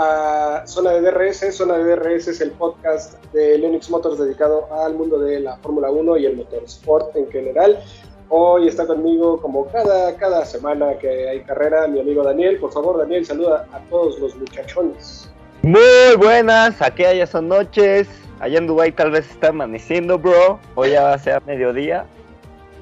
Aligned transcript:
A 0.00 0.62
Zona 0.64 0.92
de 0.92 1.00
DRS. 1.00 1.56
Zona 1.56 1.76
de 1.76 1.96
DRS 1.96 2.28
es 2.28 2.40
el 2.40 2.52
podcast 2.52 3.20
de 3.32 3.58
Linux 3.58 3.90
Motors 3.90 4.16
dedicado 4.16 4.72
al 4.72 4.94
mundo 4.94 5.18
de 5.18 5.40
la 5.40 5.56
Fórmula 5.56 5.90
1 5.90 6.18
y 6.18 6.26
el 6.26 6.36
motorsport 6.36 7.16
en 7.16 7.28
general. 7.32 7.82
Hoy 8.28 8.68
está 8.68 8.86
conmigo, 8.86 9.42
como 9.42 9.66
cada, 9.66 10.14
cada 10.16 10.44
semana 10.44 10.96
que 10.98 11.28
hay 11.28 11.40
carrera, 11.40 11.88
mi 11.88 11.98
amigo 11.98 12.22
Daniel. 12.22 12.58
Por 12.60 12.70
favor, 12.70 12.96
Daniel, 12.98 13.26
saluda 13.26 13.66
a 13.72 13.80
todos 13.90 14.20
los 14.20 14.36
muchachones. 14.36 15.28
Muy 15.62 16.16
buenas, 16.16 16.80
aquí 16.80 17.02
ya 17.02 17.26
son 17.26 17.48
noches. 17.48 18.06
Allá 18.38 18.58
en 18.58 18.68
Dubai 18.68 18.92
tal 18.92 19.10
vez 19.10 19.28
está 19.28 19.48
amaneciendo, 19.48 20.16
bro. 20.16 20.60
Hoy 20.76 20.90
ya 20.90 21.02
va 21.02 21.14
a 21.14 21.18
ser 21.18 21.42
mediodía. 21.44 22.06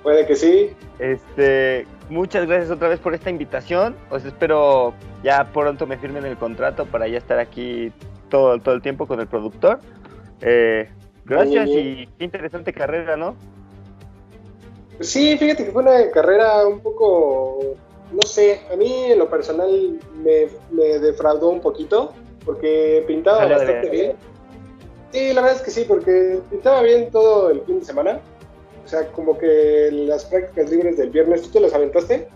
Puede 0.02 0.26
que 0.26 0.36
sí. 0.36 0.70
Este, 0.98 1.86
muchas 2.08 2.46
gracias 2.46 2.70
otra 2.70 2.88
vez 2.88 3.00
por 3.00 3.14
esta 3.14 3.30
invitación. 3.30 3.96
Os 4.10 4.24
espero 4.24 4.94
ya 5.22 5.44
pronto 5.52 5.86
me 5.86 5.98
firmen 5.98 6.24
el 6.24 6.36
contrato 6.36 6.86
para 6.86 7.08
ya 7.08 7.18
estar 7.18 7.38
aquí 7.38 7.92
todo, 8.28 8.58
todo 8.58 8.74
el 8.74 8.82
tiempo 8.82 9.06
con 9.06 9.20
el 9.20 9.26
productor. 9.26 9.80
Eh, 10.40 10.88
gracias 11.24 11.68
y 11.68 12.08
qué 12.18 12.24
interesante 12.24 12.72
carrera, 12.72 13.16
¿no? 13.16 13.36
Sí, 15.00 15.36
fíjate 15.36 15.64
que 15.64 15.72
fue 15.72 15.82
una 15.82 16.10
carrera 16.10 16.66
un 16.66 16.80
poco, 16.80 17.76
no 18.12 18.22
sé, 18.22 18.60
a 18.72 18.76
mí 18.76 19.04
en 19.10 19.18
lo 19.18 19.28
personal 19.28 19.98
me, 20.22 20.48
defraudó 20.98 21.50
un 21.50 21.60
poquito 21.60 22.14
porque 22.44 23.04
pintaba 23.06 23.46
bastante 23.46 23.90
bien. 23.90 24.12
Sí, 25.12 25.32
la 25.32 25.42
verdad 25.42 25.56
es 25.56 25.62
que 25.62 25.70
sí, 25.70 25.84
porque 25.86 26.40
pintaba 26.50 26.82
bien 26.82 27.10
todo 27.10 27.50
el 27.50 27.60
fin 27.62 27.80
de 27.80 27.84
semana 27.84 28.20
o 28.86 28.88
sea, 28.88 29.08
como 29.08 29.36
que 29.36 29.90
las 29.90 30.24
prácticas 30.26 30.70
libres 30.70 30.96
del 30.96 31.10
viernes, 31.10 31.42
¿tú 31.42 31.48
te 31.48 31.60
las 31.60 31.74
aventaste? 31.74 32.28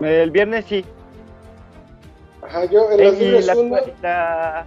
El 0.00 0.30
viernes 0.30 0.64
sí. 0.64 0.82
Ajá, 2.40 2.64
yo 2.64 2.90
en 2.90 3.04
las 3.04 3.18
libres 3.18 3.46
la, 4.00 4.66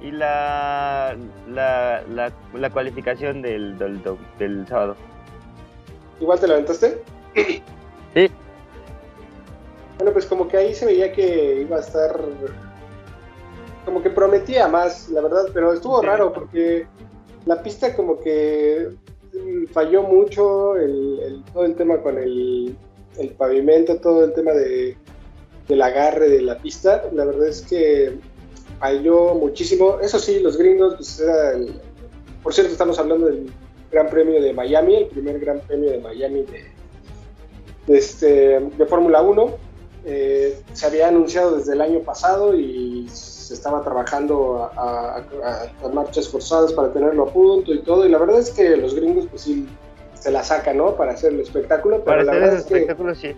y 0.00 0.10
la, 0.12 1.14
la, 1.46 2.32
la, 2.54 2.70
cualificación 2.70 3.42
del, 3.42 3.76
del, 3.76 4.02
del, 4.38 4.66
sábado. 4.66 4.96
¿Igual 6.18 6.40
te 6.40 6.46
la 6.48 6.54
aventaste? 6.54 7.02
Sí. 8.14 8.30
Bueno, 9.96 10.12
pues 10.12 10.26
como 10.26 10.46
que 10.46 10.58
ahí 10.58 10.74
se 10.74 10.84
veía 10.84 11.12
que 11.12 11.62
iba 11.62 11.78
a 11.78 11.80
estar 11.80 12.14
como 13.86 14.02
que 14.02 14.10
prometía 14.10 14.68
más, 14.68 15.08
la 15.08 15.22
verdad, 15.22 15.46
pero 15.54 15.72
estuvo 15.72 16.02
raro 16.02 16.30
porque 16.30 16.86
la 17.46 17.62
pista 17.62 17.94
como 17.94 18.20
que 18.20 18.90
falló 19.72 20.02
mucho 20.02 20.76
el, 20.76 21.42
todo 21.52 21.64
el 21.64 21.74
tema 21.74 21.98
con 21.98 22.18
el, 22.18 22.76
pavimento, 23.36 23.96
todo 23.96 24.24
el 24.24 24.32
tema 24.32 24.52
de, 24.52 24.96
del 25.68 25.82
agarre 25.82 26.28
de 26.28 26.42
la 26.42 26.58
pista. 26.58 27.04
La 27.12 27.24
verdad 27.24 27.48
es 27.48 27.62
que 27.62 28.18
falló 28.78 29.34
muchísimo. 29.34 29.98
Eso 30.00 30.18
sí, 30.18 30.40
los 30.40 30.56
gringos, 30.56 30.94
pues 30.96 31.20
era 31.20 31.52
el, 31.52 31.80
por 32.42 32.52
cierto, 32.52 32.72
estamos 32.72 32.98
hablando 32.98 33.26
del 33.26 33.50
Gran 33.90 34.08
Premio 34.08 34.42
de 34.42 34.52
Miami, 34.52 34.96
el 34.96 35.06
primer 35.06 35.38
Gran 35.38 35.60
Premio 35.60 35.90
de 35.90 35.98
Miami 35.98 36.44
de, 37.86 37.96
este, 37.96 38.60
de 38.60 38.86
Fórmula 38.86 39.22
1. 39.22 39.56
Eh, 40.04 40.60
se 40.72 40.86
había 40.86 41.08
anunciado 41.08 41.56
desde 41.56 41.74
el 41.74 41.80
año 41.80 42.00
pasado 42.00 42.56
y 42.56 43.08
estaba 43.54 43.82
trabajando 43.82 44.70
a, 44.76 45.22
marchas 45.92 46.28
forzadas 46.28 46.72
para 46.72 46.92
tenerlo 46.92 47.24
a 47.24 47.32
punto 47.32 47.72
y 47.72 47.80
todo, 47.80 48.06
y 48.06 48.08
la 48.08 48.18
verdad 48.18 48.38
es 48.38 48.50
que 48.50 48.76
los 48.76 48.94
gringos 48.94 49.26
pues 49.30 49.42
sí 49.42 49.68
se 50.14 50.30
la 50.30 50.42
sacan, 50.42 50.76
¿no? 50.76 50.94
Para 50.94 51.12
hacer 51.12 51.32
el 51.32 51.40
espectáculo, 51.40 51.96
pero 52.04 52.04
para 52.04 52.24
la 52.24 52.32
verdad 52.32 52.54
es 52.54 52.60
espectáculo, 52.60 53.14
sí. 53.14 53.34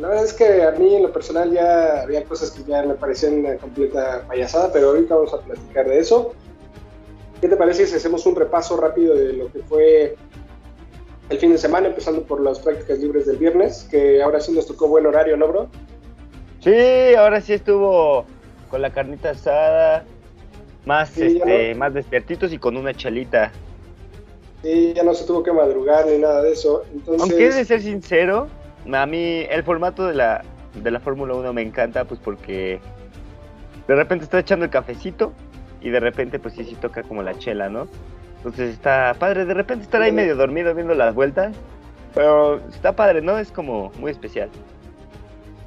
La 0.00 0.08
verdad 0.08 0.24
es 0.24 0.32
que 0.32 0.62
a 0.62 0.70
mí 0.72 0.94
en 0.94 1.02
lo 1.02 1.12
personal 1.12 1.52
ya 1.52 2.02
había 2.02 2.24
cosas 2.24 2.52
que 2.52 2.62
ya 2.64 2.82
me 2.82 2.94
parecían 2.94 3.40
una 3.40 3.56
completa 3.56 4.24
payasada, 4.26 4.72
pero 4.72 4.88
ahorita 4.88 5.14
vamos 5.14 5.34
a 5.34 5.40
platicar 5.40 5.88
de 5.88 5.98
eso. 5.98 6.32
¿Qué 7.40 7.48
te 7.48 7.56
parece 7.56 7.86
si 7.86 7.96
hacemos 7.96 8.24
un 8.26 8.36
repaso 8.36 8.76
rápido 8.76 9.14
de 9.14 9.32
lo 9.32 9.52
que 9.52 9.60
fue 9.60 10.16
el 11.28 11.38
fin 11.38 11.52
de 11.52 11.58
semana, 11.58 11.88
empezando 11.88 12.22
por 12.22 12.40
las 12.40 12.58
prácticas 12.58 12.98
libres 12.98 13.26
del 13.26 13.36
viernes, 13.36 13.86
que 13.90 14.22
ahora 14.22 14.40
sí 14.40 14.52
nos 14.52 14.66
tocó 14.66 14.88
buen 14.88 15.06
horario, 15.06 15.36
¿no, 15.36 15.48
bro? 15.48 15.68
Sí, 16.60 17.14
ahora 17.16 17.40
sí 17.40 17.54
estuvo 17.54 18.26
con 18.70 18.82
la 18.82 18.90
carnita 18.90 19.30
asada, 19.30 20.04
más, 20.86 21.16
este, 21.18 21.74
más 21.74 21.92
despiertitos 21.92 22.52
y 22.52 22.58
con 22.58 22.76
una 22.76 22.94
chalita. 22.94 23.52
Sí, 24.62 24.92
ya 24.94 25.02
no 25.02 25.14
se 25.14 25.24
tuvo 25.26 25.42
que 25.42 25.52
madrugar 25.52 26.06
ni 26.06 26.18
nada 26.18 26.42
de 26.42 26.52
eso. 26.52 26.84
Entonces... 26.92 27.22
Aunque 27.22 27.46
he 27.46 27.52
de 27.52 27.64
ser 27.64 27.82
sincero, 27.82 28.48
a 28.92 29.06
mí 29.06 29.46
el 29.50 29.62
formato 29.64 30.06
de 30.06 30.14
la, 30.14 30.44
de 30.82 30.90
la 30.90 31.00
Fórmula 31.00 31.34
1 31.34 31.52
me 31.52 31.62
encanta, 31.62 32.04
pues 32.04 32.20
porque 32.22 32.80
de 33.88 33.94
repente 33.94 34.24
está 34.24 34.38
echando 34.38 34.64
el 34.64 34.70
cafecito 34.70 35.32
y 35.80 35.90
de 35.90 36.00
repente 36.00 36.38
pues 36.38 36.54
sí, 36.54 36.64
sí 36.64 36.74
toca 36.74 37.02
como 37.02 37.22
la 37.22 37.36
chela, 37.38 37.68
¿no? 37.68 37.88
Entonces 38.36 38.72
está 38.72 39.14
padre, 39.18 39.44
de 39.44 39.54
repente 39.54 39.84
estar 39.84 40.00
ahí 40.00 40.12
medio 40.12 40.36
dormido 40.36 40.74
viendo 40.74 40.94
las 40.94 41.14
vueltas, 41.14 41.54
pero 42.14 42.60
está 42.68 42.94
padre, 42.94 43.20
¿no? 43.20 43.38
Es 43.38 43.50
como 43.50 43.90
muy 43.98 44.10
especial. 44.10 44.48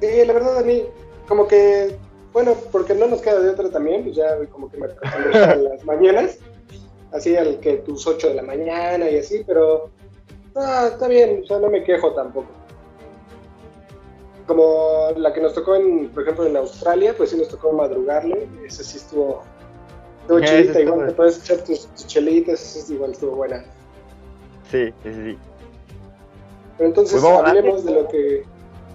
Sí, 0.00 0.08
la 0.26 0.32
verdad 0.32 0.58
a 0.58 0.62
mí, 0.62 0.82
como 1.28 1.46
que 1.46 1.96
bueno, 2.34 2.56
porque 2.72 2.94
no 2.94 3.06
nos 3.06 3.22
queda 3.22 3.38
de 3.38 3.48
otra 3.48 3.70
también, 3.70 4.02
pues 4.02 4.16
ya 4.16 4.36
como 4.50 4.68
que 4.68 4.76
me 4.76 4.86
a 4.86 5.54
las 5.54 5.84
mañanas, 5.86 6.38
así 7.12 7.36
al 7.36 7.60
que 7.60 7.76
tus 7.76 8.04
8 8.08 8.30
de 8.30 8.34
la 8.34 8.42
mañana 8.42 9.08
y 9.08 9.18
así, 9.18 9.44
pero 9.46 9.88
ah, 10.56 10.88
está 10.92 11.06
bien, 11.06 11.42
o 11.44 11.46
sea, 11.46 11.60
no 11.60 11.70
me 11.70 11.84
quejo 11.84 12.12
tampoco. 12.12 12.48
Como 14.48 15.12
la 15.16 15.32
que 15.32 15.40
nos 15.40 15.54
tocó, 15.54 15.76
en, 15.76 16.10
por 16.10 16.24
ejemplo, 16.24 16.44
en 16.44 16.56
Australia, 16.56 17.14
pues 17.16 17.30
sí 17.30 17.36
nos 17.36 17.48
tocó 17.48 17.72
madrugarle, 17.72 18.48
esa 18.66 18.82
sí 18.82 18.96
estuvo, 18.96 19.44
estuvo 20.22 20.40
chilita, 20.40 20.80
igual 20.80 21.06
te 21.06 21.14
puedes 21.14 21.38
echar 21.38 21.64
tus, 21.64 21.88
chelitas, 22.08 22.76
esa 22.76 22.92
igual 22.92 23.12
estuvo 23.12 23.36
buena. 23.36 23.64
Sí, 24.72 24.92
sí, 25.04 25.12
sí. 25.14 25.38
Pero 26.78 26.88
entonces 26.88 27.22
pues 27.22 27.32
hablemos 27.32 27.84
de 27.84 27.92
lo 27.92 28.08
que 28.08 28.44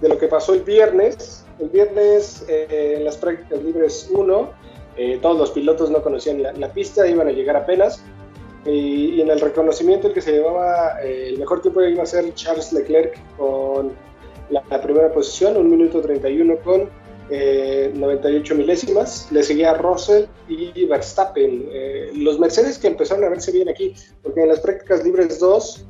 de 0.02 0.08
lo 0.08 0.18
que 0.18 0.28
pasó 0.28 0.54
el 0.54 0.62
viernes 0.62 1.44
el 1.60 1.68
viernes 1.68 2.44
eh, 2.48 2.94
en 2.96 3.04
las 3.04 3.16
prácticas 3.16 3.62
libres 3.62 4.08
1, 4.12 4.50
eh, 4.96 5.18
todos 5.22 5.38
los 5.38 5.50
pilotos 5.50 5.90
no 5.90 6.02
conocían 6.02 6.42
la, 6.42 6.72
pista, 6.72 7.06
iban 7.06 7.28
a 7.28 7.32
llegar 7.32 7.56
apenas. 7.56 8.02
Y, 8.66 9.20
en 9.20 9.30
el 9.30 9.40
reconocimiento 9.40 10.08
el 10.08 10.14
que 10.14 10.20
se 10.20 10.32
llevaba 10.32 11.00
eh, 11.02 11.28
el 11.28 11.38
mejor 11.38 11.62
tiempo 11.62 11.82
iba 11.82 12.02
a 12.02 12.06
ser 12.06 12.32
Charles 12.34 12.72
Leclerc 12.72 13.18
con 13.36 13.92
la, 14.50 14.62
primera 14.82 15.10
posición, 15.12 15.56
1 15.56 15.68
minuto 15.68 16.00
31 16.00 16.56
con 16.58 16.88
98 17.30 18.54
milésimas. 18.56 19.28
Le 19.30 19.42
seguía 19.42 19.74
Russell 19.74 20.24
y 20.48 20.84
Verstappen. 20.86 21.68
los 22.16 22.40
Mercedes 22.40 22.76
que 22.76 22.88
empezaron 22.88 23.22
a 23.24 23.28
verse 23.28 23.52
bien 23.52 23.68
aquí, 23.68 23.94
porque 24.22 24.42
en 24.42 24.48
las 24.48 24.58
prácticas 24.60 25.04
libres 25.04 25.38
2, 25.38 25.86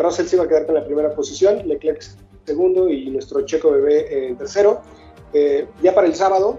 Russell 0.00 0.26
se 0.26 0.36
iba 0.36 0.46
a 0.46 0.48
quedar 0.48 0.64
con 0.64 0.74
la 0.76 0.84
primera 0.86 1.14
posición, 1.14 1.68
Leclerc 1.68 2.02
segundo 2.44 2.88
y 2.88 3.10
nuestro 3.10 3.42
checo 3.42 3.70
bebé 3.70 4.28
en 4.28 4.36
tercero. 4.36 4.82
Eh, 5.32 5.66
ya 5.82 5.94
para 5.94 6.06
el 6.06 6.14
sábado, 6.14 6.58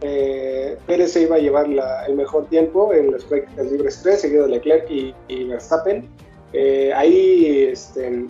eh, 0.00 0.76
Pérez 0.86 1.12
se 1.12 1.22
iba 1.22 1.36
a 1.36 1.38
llevar 1.38 1.66
el 2.08 2.14
mejor 2.14 2.46
tiempo 2.46 2.92
en 2.92 3.12
las 3.12 3.24
prácticas 3.24 3.70
libres 3.70 4.00
3, 4.02 4.20
seguido 4.20 4.44
de 4.44 4.50
Leclerc 4.50 4.90
y, 4.90 5.44
Verstappen. 5.44 6.08
Eh, 6.52 6.92
ahí, 6.94 7.68
este, 7.70 8.26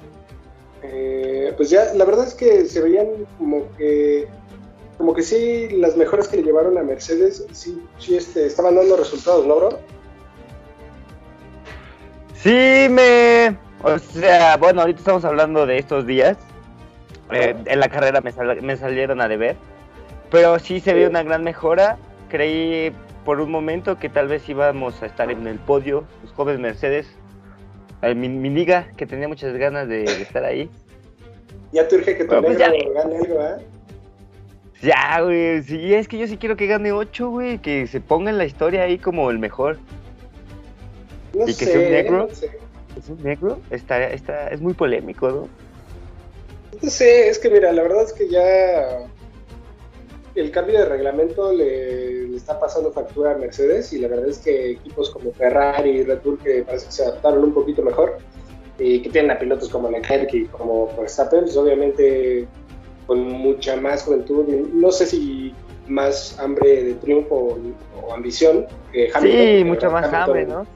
pues 1.56 1.71
ya 1.71 1.94
la 1.94 2.05
verdad 2.05 2.26
es 2.26 2.35
que 2.35 2.67
se 2.67 2.81
veían 2.81 3.09
como 3.38 3.71
que 3.76 4.29
como 4.99 5.12
que 5.12 5.23
sí, 5.23 5.69
las 5.71 5.97
mejores 5.97 6.29
que 6.29 6.37
le 6.37 6.44
llevaron 6.44 6.79
a 6.79 6.82
Mercedes, 6.82 7.44
sí, 7.53 7.82
sí 7.99 8.17
este, 8.17 8.47
estaban 8.47 8.76
dando 8.76 8.97
resultados, 8.97 9.47
¿no, 9.47 9.56
bro? 9.56 9.79
Sí, 12.35 12.87
me... 12.91 13.56
O 13.82 13.99
sea, 13.99 14.56
bueno, 14.56 14.82
ahorita 14.82 15.00
estamos 15.00 15.25
hablando 15.25 15.67
de 15.67 15.79
estos 15.79 16.06
días, 16.06 16.38
eh, 17.31 17.55
en 17.67 17.81
la 17.81 17.88
carrera 17.88 18.21
me, 18.21 18.32
me, 18.61 18.76
salieron 18.76 19.21
a 19.21 19.29
deber. 19.29 19.56
Pero 20.31 20.59
sí 20.59 20.81
se 20.81 20.94
ve 20.94 21.06
una 21.06 21.23
gran 21.23 21.44
mejora. 21.44 21.97
Creí 22.29 22.93
por 23.25 23.41
un 23.41 23.50
momento 23.50 23.99
que 23.99 24.09
tal 24.09 24.29
vez 24.29 24.49
íbamos 24.49 25.03
a 25.03 25.06
estar 25.06 25.31
en 25.31 25.47
el 25.47 25.59
podio, 25.59 26.05
los 26.23 26.32
jóvenes 26.32 26.61
Mercedes. 26.61 27.06
Eh, 28.03 28.15
mi, 28.15 28.29
liga, 28.50 28.88
que 28.97 29.06
tenía 29.06 29.29
muchas 29.29 29.56
ganas 29.56 29.88
de, 29.88 30.05
estar 30.05 30.44
ahí. 30.44 30.69
Ya 31.73 31.88
te 31.88 31.97
urge 31.97 32.17
que 32.17 32.25
tu 32.25 32.43
pues 32.43 32.59
gane 32.59 32.87
algo, 33.03 33.41
¿eh? 33.41 33.65
Ya, 34.82 35.23
güey, 35.23 35.62
sí, 35.62 35.94
es 35.94 36.09
que 36.09 36.19
yo 36.19 36.26
sí 36.26 36.37
quiero 36.37 36.56
que 36.56 36.67
gane 36.67 36.93
8, 36.93 37.31
güey, 37.31 37.59
que 37.59 37.87
se 37.87 38.00
ponga 38.00 38.31
en 38.31 38.37
la 38.37 38.44
historia 38.44 38.82
ahí 38.82 38.99
como 38.99 39.31
el 39.31 39.38
mejor. 39.38 39.79
y 41.32 41.47
que 41.47 41.65
sea 41.65 41.81
un 41.81 41.91
negro. 41.91 42.29
Es 42.99 43.09
un 43.09 43.23
negro, 43.23 43.61
está, 43.71 44.11
está, 44.11 44.49
es 44.49 44.61
muy 44.61 44.75
polémico, 44.75 45.29
¿no? 45.31 45.63
No 46.82 46.91
sé, 46.91 47.29
es 47.29 47.38
que 47.38 47.50
mira, 47.50 47.73
la 47.73 47.82
verdad 47.82 48.05
es 48.05 48.12
que 48.12 48.29
ya 48.29 49.06
el 50.35 50.50
cambio 50.50 50.81
de 50.81 50.87
reglamento 50.87 51.53
le, 51.53 52.35
está 52.35 52.59
pasando 52.59 52.93
factura 52.93 53.32
a 53.32 53.38
Mercedes 53.38 53.93
y 53.93 53.99
la 53.99 54.09
verdad 54.09 54.29
es 54.29 54.38
que 54.38 54.73
equipos 54.73 55.11
como 55.11 55.32
Ferrari 55.32 55.91
y 55.91 56.03
Red 56.03 56.21
Bull 56.25 56.38
que 56.38 56.62
parece 56.62 56.87
que 56.87 56.93
se 56.93 57.05
adaptaron 57.05 57.44
un 57.44 57.55
poquito 57.55 57.82
mejor 57.82 58.19
y 58.79 59.00
que 59.03 59.11
tienen 59.11 59.31
a 59.31 59.38
pilotos 59.38 59.69
como 59.69 59.88
Leclerc 59.91 60.32
y 60.35 60.47
como 60.47 60.88
Verstappen, 60.97 61.43
pues 61.43 61.56
obviamente 61.56 62.47
con 63.06 63.21
mucha 63.21 63.76
más 63.76 64.03
juventud, 64.03 64.47
no 64.73 64.91
sé 64.91 65.06
si 65.06 65.55
más 65.87 66.38
hambre 66.38 66.82
de 66.82 66.94
triunfo 66.94 67.59
o, 68.03 68.12
ambición 68.12 68.67
que 68.93 69.11
Hamilton. 69.15 69.59
Sí, 69.59 69.65
mucha 69.65 69.91
más 69.91 70.12
hambre, 70.12 70.47
¿no? 70.47 70.67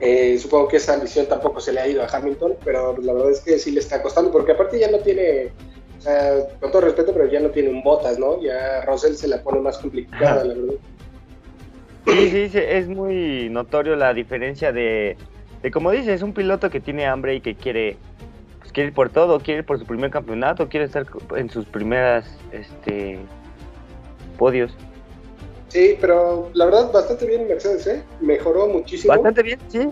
Eh, 0.00 0.38
supongo 0.38 0.68
que 0.68 0.76
esa 0.76 0.94
ambición 0.94 1.26
tampoco 1.26 1.60
se 1.60 1.72
le 1.72 1.80
ha 1.80 1.88
ido 1.88 2.02
a 2.02 2.06
Hamilton, 2.06 2.54
pero 2.64 2.96
la 2.98 3.12
verdad 3.14 3.30
es 3.30 3.40
que 3.40 3.58
sí 3.58 3.70
le 3.70 3.80
está 3.80 4.02
costando, 4.02 4.30
porque 4.30 4.52
aparte 4.52 4.78
ya 4.78 4.90
no 4.90 4.98
tiene, 4.98 5.52
o 5.98 6.00
sea, 6.00 6.46
con 6.60 6.70
todo 6.70 6.82
respeto, 6.82 7.12
pero 7.14 7.26
ya 7.26 7.40
no 7.40 7.50
tiene 7.50 7.70
un 7.70 7.82
botas, 7.82 8.18
¿no? 8.18 8.40
Ya 8.42 8.84
Russell 8.84 9.14
se 9.14 9.28
la 9.28 9.42
pone 9.42 9.60
más 9.60 9.78
complicada, 9.78 10.44
la 10.44 10.54
verdad. 10.54 10.74
Sí, 12.06 12.48
sí, 12.50 12.58
es 12.58 12.88
muy 12.88 13.48
notorio 13.50 13.96
la 13.96 14.12
diferencia 14.12 14.70
de, 14.70 15.16
de 15.62 15.70
como 15.70 15.90
dices, 15.90 16.08
es 16.08 16.22
un 16.22 16.32
piloto 16.32 16.70
que 16.70 16.80
tiene 16.80 17.06
hambre 17.06 17.34
y 17.34 17.40
que 17.40 17.54
quiere, 17.54 17.96
pues, 18.60 18.72
quiere 18.72 18.88
ir 18.88 18.94
por 18.94 19.08
todo, 19.08 19.40
quiere 19.40 19.60
ir 19.60 19.66
por 19.66 19.78
su 19.78 19.86
primer 19.86 20.10
campeonato, 20.10 20.68
quiere 20.68 20.86
estar 20.86 21.06
en 21.34 21.50
sus 21.50 21.64
primeras 21.64 22.38
este, 22.52 23.18
podios. 24.38 24.76
Sí, 25.76 25.98
pero 26.00 26.48
la 26.54 26.64
verdad 26.64 26.90
bastante 26.90 27.26
bien 27.26 27.46
Mercedes, 27.46 27.86
¿eh? 27.86 28.02
Mejoró 28.22 28.66
muchísimo. 28.66 29.12
Bastante 29.12 29.42
bien, 29.42 29.58
sí. 29.68 29.90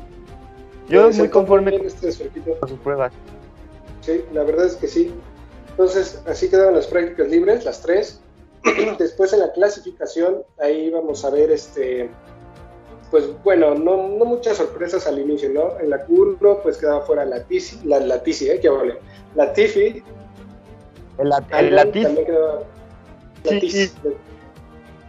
Yo 0.88 1.10
muy 1.10 1.28
conforme 1.28 1.76
con, 1.76 1.86
este 1.86 2.10
con 2.58 2.68
sus 2.70 2.78
pruebas. 2.78 3.12
Sí, 4.00 4.24
la 4.32 4.44
verdad 4.44 4.64
es 4.64 4.76
que 4.76 4.88
sí. 4.88 5.12
Entonces, 5.68 6.22
así 6.26 6.48
quedaron 6.48 6.74
las 6.74 6.86
prácticas 6.86 7.28
libres, 7.28 7.66
las 7.66 7.82
tres. 7.82 8.22
Después 8.98 9.34
en 9.34 9.40
la 9.40 9.52
clasificación, 9.52 10.42
ahí 10.58 10.88
vamos 10.88 11.22
a 11.22 11.28
ver 11.28 11.50
este 11.50 12.08
pues 13.10 13.26
bueno, 13.44 13.74
no, 13.74 14.08
no, 14.08 14.24
muchas 14.24 14.56
sorpresas 14.56 15.06
al 15.06 15.18
inicio, 15.18 15.50
¿no? 15.50 15.78
En 15.80 15.90
la 15.90 16.06
Q1 16.06 16.62
pues 16.62 16.78
quedaba 16.78 17.02
fuera 17.02 17.26
la 17.26 17.44
Tizi, 17.44 17.86
la, 17.86 18.00
la 18.00 18.22
Tizi, 18.22 18.48
¿eh? 18.48 18.58
Que 18.58 18.70
vale. 18.70 18.98
La 19.34 19.52
Tiffy. 19.52 20.02
El, 21.18 21.28
También 21.28 21.92
quedaba 22.24 22.62
la 23.44 23.60
sí, 23.60 23.90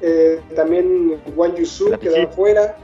eh, 0.07 0.39
también 0.55 1.19
Juan 1.35 1.55
Yusu 1.55 1.97
quedaba 1.97 2.31
fuera. 2.31 2.77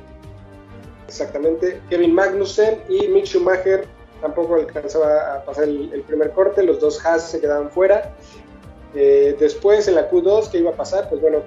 Exactamente. 1.07 1.79
Kevin 1.87 2.15
Magnussen 2.15 2.79
y 2.89 3.07
Mick 3.09 3.25
Schumacher 3.25 3.85
tampoco 4.21 4.55
alcanzaba 4.55 5.35
a 5.35 5.45
pasar 5.45 5.65
el, 5.65 6.03
primer 6.07 6.31
corte. 6.31 6.63
Los 6.63 6.79
dos 6.79 7.05
Haas 7.05 7.29
se 7.29 7.39
quedaban 7.39 7.69
fuera. 7.69 8.15
Eh, 8.95 9.35
después 9.39 9.87
en 9.87 9.95
la 9.95 10.09
Q2, 10.09 10.49
¿qué 10.49 10.57
iba 10.57 10.71
a 10.71 10.75
pasar? 10.75 11.09
Pues 11.09 11.21
bueno, 11.21 11.43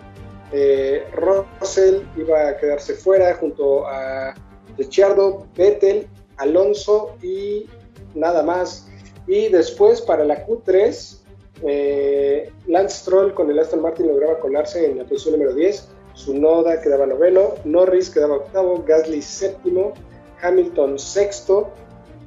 eh, 0.52 1.04
Russell 1.12 2.02
iba 2.16 2.50
a 2.50 2.56
quedarse 2.56 2.94
fuera 2.94 3.34
junto 3.34 3.84
a 3.88 4.32
Ricciardo, 4.78 5.44
Vettel, 5.56 6.06
Alonso 6.36 7.16
y 7.20 7.66
nada 8.14 8.44
más. 8.44 8.86
Y 9.26 9.48
después 9.48 10.00
para 10.00 10.24
la 10.24 10.46
Q3, 10.46 11.23
eh, 11.62 12.50
Lance 12.66 12.96
Stroll 12.98 13.34
con 13.34 13.50
el 13.50 13.58
Aston 13.58 13.82
Martin 13.82 14.08
lograba 14.08 14.38
colarse 14.38 14.90
en 14.90 14.98
la 14.98 15.04
posición 15.04 15.38
número 15.38 15.54
10. 15.54 15.88
Noda 16.28 16.80
quedaba 16.80 17.06
noveno, 17.06 17.54
Norris 17.64 18.08
quedaba 18.08 18.36
octavo, 18.36 18.84
Gasly 18.86 19.20
séptimo, 19.20 19.94
Hamilton 20.40 20.98
sexto. 20.98 21.70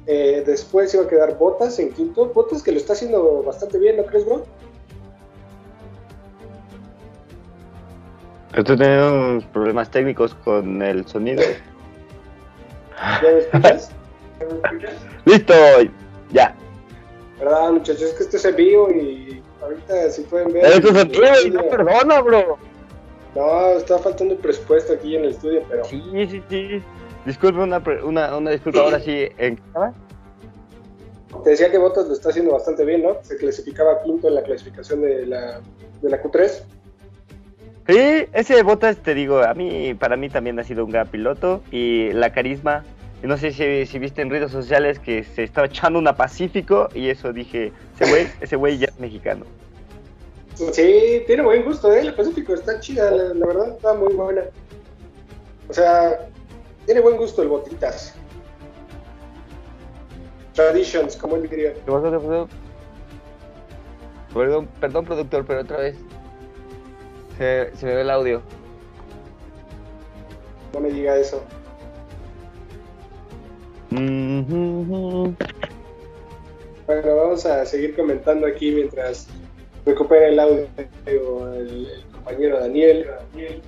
Eh, 0.06 0.42
después 0.46 0.94
iba 0.94 1.04
a 1.04 1.08
quedar 1.08 1.36
Bottas 1.38 1.78
en 1.78 1.92
quinto. 1.92 2.26
Bottas 2.32 2.62
que 2.62 2.72
lo 2.72 2.78
está 2.78 2.94
haciendo 2.94 3.42
bastante 3.42 3.78
bien, 3.78 3.96
¿no 3.96 4.04
crees, 4.04 4.24
bro? 4.24 4.44
Estoy 8.54 8.76
teniendo 8.76 9.46
problemas 9.52 9.90
técnicos 9.90 10.34
con 10.34 10.82
el 10.82 11.06
sonido. 11.06 11.42
¿Ya 13.22 13.30
me 13.30 13.38
escuchas? 13.38 13.90
¿Ya 14.40 14.46
me 14.46 14.54
escuchas? 14.54 14.94
¡Listo! 15.26 15.54
Ya. 16.32 16.57
¿Verdad, 17.38 17.70
muchachos? 17.70 18.02
Es 18.02 18.12
que 18.14 18.22
esto 18.24 18.36
es 18.36 18.44
en 18.44 18.56
vivo 18.56 18.90
y 18.90 19.42
ahorita 19.62 20.10
si 20.10 20.22
pueden 20.22 20.52
ver. 20.52 20.66
Esto 20.66 20.88
es 20.88 21.44
en 21.44 21.54
no 21.54 21.68
perdona, 21.68 22.20
bro. 22.20 22.58
No, 23.34 23.72
está 23.72 23.98
faltando 23.98 24.34
el 24.34 24.40
presupuesto 24.40 24.94
aquí 24.94 25.16
en 25.16 25.24
el 25.24 25.30
estudio, 25.30 25.62
pero. 25.68 25.84
Sí, 25.84 26.02
sí, 26.28 26.42
sí. 26.48 26.82
Disculpe, 27.24 27.60
una, 27.60 27.82
una, 28.04 28.36
una 28.36 28.50
disculpa 28.50 28.80
ahora 28.80 29.00
sí. 29.00 29.28
¿En 29.36 29.56
qué 29.56 29.62
Te 31.44 31.50
decía 31.50 31.70
que 31.70 31.78
Bottas 31.78 32.08
lo 32.08 32.14
está 32.14 32.30
haciendo 32.30 32.52
bastante 32.52 32.84
bien, 32.84 33.02
¿no? 33.02 33.18
Se 33.22 33.36
clasificaba 33.36 34.02
quinto 34.02 34.28
en 34.28 34.34
la 34.34 34.42
clasificación 34.42 35.02
de 35.02 35.26
la, 35.26 35.60
de 36.00 36.10
la 36.10 36.22
Q3. 36.22 36.62
Sí, 37.86 38.28
ese 38.32 38.62
Bottas, 38.62 38.96
te 38.98 39.14
digo, 39.14 39.38
a 39.40 39.54
mí, 39.54 39.94
para 39.94 40.16
mí 40.16 40.28
también 40.28 40.58
ha 40.58 40.64
sido 40.64 40.84
un 40.84 40.90
gran 40.90 41.08
piloto 41.08 41.62
y 41.70 42.12
la 42.12 42.32
carisma. 42.32 42.84
No 43.22 43.36
sé 43.36 43.52
si, 43.52 43.98
viste 43.98 44.22
en 44.22 44.30
redes 44.30 44.52
sociales 44.52 44.98
que 44.98 45.24
se 45.24 45.44
estaba 45.44 45.66
echando 45.66 45.98
una 45.98 46.14
Pacífico 46.14 46.88
y 46.94 47.08
eso 47.08 47.32
dije, 47.32 47.72
ese 47.98 48.10
güey, 48.10 48.28
ese 48.40 48.56
güey 48.56 48.78
ya 48.78 48.86
es 48.86 48.98
mexicano. 49.00 49.44
Sí, 50.54 51.22
tiene 51.26 51.42
buen 51.42 51.64
gusto, 51.64 51.92
¿eh? 51.92 52.04
La 52.04 52.14
Pacífico 52.14 52.54
está 52.54 52.78
chida, 52.80 53.10
la, 53.10 53.46
verdad, 53.46 53.70
está 53.76 53.94
muy 53.94 54.14
buena. 54.14 54.42
O 55.68 55.72
sea, 55.72 56.28
tiene 56.86 57.00
buen 57.00 57.16
gusto 57.16 57.42
el 57.42 57.48
Botitas. 57.48 58.14
Traditions, 60.54 61.16
como 61.16 61.36
él 61.36 61.48
diría. 61.48 61.74
¿Qué 61.74 61.80
pasó, 61.80 62.10
qué 62.10 62.18
pasó? 62.18 62.48
Perdón, 64.34 64.68
perdón, 64.80 65.04
productor, 65.04 65.44
pero 65.44 65.60
otra 65.60 65.78
vez. 65.78 65.96
Se, 67.38 67.70
me 67.82 67.94
ve 67.94 68.00
el 68.00 68.10
audio. 68.10 68.42
No 70.74 70.80
me 70.80 70.90
diga 70.90 71.16
eso. 71.16 71.42
Bueno, 73.90 75.36
vamos 76.86 77.46
a 77.46 77.64
seguir 77.64 77.96
comentando 77.96 78.46
aquí 78.46 78.70
mientras 78.70 79.28
recupera 79.86 80.28
el 80.28 80.38
audio 80.40 80.66
el, 81.54 82.04
compañero 82.12 82.60
Daniel. 82.60 83.06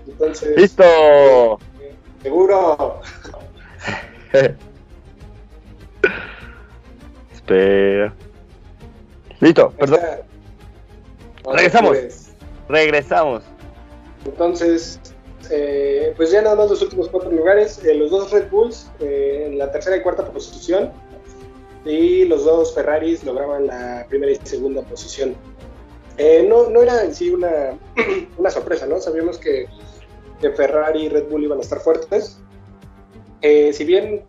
Entonces. 0.06 0.56
¡Listo! 0.56 1.58
¿Seguro? 2.22 3.00
Espera. 7.32 8.14
Listo, 9.40 9.70
perdón. 9.70 10.00
Regresamos. 11.52 11.96
Regresamos. 12.68 13.42
Entonces, 14.26 15.00
eh, 15.50 16.14
pues 16.16 16.30
ya 16.30 16.42
nada 16.42 16.54
más 16.54 16.70
los 16.70 16.80
últimos 16.82 17.08
cuatro 17.08 17.30
lugares, 17.30 17.82
eh, 17.84 17.94
los 17.94 18.10
dos 18.10 18.30
Red 18.30 18.50
Bulls 18.50 18.88
eh, 19.00 19.46
en 19.48 19.58
la 19.58 19.72
tercera 19.72 19.96
y 19.96 20.02
cuarta 20.02 20.30
posición 20.30 20.92
y 21.84 22.24
los 22.26 22.44
dos 22.44 22.74
Ferraris 22.74 23.24
lograban 23.24 23.66
la 23.66 24.06
primera 24.08 24.32
y 24.32 24.36
segunda 24.44 24.82
posición. 24.82 25.34
no, 26.48 26.70
no 26.70 26.82
era 26.82 27.02
en 27.04 27.14
sí 27.14 27.30
una, 27.30 27.78
una 28.38 28.50
sorpresa, 28.50 28.86
¿no? 28.86 29.00
Sabíamos 29.00 29.38
que, 29.38 29.66
que, 30.40 30.50
Ferrari 30.50 31.06
y 31.06 31.08
Red 31.08 31.28
Bull 31.28 31.44
iban 31.44 31.58
a 31.58 31.62
estar 31.62 31.80
fuertes. 31.80 32.38
si 33.42 33.84
bien 33.84 34.24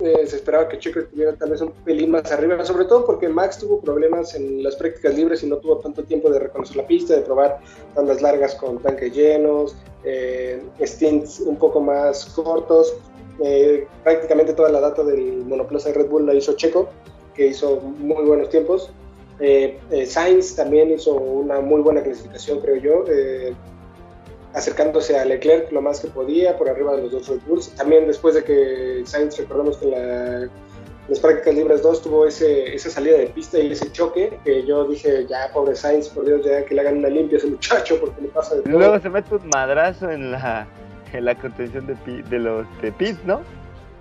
eh, 0.00 0.26
se 0.26 0.36
esperaba 0.36 0.68
que 0.68 0.78
Checo 0.78 0.98
estuviera 1.00 1.34
tal 1.36 1.50
vez 1.50 1.60
un 1.60 1.70
pelín 1.84 2.10
más 2.10 2.30
arriba, 2.32 2.64
sobre 2.64 2.86
todo 2.86 3.06
porque 3.06 3.28
Max 3.28 3.58
tuvo 3.58 3.80
problemas 3.80 4.34
en 4.34 4.62
las 4.62 4.74
prácticas 4.74 5.14
libres 5.14 5.44
y 5.44 5.46
no 5.46 5.58
tuvo 5.58 5.78
tanto 5.78 6.02
tiempo 6.02 6.30
de 6.30 6.40
reconocer 6.40 6.76
la 6.76 6.86
pista, 6.86 7.14
de 7.14 7.22
probar 7.22 7.60
tandas 7.94 8.20
largas 8.20 8.56
con 8.56 8.80
tanques 8.80 9.14
llenos, 9.14 9.76
eh, 10.02 10.60
stints 10.84 11.40
un 11.40 11.56
poco 11.56 11.80
más 11.80 12.24
cortos. 12.26 12.96
Eh, 13.40 13.86
prácticamente 14.02 14.52
toda 14.52 14.70
la 14.70 14.80
data 14.80 15.04
del 15.04 15.44
monoplaza 15.44 15.90
de 15.90 15.94
Red 15.94 16.08
Bull 16.08 16.26
la 16.26 16.34
hizo 16.34 16.54
Checo, 16.54 16.88
que 17.34 17.46
hizo 17.48 17.76
muy 17.76 18.24
buenos 18.24 18.48
tiempos. 18.48 18.90
Sainz 20.06 20.54
también 20.54 20.92
hizo 20.92 21.14
una 21.14 21.60
muy 21.60 21.80
buena 21.82 22.02
clasificación, 22.02 22.60
creo 22.60 22.76
yo 22.76 23.04
acercándose 24.54 25.18
a 25.18 25.24
Leclerc 25.24 25.70
lo 25.72 25.82
más 25.82 26.00
que 26.00 26.08
podía, 26.08 26.56
por 26.56 26.68
arriba 26.68 26.94
de 26.96 27.02
los 27.02 27.12
dos 27.12 27.28
Red 27.28 27.40
Bulls. 27.46 27.70
También 27.74 28.06
después 28.06 28.34
de 28.34 28.44
que 28.44 29.02
Sainz, 29.04 29.36
recordemos 29.36 29.76
que 29.76 29.86
en 29.86 30.50
las 31.08 31.20
prácticas 31.20 31.54
libres 31.54 31.82
2 31.82 32.02
tuvo 32.02 32.26
ese, 32.26 32.74
esa 32.74 32.88
salida 32.88 33.18
de 33.18 33.26
pista 33.26 33.58
y 33.58 33.72
ese 33.72 33.90
choque, 33.92 34.38
que 34.44 34.64
yo 34.64 34.84
dije, 34.84 35.26
ya, 35.28 35.50
pobre 35.52 35.74
Sainz, 35.74 36.08
por 36.08 36.24
Dios, 36.24 36.42
ya 36.44 36.64
que 36.64 36.74
le 36.74 36.80
hagan 36.80 36.98
una 36.98 37.08
limpia 37.08 37.36
a 37.36 37.38
ese 37.40 37.48
muchacho, 37.48 37.98
porque 38.00 38.22
le 38.22 38.28
pasa 38.28 38.54
de 38.54 38.62
todo. 38.62 38.78
Luego 38.78 38.98
se 39.00 39.10
mete 39.10 39.34
un 39.34 39.48
madrazo 39.48 40.10
en 40.10 40.30
la, 40.30 40.66
en 41.12 41.24
la 41.24 41.34
contención 41.34 41.86
de, 41.86 42.22
de 42.22 42.38
los 42.38 42.66
de 42.80 42.92
pit, 42.92 43.18
¿no? 43.24 43.42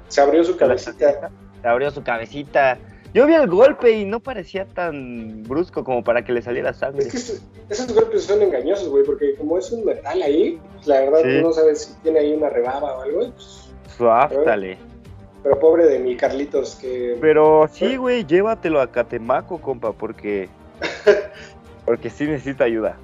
Se 0.08 0.22
abrió 0.22 0.44
su 0.44 0.56
cabecita. 0.56 1.32
Se 1.62 1.68
abrió 1.68 1.90
su 1.90 2.04
cabecita. 2.04 2.78
Yo 3.14 3.28
vi 3.28 3.36
el 3.36 3.48
golpe 3.48 3.92
y 3.92 4.06
no 4.06 4.20
parecía 4.20 4.66
tan 4.66 5.44
brusco 5.44 5.84
como 5.84 6.04
para 6.04 6.26
que 6.26 6.32
le 6.32 6.42
saliera 6.42 6.74
sangre. 6.74 7.06
Es 7.06 7.42
que 7.68 7.74
esos 7.74 7.94
golpes 7.94 8.24
son 8.24 8.42
engañosos, 8.42 8.90
güey, 8.90 9.04
porque 9.04 9.36
como 9.36 9.60
es 9.60 9.72
un 9.72 9.86
metal 9.86 10.20
ahí, 10.22 10.60
pues, 10.74 10.88
la 10.88 11.02
verdad 11.02 11.22
tú 11.22 11.48
no 11.48 11.54
sabes 11.54 11.82
si 11.82 11.94
tiene 12.02 12.20
ahí 12.20 12.34
una 12.34 12.50
rebaba 12.50 12.98
o 12.98 13.02
algo. 13.02 13.20
Pues, 13.20 13.70
Suáftale. 13.96 14.78
Pero, 15.44 15.60
pobre 15.60 15.86
de 15.86 16.00
mi 16.00 16.16
Carlitos 16.18 16.76
que... 16.76 17.18
Pero 17.22 17.70
sí, 17.72 17.98
güey, 17.98 18.26
llévatelo 18.26 18.82
a 18.82 18.92
Catemaco, 18.92 19.62
compa, 19.62 19.92
porque... 19.92 20.50
porque 21.86 22.10
sí 22.10 22.26
necesita 22.26 22.64
ayuda. 22.64 22.98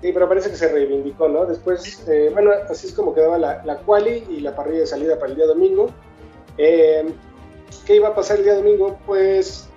Sí, 0.00 0.12
pero 0.12 0.28
parece 0.28 0.50
que 0.50 0.56
se 0.56 0.72
reivindicó, 0.72 1.28
¿no? 1.28 1.44
Después, 1.44 2.06
eh, 2.08 2.30
bueno, 2.32 2.52
así 2.70 2.86
es 2.86 2.94
como 2.94 3.12
quedaba 3.12 3.38
la, 3.38 3.62
la 3.64 3.78
quali 3.78 4.24
y 4.30 4.40
la 4.40 4.54
parrilla 4.54 4.80
de 4.80 4.86
salida 4.86 5.18
para 5.18 5.32
el 5.32 5.36
día 5.36 5.46
domingo. 5.46 5.90
Eh, 6.58 7.04
¿Qué 7.84 7.96
iba 7.96 8.08
a 8.08 8.14
pasar 8.14 8.38
el 8.38 8.44
día 8.44 8.54
domingo? 8.54 8.98
Pues 9.06 9.68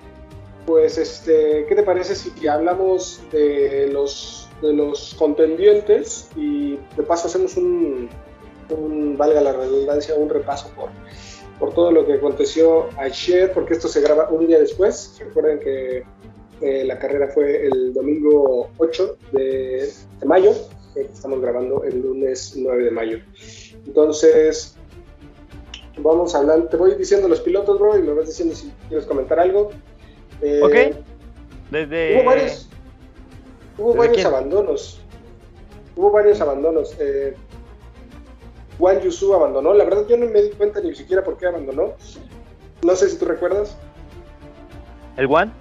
pues, 0.69 0.99
este, 0.99 1.65
¿qué 1.67 1.73
te 1.73 1.81
parece 1.81 2.13
si 2.13 2.47
hablamos 2.47 3.19
de 3.31 3.89
los, 3.91 4.47
de 4.61 4.71
los 4.71 5.15
contendientes 5.15 6.29
y 6.35 6.77
de 6.95 7.03
paso 7.07 7.27
hacemos 7.27 7.57
un, 7.57 8.07
valga 9.17 9.41
la 9.41 9.53
redundancia, 9.53 10.13
un 10.13 10.29
repaso 10.29 10.69
por, 10.75 10.89
por 11.57 11.73
todo 11.73 11.91
lo 11.91 12.05
que 12.05 12.13
aconteció 12.13 12.87
ayer, 12.99 13.51
porque 13.51 13.73
esto 13.73 13.87
se 13.87 13.99
graba 13.99 14.29
un 14.29 14.45
día 14.45 14.59
después. 14.59 15.19
Recuerden 15.19 15.59
que 15.59 16.03
eh, 16.61 16.83
la 16.85 16.99
carrera 16.99 17.29
fue 17.29 17.65
el 17.65 17.91
domingo 17.91 18.69
8 18.77 19.17
de, 19.31 19.91
de 20.19 20.25
mayo, 20.27 20.51
estamos 20.95 21.41
grabando 21.41 21.83
el 21.83 21.99
lunes 21.99 22.53
9 22.55 22.83
de 22.83 22.91
mayo. 22.91 23.17
Entonces, 23.87 24.77
vamos 26.01 26.35
hablando, 26.35 26.67
te 26.67 26.77
voy 26.77 26.95
diciendo 26.95 27.27
los 27.27 27.41
pilotos, 27.41 27.79
bro, 27.79 27.97
y 27.97 28.01
me 28.01 28.13
vas 28.13 28.27
diciendo 28.27 28.55
si 28.55 28.71
quieres 28.87 29.05
comentar 29.05 29.39
algo. 29.39 29.69
Eh, 30.41 30.61
ok. 30.63 30.95
Desde... 31.71 32.15
Hubo 32.15 32.25
varios, 32.25 32.69
hubo 33.77 33.93
varios 33.93 34.25
abandonos. 34.25 35.01
Hubo 35.95 36.11
varios 36.11 36.41
abandonos. 36.41 36.95
Eh, 36.99 37.35
Juan 38.77 39.01
Yusu 39.01 39.33
abandonó. 39.33 39.73
La 39.73 39.83
verdad, 39.83 40.05
yo 40.07 40.17
no 40.17 40.25
me 40.27 40.41
di 40.41 40.51
cuenta 40.51 40.79
ni 40.79 40.95
siquiera 40.95 41.23
por 41.23 41.37
qué 41.37 41.47
abandonó. 41.47 41.93
No 42.81 42.95
sé 42.95 43.09
si 43.09 43.17
tú 43.17 43.25
recuerdas. 43.25 43.77
¿El 45.17 45.27
Juan? 45.27 45.51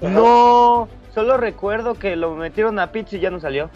No, 0.00 0.88
solo 1.14 1.36
recuerdo 1.36 1.94
que 1.94 2.16
lo 2.16 2.34
metieron 2.34 2.80
a 2.80 2.90
pits 2.90 3.12
y 3.12 3.20
ya 3.20 3.30
no 3.30 3.38
salió. 3.38 3.70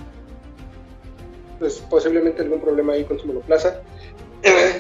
Pues 1.61 1.79
posiblemente 1.89 2.43
algún 2.43 2.61
problema 2.61 2.95
ahí 2.95 3.05
con 3.05 3.19
su 3.21 3.27
monoplaza. 3.29 3.81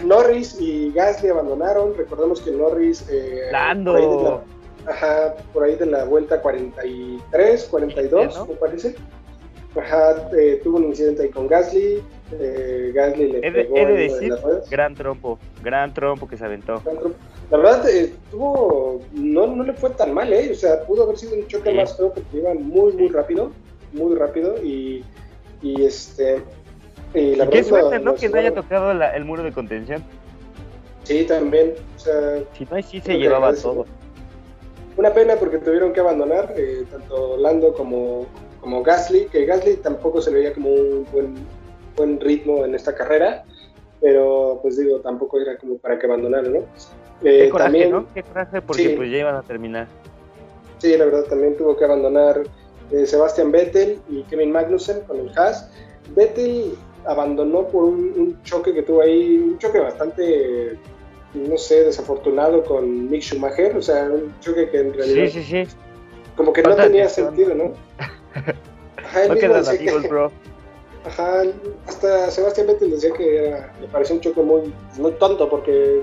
Norris 0.04 0.56
y 0.60 0.92
Gasly 0.92 1.28
abandonaron. 1.28 1.96
Recordemos 1.96 2.40
que 2.40 2.50
Norris. 2.50 3.06
Eh, 3.10 3.48
Lando. 3.50 4.42
ajá, 4.86 5.34
por 5.52 5.64
ahí 5.64 5.76
de 5.76 5.86
la 5.86 6.04
vuelta 6.04 6.40
43, 6.40 7.64
42, 7.64 8.48
me 8.48 8.54
parece. 8.56 8.94
Ajá, 9.78 10.30
eh, 10.36 10.60
tuvo 10.62 10.78
un 10.78 10.84
incidente 10.84 11.24
ahí 11.24 11.30
con 11.30 11.48
Gasly. 11.48 12.02
Eh, 12.32 12.92
Gasly 12.94 13.32
le 13.32 13.52
pegó 13.52 13.76
en 13.76 13.96
decir, 13.96 14.34
Gran 14.70 14.94
trompo, 14.94 15.38
gran 15.62 15.92
trompo 15.92 16.26
que 16.26 16.36
se 16.36 16.44
aventó. 16.44 16.82
La 17.50 17.58
verdad, 17.58 17.88
eh, 17.88 18.12
tuvo, 18.30 19.00
no, 19.12 19.46
no 19.46 19.62
le 19.62 19.72
fue 19.74 19.90
tan 19.90 20.12
mal, 20.14 20.32
¿eh? 20.32 20.50
O 20.50 20.54
sea, 20.54 20.82
pudo 20.84 21.04
haber 21.04 21.18
sido 21.18 21.34
un 21.34 21.46
choque 21.46 21.72
más 21.72 21.96
feo 21.96 22.12
porque 22.12 22.38
iban 22.38 22.62
muy, 22.66 22.92
muy 22.94 23.08
rápido, 23.08 23.52
muy 23.92 24.16
rápido 24.16 24.56
y, 24.64 25.04
y 25.62 25.84
este, 25.84 26.42
y 27.16 27.38
Qué 27.50 27.64
suerte, 27.64 27.98
¿no? 27.98 28.14
que 28.14 28.28
no 28.28 28.38
haya 28.38 28.54
tocado 28.54 28.92
el 28.92 29.24
muro 29.24 29.42
de 29.42 29.52
contención. 29.52 30.04
Sí, 31.04 31.24
también. 31.24 31.74
O 31.96 31.98
sea, 31.98 32.42
si 32.52 32.64
no, 32.64 32.82
sí 32.82 33.00
se 33.00 33.18
llevaba 33.18 33.54
todo. 33.54 33.86
Una 34.96 35.12
pena 35.12 35.36
porque 35.36 35.58
tuvieron 35.58 35.92
que 35.92 36.00
abandonar 36.00 36.54
eh, 36.56 36.84
tanto 36.90 37.36
Lando 37.36 37.74
como, 37.74 38.26
como 38.60 38.82
Gasly, 38.82 39.26
que 39.26 39.46
Gasly 39.46 39.76
tampoco 39.76 40.20
se 40.20 40.30
veía 40.30 40.52
como 40.52 40.70
un 40.70 41.06
buen, 41.12 41.34
buen 41.96 42.20
ritmo 42.20 42.64
en 42.64 42.74
esta 42.74 42.94
carrera, 42.94 43.44
pero 44.00 44.58
pues 44.62 44.78
digo, 44.78 45.00
tampoco 45.00 45.40
era 45.40 45.56
como 45.58 45.78
para 45.78 45.98
que 45.98 46.06
abandonaran, 46.06 46.52
¿no? 46.52 46.58
Eh, 47.22 47.44
Qué 47.44 47.48
coraje, 47.50 47.70
también, 47.70 47.90
¿no? 47.92 48.06
Qué 48.14 48.22
coraje 48.22 48.60
porque 48.62 48.90
pues 48.90 49.10
ya 49.10 49.18
iban 49.18 49.36
a 49.36 49.42
terminar. 49.42 49.86
Sí, 50.78 50.96
la 50.96 51.04
verdad, 51.06 51.24
también 51.24 51.56
tuvo 51.56 51.76
que 51.76 51.84
abandonar 51.84 52.42
eh, 52.90 53.06
Sebastian 53.06 53.52
Vettel 53.52 54.00
y 54.08 54.22
Kevin 54.24 54.52
Magnussen 54.52 55.00
con 55.02 55.18
el 55.18 55.30
Haas. 55.38 55.70
Vettel 56.14 56.74
abandonó 57.06 57.66
por 57.68 57.84
un, 57.84 58.38
choque 58.42 58.74
que 58.74 58.82
tuvo 58.82 59.02
ahí, 59.02 59.38
un 59.38 59.58
choque 59.58 59.78
bastante, 59.78 60.78
no 61.34 61.56
sé, 61.56 61.84
desafortunado 61.84 62.64
con 62.64 63.10
Mick 63.10 63.22
Schumacher, 63.22 63.76
o 63.76 63.82
sea, 63.82 64.04
un 64.04 64.34
choque 64.40 64.68
que 64.70 64.80
en 64.80 64.94
realidad... 64.94 65.26
Sí, 65.26 65.42
sí, 65.42 65.64
sí. 65.66 65.76
Como 66.36 66.52
que 66.52 66.62
no 66.62 66.76
tenía 66.76 67.08
sentido, 67.08 67.54
¿no? 67.54 67.72
Ajá, 68.96 69.26
no 69.28 69.70
amigos, 69.70 70.08
bro. 70.08 70.32
Ajá, 71.06 71.42
hasta 71.86 72.30
Sebastián 72.30 72.66
Vettel 72.66 72.90
decía 72.90 73.12
que 73.12 73.46
era, 73.46 73.72
le 73.80 73.86
pareció 73.86 74.16
un 74.16 74.20
choque 74.20 74.42
muy, 74.42 74.74
muy 74.98 75.12
tonto 75.12 75.48
porque, 75.48 76.02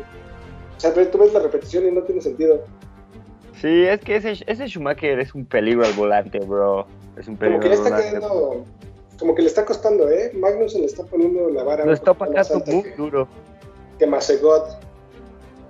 o 0.77 0.79
sea, 0.79 0.93
tú 0.93 1.17
ves 1.17 1.33
la 1.33 1.41
repetición 1.41 1.85
y 1.87 1.91
no 1.91 2.01
tiene 2.03 2.21
sentido. 2.21 2.63
Sí, 3.61 3.85
es 3.85 3.99
que 3.99 4.15
ese, 4.15 4.43
ese 4.47 4.67
Schumacher 4.67 5.19
es 5.19 5.35
un 5.35 5.45
peligro 5.45 5.85
al 5.85 5.93
volante, 5.93 6.39
bro. 6.39 6.87
Es 7.17 7.27
un 7.27 7.35
peligro. 7.35 7.61
Como 7.61 7.69
que 7.69 7.75
está 7.75 8.01
quedando 8.01 8.65
como 9.19 9.35
que 9.35 9.41
le 9.41 9.47
está 9.47 9.65
costando, 9.65 10.09
¿eh? 10.09 10.31
Magnus 10.33 10.73
se 10.73 10.79
le 10.79 10.85
está 10.85 11.03
poniendo 11.03 11.49
la 11.49 11.63
vara. 11.63 11.85
Lo 11.85 11.93
está 11.93 12.13
pagando 12.13 12.63
muy 12.65 12.91
duro. 12.97 13.27
Que 13.99 14.07
Macegot. 14.07 14.79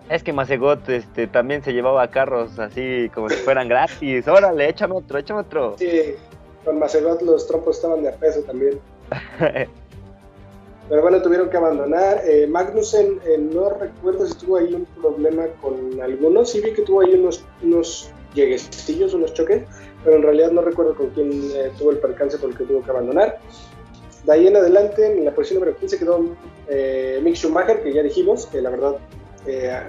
Es 0.09 0.23
que 0.23 0.33
Macegot 0.33 0.87
este, 0.89 1.27
también 1.27 1.63
se 1.63 1.73
llevaba 1.73 2.07
carros 2.09 2.59
así 2.59 3.09
como 3.13 3.29
si 3.29 3.35
fueran 3.37 3.67
gratis. 3.67 4.27
Órale, 4.27 4.69
échame 4.69 4.95
otro, 4.95 5.17
échame 5.17 5.41
otro. 5.41 5.75
Sí, 5.77 6.15
con 6.65 6.79
Macegot 6.79 7.21
los 7.21 7.47
trompos 7.47 7.77
estaban 7.77 8.03
de 8.03 8.09
a 8.09 8.15
peso 8.15 8.41
también. 8.41 8.79
Pero 10.89 11.01
bueno, 11.01 11.21
tuvieron 11.21 11.49
que 11.49 11.57
abandonar. 11.57 12.21
Eh, 12.25 12.45
Magnussen, 12.47 13.19
eh, 13.25 13.37
no 13.37 13.69
recuerdo 13.69 14.27
si 14.27 14.35
tuvo 14.35 14.57
ahí 14.57 14.73
un 14.73 14.85
problema 15.01 15.47
con 15.61 15.99
algunos. 16.01 16.51
Sí 16.51 16.59
vi 16.61 16.73
que 16.73 16.81
tuvo 16.81 17.01
ahí 17.01 17.13
unos, 17.13 17.43
unos 17.61 18.11
lleguecillos, 18.33 19.13
unos 19.13 19.33
choques 19.33 19.63
pero 20.03 20.17
en 20.17 20.23
realidad 20.23 20.51
no 20.51 20.61
recuerdo 20.61 20.95
con 20.95 21.09
quién 21.11 21.31
eh, 21.31 21.71
tuvo 21.77 21.91
el 21.91 21.97
percance 21.97 22.37
por 22.37 22.49
el 22.49 22.57
que 22.57 22.65
tuvo 22.65 22.83
que 22.83 22.91
abandonar. 22.91 23.39
De 24.25 24.31
ahí 24.31 24.47
en 24.47 24.55
adelante, 24.55 25.17
en 25.17 25.25
la 25.25 25.33
posición 25.33 25.59
número 25.59 25.77
15 25.77 25.99
quedó 25.99 26.25
eh, 26.67 27.19
Mick 27.23 27.35
Schumacher, 27.35 27.83
que 27.83 27.93
ya 27.93 28.03
dijimos, 28.03 28.45
que 28.45 28.61
la 28.61 28.69
verdad 28.69 28.95
eh, 29.45 29.81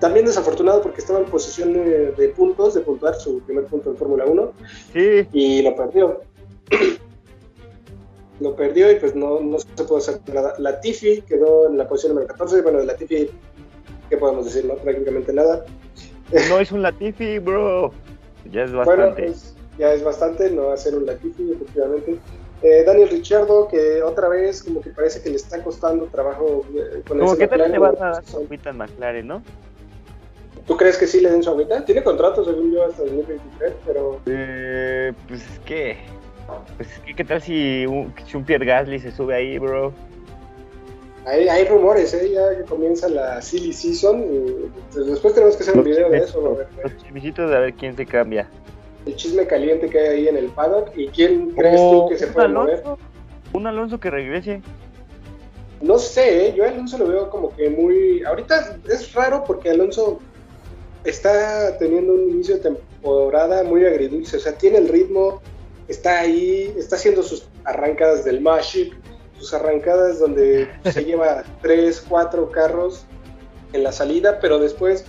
también 0.00 0.26
desafortunado 0.26 0.82
porque 0.82 1.00
estaba 1.00 1.20
en 1.20 1.26
posición 1.26 1.72
de 1.72 2.32
puntos, 2.36 2.74
de 2.74 2.80
puntuar 2.80 3.14
su 3.14 3.40
primer 3.40 3.64
punto 3.64 3.90
en 3.90 3.96
Fórmula 3.96 4.24
1, 4.24 4.52
sí. 4.92 5.28
y 5.32 5.62
lo 5.62 5.74
perdió. 5.76 6.20
lo 8.40 8.54
perdió 8.54 8.90
y 8.90 8.96
pues 8.96 9.14
no, 9.14 9.40
no 9.40 9.58
se 9.58 9.66
pudo 9.84 9.98
hacer 9.98 10.20
nada. 10.32 10.54
La 10.58 10.80
Tiffy 10.80 11.22
quedó 11.22 11.68
en 11.68 11.76
la 11.76 11.88
posición 11.88 12.14
número 12.14 12.28
14, 12.28 12.62
bueno, 12.62 12.78
de 12.78 12.86
la 12.86 12.96
Tiffy, 12.96 13.30
¿qué 14.08 14.16
podemos 14.16 14.44
decir? 14.44 14.64
No, 14.64 14.74
prácticamente 14.74 15.32
nada. 15.32 15.64
No 16.48 16.58
es 16.58 16.72
un 16.72 16.82
Latifi, 16.82 17.38
bro. 17.38 17.92
Ya 18.50 18.64
es 18.64 18.72
bastante. 18.72 19.22
Bueno, 19.22 19.36
ya 19.78 19.92
es 19.92 20.02
bastante, 20.02 20.50
no 20.50 20.66
va 20.66 20.74
a 20.74 20.76
ser 20.76 20.94
un 20.94 21.06
Latifi, 21.06 21.52
efectivamente. 21.52 22.18
Eh, 22.62 22.82
Daniel 22.84 23.08
Richardo, 23.08 23.68
que 23.68 24.02
otra 24.02 24.28
vez 24.28 24.64
como 24.64 24.80
que 24.80 24.90
parece 24.90 25.22
que 25.22 25.30
le 25.30 25.36
está 25.36 25.62
costando 25.62 26.06
trabajo 26.06 26.64
eh, 26.74 27.02
con 27.06 27.18
Como 27.20 27.36
que 27.36 27.46
tal 27.46 27.70
le 27.70 27.78
van 27.78 27.94
a 28.00 28.10
dar 28.10 28.24
su 28.24 28.38
agüita 28.38 28.70
en 28.70 28.78
McLaren, 28.78 29.26
¿no? 29.28 29.42
¿Tú 30.66 30.76
crees 30.76 30.98
que 30.98 31.06
sí 31.06 31.20
le 31.20 31.30
den 31.30 31.42
su 31.42 31.50
agüita? 31.50 31.84
Tiene 31.84 32.02
contrato, 32.02 32.44
según 32.44 32.72
yo, 32.72 32.84
hasta 32.84 33.02
2023, 33.02 33.72
pero... 33.86 34.20
Eh, 34.26 35.12
pues 35.28 35.42
es 35.42 35.58
que... 35.60 35.96
Pues 36.76 36.90
es 36.90 36.98
que, 37.00 37.14
¿qué 37.14 37.24
tal 37.24 37.40
si 37.40 37.86
un, 37.86 38.12
si 38.26 38.36
un 38.36 38.44
Pierre 38.44 38.66
Gasly 38.66 38.98
se 38.98 39.12
sube 39.12 39.34
ahí, 39.34 39.58
bro? 39.58 39.92
Hay, 41.28 41.46
hay 41.46 41.64
rumores, 41.66 42.14
¿eh? 42.14 42.30
ya 42.32 42.56
que 42.56 42.64
comienza 42.64 43.06
la 43.08 43.42
silly 43.42 43.74
season. 43.74 44.22
Y, 44.22 44.70
pues, 44.92 45.06
después 45.06 45.34
tenemos 45.34 45.56
que 45.56 45.62
hacer 45.62 45.76
un 45.76 45.84
video 45.84 46.08
de 46.08 46.18
eso. 46.18 46.40
Robert. 46.40 46.70
Los 46.82 46.96
chismecitos 46.96 47.50
de 47.50 47.56
a 47.56 47.60
ver 47.60 47.74
quién 47.74 47.94
se 47.94 48.06
cambia. 48.06 48.48
El 49.04 49.14
chisme 49.14 49.46
caliente 49.46 49.90
que 49.90 49.98
hay 49.98 50.06
ahí 50.08 50.28
en 50.28 50.38
el 50.38 50.46
paddock. 50.46 50.96
¿Y 50.96 51.08
quién 51.08 51.50
crees 51.50 51.76
tú 51.76 52.08
que 52.08 52.16
se 52.16 52.28
puede 52.28 52.48
mover? 52.48 52.82
Un 53.52 53.66
Alonso 53.66 54.00
que 54.00 54.10
regrese. 54.10 54.62
No 55.82 55.98
sé, 55.98 56.48
¿eh? 56.48 56.54
yo 56.56 56.64
a 56.64 56.68
Alonso 56.68 56.96
lo 56.96 57.08
veo 57.08 57.28
como 57.28 57.54
que 57.54 57.68
muy... 57.68 58.24
Ahorita 58.24 58.78
es 58.88 59.12
raro 59.12 59.44
porque 59.46 59.70
Alonso 59.70 60.20
está 61.04 61.76
teniendo 61.76 62.14
un 62.14 62.30
inicio 62.30 62.56
de 62.56 62.62
temporada 62.62 63.64
muy 63.64 63.84
agridulce. 63.84 64.38
O 64.38 64.40
sea, 64.40 64.56
tiene 64.56 64.78
el 64.78 64.88
ritmo, 64.88 65.42
está 65.88 66.20
ahí, 66.20 66.72
está 66.78 66.96
haciendo 66.96 67.22
sus 67.22 67.46
arrancadas 67.64 68.24
del 68.24 68.40
Magic 68.40 68.94
sus 69.38 69.54
arrancadas 69.54 70.18
donde 70.18 70.68
se 70.84 71.04
lleva 71.04 71.44
tres, 71.62 72.04
cuatro 72.08 72.50
carros 72.50 73.04
en 73.72 73.82
la 73.82 73.92
salida, 73.92 74.38
pero 74.40 74.58
después 74.58 75.04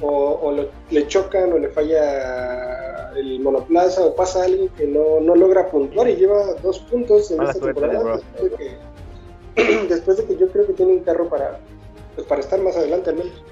o, 0.00 0.54
le 0.90 1.06
chocan 1.06 1.52
o 1.52 1.58
le 1.58 1.68
falla 1.68 3.12
el 3.16 3.40
monoplaza 3.40 4.02
o 4.04 4.14
pasa 4.14 4.44
alguien 4.44 4.68
que 4.70 4.86
no, 4.86 5.20
no 5.20 5.34
logra 5.34 5.68
puntuar 5.68 6.08
y 6.08 6.16
lleva 6.16 6.54
dos 6.62 6.78
puntos 6.78 7.30
en 7.30 7.42
esta 7.42 7.60
temporada 7.60 8.16
después 8.16 8.50
de, 8.52 8.56
que, 8.56 9.86
después 9.88 10.16
de, 10.16 10.24
que, 10.24 10.36
yo 10.36 10.48
creo 10.48 10.66
que 10.66 10.72
tiene 10.72 10.92
un 10.92 11.00
carro 11.00 11.28
para, 11.28 11.58
pues 12.14 12.26
para 12.26 12.40
estar 12.40 12.60
más 12.60 12.76
adelante 12.76 13.10
al 13.10 13.16
menos. 13.16 13.44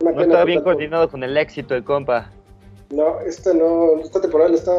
no 0.00 0.22
está 0.22 0.44
bien 0.44 0.62
coordinado 0.62 1.10
con 1.10 1.24
el 1.24 1.36
éxito 1.36 1.74
de 1.74 1.82
compa. 1.82 2.30
No, 2.90 3.20
esta 3.20 3.52
no, 3.52 3.98
esta 4.00 4.20
temporada 4.20 4.50
le 4.50 4.56
está 4.56 4.72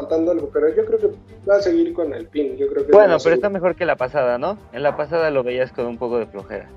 faltando 0.00 0.32
algo, 0.32 0.48
pero 0.52 0.74
yo 0.74 0.84
creo 0.84 0.98
que 0.98 1.10
va 1.48 1.56
a 1.56 1.62
seguir 1.62 1.92
con 1.92 2.12
el 2.14 2.26
pin. 2.26 2.56
Yo 2.56 2.68
creo 2.68 2.86
que 2.86 2.92
bueno, 2.92 3.16
pero 3.22 3.34
está 3.34 3.48
mejor 3.48 3.76
que 3.76 3.84
la 3.84 3.96
pasada, 3.96 4.38
¿no? 4.38 4.58
En 4.72 4.82
la 4.82 4.96
pasada 4.96 5.30
lo 5.30 5.42
veías 5.42 5.72
con 5.72 5.86
un 5.86 5.98
poco 5.98 6.18
de 6.18 6.26
flojera. 6.26 6.68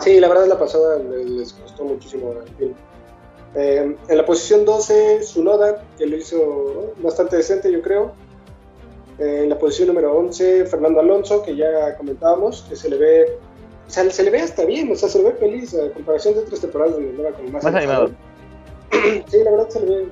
Sí, 0.00 0.20
la 0.20 0.28
verdad 0.28 0.46
la 0.46 0.58
pasada 0.58 0.98
les 0.98 1.52
costó 1.52 1.84
muchísimo 1.84 2.32
el 2.32 2.52
pin. 2.54 2.74
Eh, 3.54 3.96
en 4.08 4.16
la 4.16 4.24
posición 4.24 4.64
12, 4.64 5.22
Sunoda, 5.22 5.82
que 5.96 6.06
lo 6.06 6.16
hizo 6.16 6.92
bastante 6.98 7.36
decente, 7.36 7.72
yo 7.72 7.82
creo. 7.82 8.12
Eh, 9.18 9.40
en 9.44 9.48
la 9.48 9.58
posición 9.58 9.88
número 9.88 10.16
11, 10.16 10.66
Fernando 10.66 11.00
Alonso, 11.00 11.42
que 11.42 11.56
ya 11.56 11.96
comentábamos, 11.96 12.62
que 12.68 12.76
se 12.76 12.88
le 12.88 12.98
ve, 12.98 13.38
o 13.86 13.90
sea, 13.90 14.08
se 14.10 14.22
le 14.22 14.30
ve 14.30 14.40
hasta 14.40 14.64
bien, 14.64 14.92
o 14.92 14.94
sea, 14.94 15.08
se 15.08 15.18
le 15.18 15.30
ve 15.30 15.36
feliz 15.36 15.74
a 15.74 15.90
comparación 15.92 16.34
de 16.34 16.40
otras 16.40 16.60
temporadas 16.60 16.94
donde 16.94 17.10
andaba 17.10 17.30
con 17.36 17.50
más, 17.50 17.64
más 17.64 17.74
animado. 17.74 18.10
sí, 19.26 19.38
la 19.42 19.50
verdad 19.50 19.68
se 19.70 19.80
le 19.80 19.86
ve. 19.86 20.08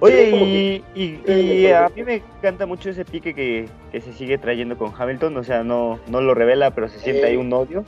Oye, 0.00 0.82
y, 0.94 1.66
a 1.66 1.88
mí 1.88 2.04
me 2.04 2.14
encanta 2.16 2.66
mucho 2.66 2.90
ese 2.90 3.04
pique 3.04 3.34
que, 3.34 3.68
se 3.92 4.12
sigue 4.12 4.38
trayendo 4.38 4.78
con 4.78 4.92
Hamilton, 4.96 5.36
o 5.36 5.44
sea, 5.44 5.64
no, 5.64 5.98
no 6.08 6.20
lo 6.20 6.34
revela, 6.34 6.72
pero 6.72 6.88
se 6.88 6.98
siente 7.00 7.26
ahí 7.26 7.36
un 7.36 7.52
odio. 7.52 7.84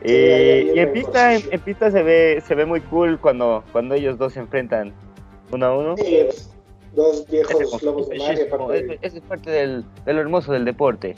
Eh, 0.00 0.72
y 0.74 0.78
en 0.78 0.92
pista, 0.92 1.34
en, 1.34 1.60
pista 1.60 1.90
se 1.90 2.02
ve, 2.02 2.42
se 2.46 2.54
ve 2.54 2.64
muy 2.64 2.80
cool 2.82 3.18
cuando, 3.18 3.64
cuando 3.72 3.94
ellos 3.94 4.16
dos 4.16 4.32
se 4.32 4.40
enfrentan 4.40 4.94
uno 5.50 5.66
a 5.66 5.76
uno. 5.76 5.96
Sí, 5.96 6.26
dos 6.94 7.26
viejos 7.28 7.82
lobos 7.82 8.08
de 8.08 8.18
mar. 8.18 8.38
Eso 9.02 9.16
es 9.16 9.22
parte 9.22 9.50
del, 9.50 9.84
de 10.06 10.12
lo 10.12 10.20
hermoso 10.20 10.52
del 10.52 10.64
deporte. 10.64 11.14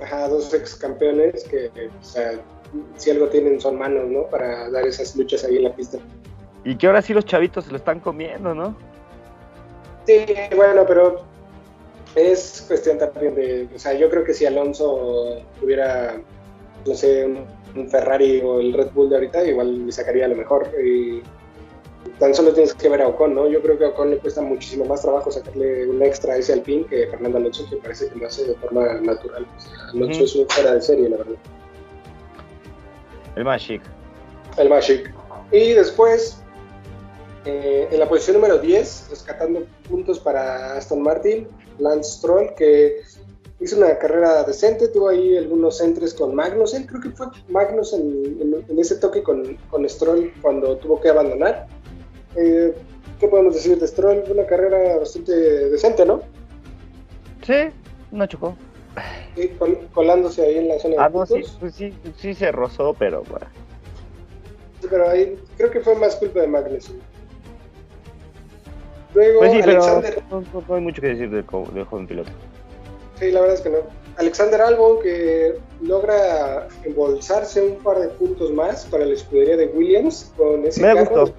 Ajá, 0.00 0.28
dos 0.28 0.52
ex 0.52 0.74
campeones 0.74 1.44
que, 1.44 1.68
o 1.68 2.04
sea, 2.04 2.32
si 2.96 3.10
algo 3.10 3.28
tienen 3.28 3.60
son 3.60 3.78
manos, 3.78 4.08
¿no? 4.08 4.24
Para 4.24 4.68
dar 4.70 4.86
esas 4.86 5.16
luchas 5.16 5.44
ahí 5.44 5.56
en 5.56 5.64
la 5.64 5.74
pista. 5.74 5.98
Y 6.64 6.76
que 6.76 6.86
ahora 6.86 7.00
sí 7.00 7.14
los 7.14 7.24
chavitos 7.24 7.64
se 7.64 7.70
lo 7.70 7.76
están 7.76 8.00
comiendo, 8.00 8.54
¿no? 8.54 8.76
Sí, 10.06 10.24
bueno, 10.54 10.84
pero 10.86 11.24
es 12.14 12.64
cuestión 12.66 12.98
también 12.98 13.34
de, 13.34 13.68
o 13.74 13.78
sea, 13.78 13.92
yo 13.92 14.08
creo 14.08 14.24
que 14.24 14.32
si 14.32 14.46
Alonso 14.46 15.42
tuviera, 15.60 16.16
no 16.86 16.94
sé, 16.94 17.26
un 17.26 17.90
Ferrari 17.90 18.40
o 18.40 18.60
el 18.60 18.72
Red 18.72 18.90
Bull 18.92 19.10
de 19.10 19.16
ahorita, 19.16 19.44
igual 19.44 19.86
le 19.86 19.92
sacaría 19.92 20.28
lo 20.28 20.36
mejor. 20.36 20.68
Y 20.82 21.22
tan 22.18 22.34
solo 22.34 22.52
tienes 22.52 22.72
que 22.74 22.88
ver 22.88 23.02
a 23.02 23.08
Ocon, 23.08 23.34
¿no? 23.34 23.48
Yo 23.48 23.60
creo 23.60 23.78
que 23.78 23.84
a 23.84 23.88
Ocon 23.88 24.10
le 24.10 24.18
cuesta 24.18 24.40
muchísimo 24.40 24.84
más 24.86 25.02
trabajo 25.02 25.30
sacarle 25.30 25.86
un 25.86 26.02
extra 26.02 26.34
a 26.34 26.36
ese 26.38 26.54
Alpine 26.54 26.86
que 26.86 27.08
Fernando 27.08 27.38
Alonso, 27.38 27.68
que 27.68 27.76
parece 27.76 28.08
que 28.08 28.18
lo 28.18 28.26
hace 28.26 28.44
de 28.46 28.54
forma 28.54 28.94
natural. 29.00 29.46
O 29.56 29.60
sea, 29.60 29.72
Alonso 29.92 30.24
es 30.24 30.34
un 30.36 30.48
fuera 30.48 30.74
de 30.74 30.80
serie, 30.80 31.08
la 31.08 31.18
verdad. 31.18 31.36
El 33.36 33.44
Magic. 33.44 33.82
El 34.56 34.70
Magic. 34.70 35.12
Y 35.52 35.72
después, 35.74 36.42
eh, 37.46 37.88
en 37.92 38.00
la 38.00 38.08
posición 38.08 38.36
número 38.36 38.58
10, 38.58 39.06
rescatando 39.10 39.64
puntos 39.88 40.18
para 40.18 40.76
Aston 40.76 41.00
Martin, 41.00 41.46
Lance 41.78 42.18
Stroll, 42.18 42.54
que 42.56 43.02
hizo 43.60 43.76
una 43.76 43.96
carrera 43.98 44.42
decente, 44.42 44.88
tuvo 44.88 45.08
ahí 45.08 45.36
algunos 45.36 45.80
entres 45.80 46.12
con 46.12 46.34
Magnussen, 46.34 46.86
creo 46.86 47.00
que 47.00 47.10
fue 47.10 47.28
Magnussen 47.48 48.64
en, 48.68 48.78
ese 48.78 48.96
toque 48.96 49.22
con, 49.22 49.56
con, 49.70 49.88
Stroll 49.88 50.32
cuando 50.42 50.76
tuvo 50.78 51.00
que 51.00 51.08
abandonar. 51.08 51.68
Eh, 52.34 52.74
¿Qué 53.20 53.28
podemos 53.28 53.54
decir 53.54 53.78
de 53.78 53.86
Stroll? 53.86 54.24
Una 54.28 54.44
carrera 54.44 54.98
bastante 54.98 55.32
decente, 55.32 56.04
¿no? 56.04 56.20
Sí, 57.42 57.70
no 58.10 58.26
chocó. 58.26 58.56
colándose 59.94 60.42
ahí 60.42 60.58
en 60.58 60.68
la 60.68 60.78
zona 60.80 60.96
ah, 60.98 61.08
de 61.08 61.16
no, 61.16 61.26
sí, 61.26 61.42
pues 61.60 61.74
sí, 61.74 61.94
sí 62.16 62.34
se 62.34 62.50
rozó, 62.50 62.92
pero 62.98 63.22
bueno. 63.22 63.46
Sí, 64.80 64.88
pero 64.90 65.08
ahí 65.08 65.38
creo 65.56 65.70
que 65.70 65.80
fue 65.80 65.94
más 65.94 66.16
culpa 66.16 66.40
de 66.40 66.48
Magnussen. 66.48 67.00
Luego, 69.16 69.38
pues 69.38 69.64
Alexander... 69.64 70.22
no, 70.30 70.74
hay 70.74 70.80
mucho 70.82 71.00
que 71.00 71.08
decir 71.08 71.30
del, 71.30 71.44
joven 71.46 72.06
piloto. 72.06 72.30
Sí, 73.18 73.30
la 73.30 73.40
verdad 73.40 73.56
es 73.56 73.62
que 73.62 73.70
no. 73.70 73.78
Alexander 74.18 74.60
Albon 74.60 75.00
que 75.00 75.54
logra 75.80 76.68
embolsarse 76.84 77.62
un 77.62 77.76
par 77.76 77.98
de 77.98 78.08
puntos 78.08 78.52
más 78.52 78.84
para 78.84 79.06
la 79.06 79.14
escudería 79.14 79.56
de 79.56 79.68
Williams 79.68 80.32
con 80.36 80.66
ese 80.66 80.82
Me 80.82 80.94
carro. 80.94 81.32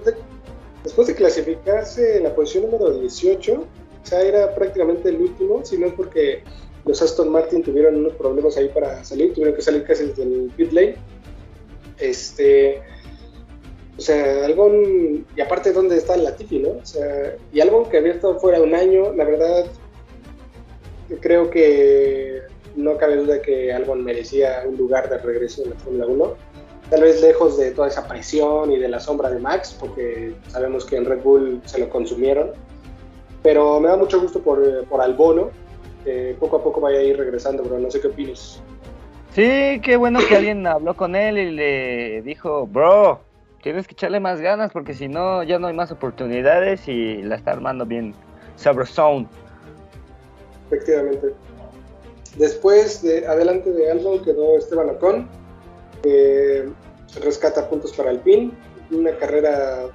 Después 0.83 1.07
de, 1.07 1.13
clasificarse 1.13 2.17
en 2.17 2.23
la 2.23 2.33
posición 2.33 2.71
número 2.71 2.97
18, 2.97 3.53
o 3.53 3.65
sea, 4.01 4.21
era 4.21 4.55
prácticamente 4.55 5.09
el 5.09 5.17
último, 5.21 5.63
si 5.63 5.77
no 5.77 5.87
es 5.87 5.93
porque 5.93 6.43
los 6.85 6.99
Aston 6.99 7.31
Martin 7.31 7.61
tuvieron 7.61 7.97
unos 7.97 8.13
problemas 8.13 8.57
ahí 8.57 8.69
para 8.69 9.03
salir, 9.03 9.33
tuvieron 9.33 9.55
que 9.55 9.61
salir 9.61 9.83
casi 9.83 10.05
desde 10.05 10.23
el 10.23 10.51
pit 10.55 10.71
lane. 10.71 10.95
Este, 11.99 12.81
o 13.97 14.01
sea, 14.01 14.45
Albon, 14.45 15.25
y 15.35 15.41
aparte, 15.41 15.73
¿dónde 15.73 15.97
está 15.97 16.15
la 16.15 16.29
Latifi, 16.29 16.59
no? 16.59 16.69
O 16.69 16.85
sea, 16.85 17.35
y 17.51 17.59
Albon 17.59 17.89
que 17.89 17.97
estado 17.97 18.39
fuera 18.39 18.61
un 18.61 18.75
año, 18.75 19.11
la 19.13 19.23
verdad, 19.23 19.65
creo 21.19 21.49
que 21.49 22.41
no 22.75 22.95
cabe 22.97 23.15
duda 23.15 23.41
que 23.41 23.73
Albon 23.73 24.03
merecía 24.03 24.63
un 24.67 24.77
lugar 24.77 25.09
de 25.09 25.17
regreso 25.17 25.63
en 25.63 25.71
la 25.71 25.75
Fórmula 25.77 26.05
1. 26.05 26.33
Tal 26.91 27.01
vez 27.01 27.21
lejos 27.21 27.57
de 27.57 27.71
toda 27.71 27.87
esa 27.87 28.07
presión 28.07 28.71
y 28.71 28.77
de 28.77 28.87
la 28.87 28.99
sombra 28.99 29.31
de 29.31 29.39
Max, 29.39 29.75
porque 29.77 30.35
sabemos 30.47 30.85
que 30.85 30.95
en 30.95 31.05
Red 31.05 31.21
Bull 31.23 31.61
se 31.65 31.79
lo 31.79 31.89
consumieron. 31.89 32.51
Pero 33.41 33.79
me 33.79 33.89
da 33.89 33.97
mucho 33.97 34.21
gusto 34.21 34.41
por, 34.41 34.85
por 34.85 35.01
Albono, 35.01 35.49
que 36.03 36.35
poco 36.39 36.57
a 36.57 36.63
poco 36.63 36.81
vaya 36.81 36.99
a 36.99 37.03
ir 37.03 37.17
regresando, 37.17 37.63
pero 37.63 37.79
no 37.79 37.89
sé 37.89 37.99
qué 37.99 38.07
opinas. 38.07 38.61
Sí, 39.33 39.81
qué 39.83 39.97
bueno 39.97 40.19
que 40.27 40.35
alguien 40.35 40.65
habló 40.65 40.95
con 40.95 41.15
él 41.15 41.37
y 41.37 41.51
le 41.51 42.21
dijo, 42.21 42.65
bro, 42.67 43.26
tienes 43.61 43.87
que 43.87 43.93
echarle 43.93 44.19
más 44.19 44.41
ganas 44.41 44.71
porque 44.71 44.93
si 44.93 45.07
no, 45.07 45.43
ya 45.43 45.59
no 45.59 45.67
hay 45.67 45.73
más 45.73 45.91
oportunidades 45.91 46.87
y 46.87 47.21
la 47.21 47.35
está 47.35 47.51
armando 47.51 47.85
bien 47.85 48.13
Sabrosón. 48.55 49.27
Efectivamente. 50.67 51.33
Después, 52.37 53.01
de 53.01 53.25
adelante 53.25 53.71
de 53.71 53.91
Albon 53.91 54.23
quedó 54.23 54.57
Esteban 54.57 54.89
Ocon, 54.89 55.27
que 56.03 56.69
rescata 57.21 57.69
puntos 57.69 57.93
para 57.93 58.11
el 58.11 58.19
PIN. 58.19 58.53
Una 58.91 59.11
carrera 59.17 59.87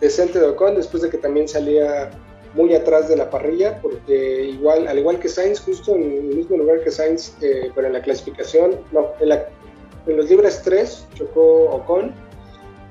decente 0.00 0.38
de 0.38 0.46
Ocon, 0.46 0.76
después 0.76 1.02
de 1.02 1.10
que 1.10 1.18
también 1.18 1.48
salía 1.48 2.10
muy 2.54 2.74
atrás 2.74 3.08
de 3.08 3.16
la 3.16 3.30
parrilla, 3.30 3.80
porque 3.80 4.44
igual, 4.44 4.88
al 4.88 4.98
igual 4.98 5.18
que 5.18 5.28
Sainz, 5.28 5.60
justo 5.60 5.94
en 5.94 6.02
el 6.02 6.36
mismo 6.36 6.56
lugar 6.56 6.82
que 6.82 6.90
Sainz, 6.90 7.34
eh, 7.42 7.70
pero 7.74 7.86
en 7.86 7.92
la 7.92 8.02
clasificación, 8.02 8.78
no, 8.92 9.12
en, 9.20 10.16
los 10.16 10.30
libres 10.30 10.62
3 10.64 11.06
chocó 11.14 11.70
Ocon 11.70 12.14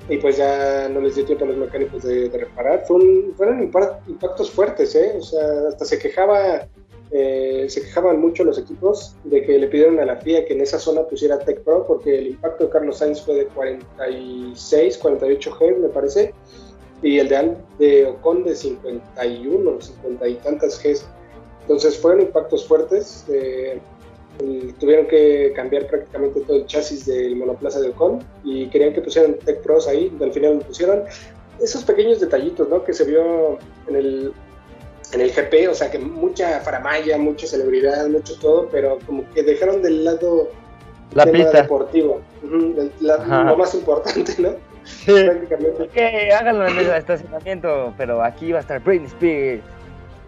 y 0.08 0.18
pues 0.18 0.38
ya 0.38 0.88
no 0.90 1.02
les 1.02 1.16
dio 1.16 1.26
tiempo 1.26 1.46
a 1.46 1.48
los 1.48 1.58
mecánicos 1.58 2.04
de, 2.04 2.30
reparar. 2.30 2.86
fueron 2.86 3.64
impactos 4.08 4.52
fuertes, 4.52 4.96
¿eh? 4.96 5.14
O 5.18 5.24
sea, 5.24 5.68
hasta 5.70 5.86
se 5.86 5.98
quejaba, 5.98 6.68
eh, 7.12 7.66
se 7.68 7.82
quejaban 7.82 8.22
mucho 8.22 8.44
los 8.44 8.60
equipos 8.60 9.16
de 9.24 9.44
que 9.44 9.58
le 9.58 9.68
pidieron 9.68 10.00
a 10.00 10.06
la 10.06 10.18
FIA 10.18 10.46
que 10.46 10.54
en 10.54 10.62
esa 10.62 10.78
zona 10.78 11.04
pusiera 11.04 11.40
Tech 11.40 11.62
Pro 11.62 11.86
porque 11.88 12.20
el 12.20 12.28
impacto 12.28 12.66
de 12.66 12.70
Carlos 12.70 12.98
Sainz 12.98 13.22
fue 13.22 13.36
de 13.36 13.46
46, 13.48 14.98
48 15.00 15.52
G, 15.60 15.78
me 15.78 15.90
parece, 15.90 16.34
y 17.02 17.18
el 17.18 17.28
de, 17.28 17.56
de 17.80 18.06
Ocon 18.06 18.44
de 18.44 18.56
51, 18.56 19.82
50 19.82 20.28
y 20.28 20.36
tantas 20.36 20.84
G. 20.84 21.02
Entonces 21.62 21.98
fueron 21.98 22.22
impactos 22.22 22.68
fuertes. 22.68 23.26
Eh, 23.28 23.80
tuvieron 24.80 25.08
que 25.08 25.54
cambiar 25.56 25.88
prácticamente 25.88 26.42
todo 26.42 26.58
el 26.58 26.66
chasis 26.66 27.06
del 27.06 27.36
monoplaza 27.36 27.80
de 27.80 27.90
Ocon 27.90 28.20
y 28.44 28.68
querían 28.68 28.94
que 28.94 29.02
pusieran 29.02 29.36
Tech 29.36 29.62
Pros 29.62 29.88
ahí, 29.88 30.16
al 30.22 30.32
final 30.32 30.58
lo 30.58 30.60
pusieron. 30.62 31.04
Esos 31.62 31.84
pequeños 31.84 32.20
detallitos, 32.20 32.68
¿no? 32.68 32.84
Que 32.84 32.94
se 32.94 33.06
vio 33.06 33.58
en 33.88 33.96
el, 33.96 34.34
en 35.14 35.22
el 35.22 35.32
GP, 35.32 35.70
o 35.70 35.74
sea, 35.74 35.90
que 35.90 36.00
mucha 36.00 36.60
faramaya, 36.60 37.18
mucha 37.18 37.48
celebridad, 37.48 38.08
mucho 38.08 38.38
todo, 38.40 38.68
pero 38.72 39.00
como 39.06 39.24
que 39.32 39.44
dejaron 39.44 39.82
del 39.82 40.04
lado 40.04 40.50
la 41.14 41.26
pista 41.26 41.62
deportivo, 41.62 42.20
lo 42.44 43.58
más 43.58 43.74
importante, 43.74 44.34
¿no? 44.38 44.50
Sí. 44.84 45.14
Prácticamente. 45.26 45.88
Que 45.88 46.32
háganlo 46.32 46.68
en 46.68 46.78
el 46.78 46.90
estacionamiento, 46.92 47.94
pero 47.98 48.22
aquí 48.22 48.52
va 48.52 48.60
a 48.60 48.62
estar 48.62 48.84
Britney 48.84 49.08
Spears. 49.08 49.64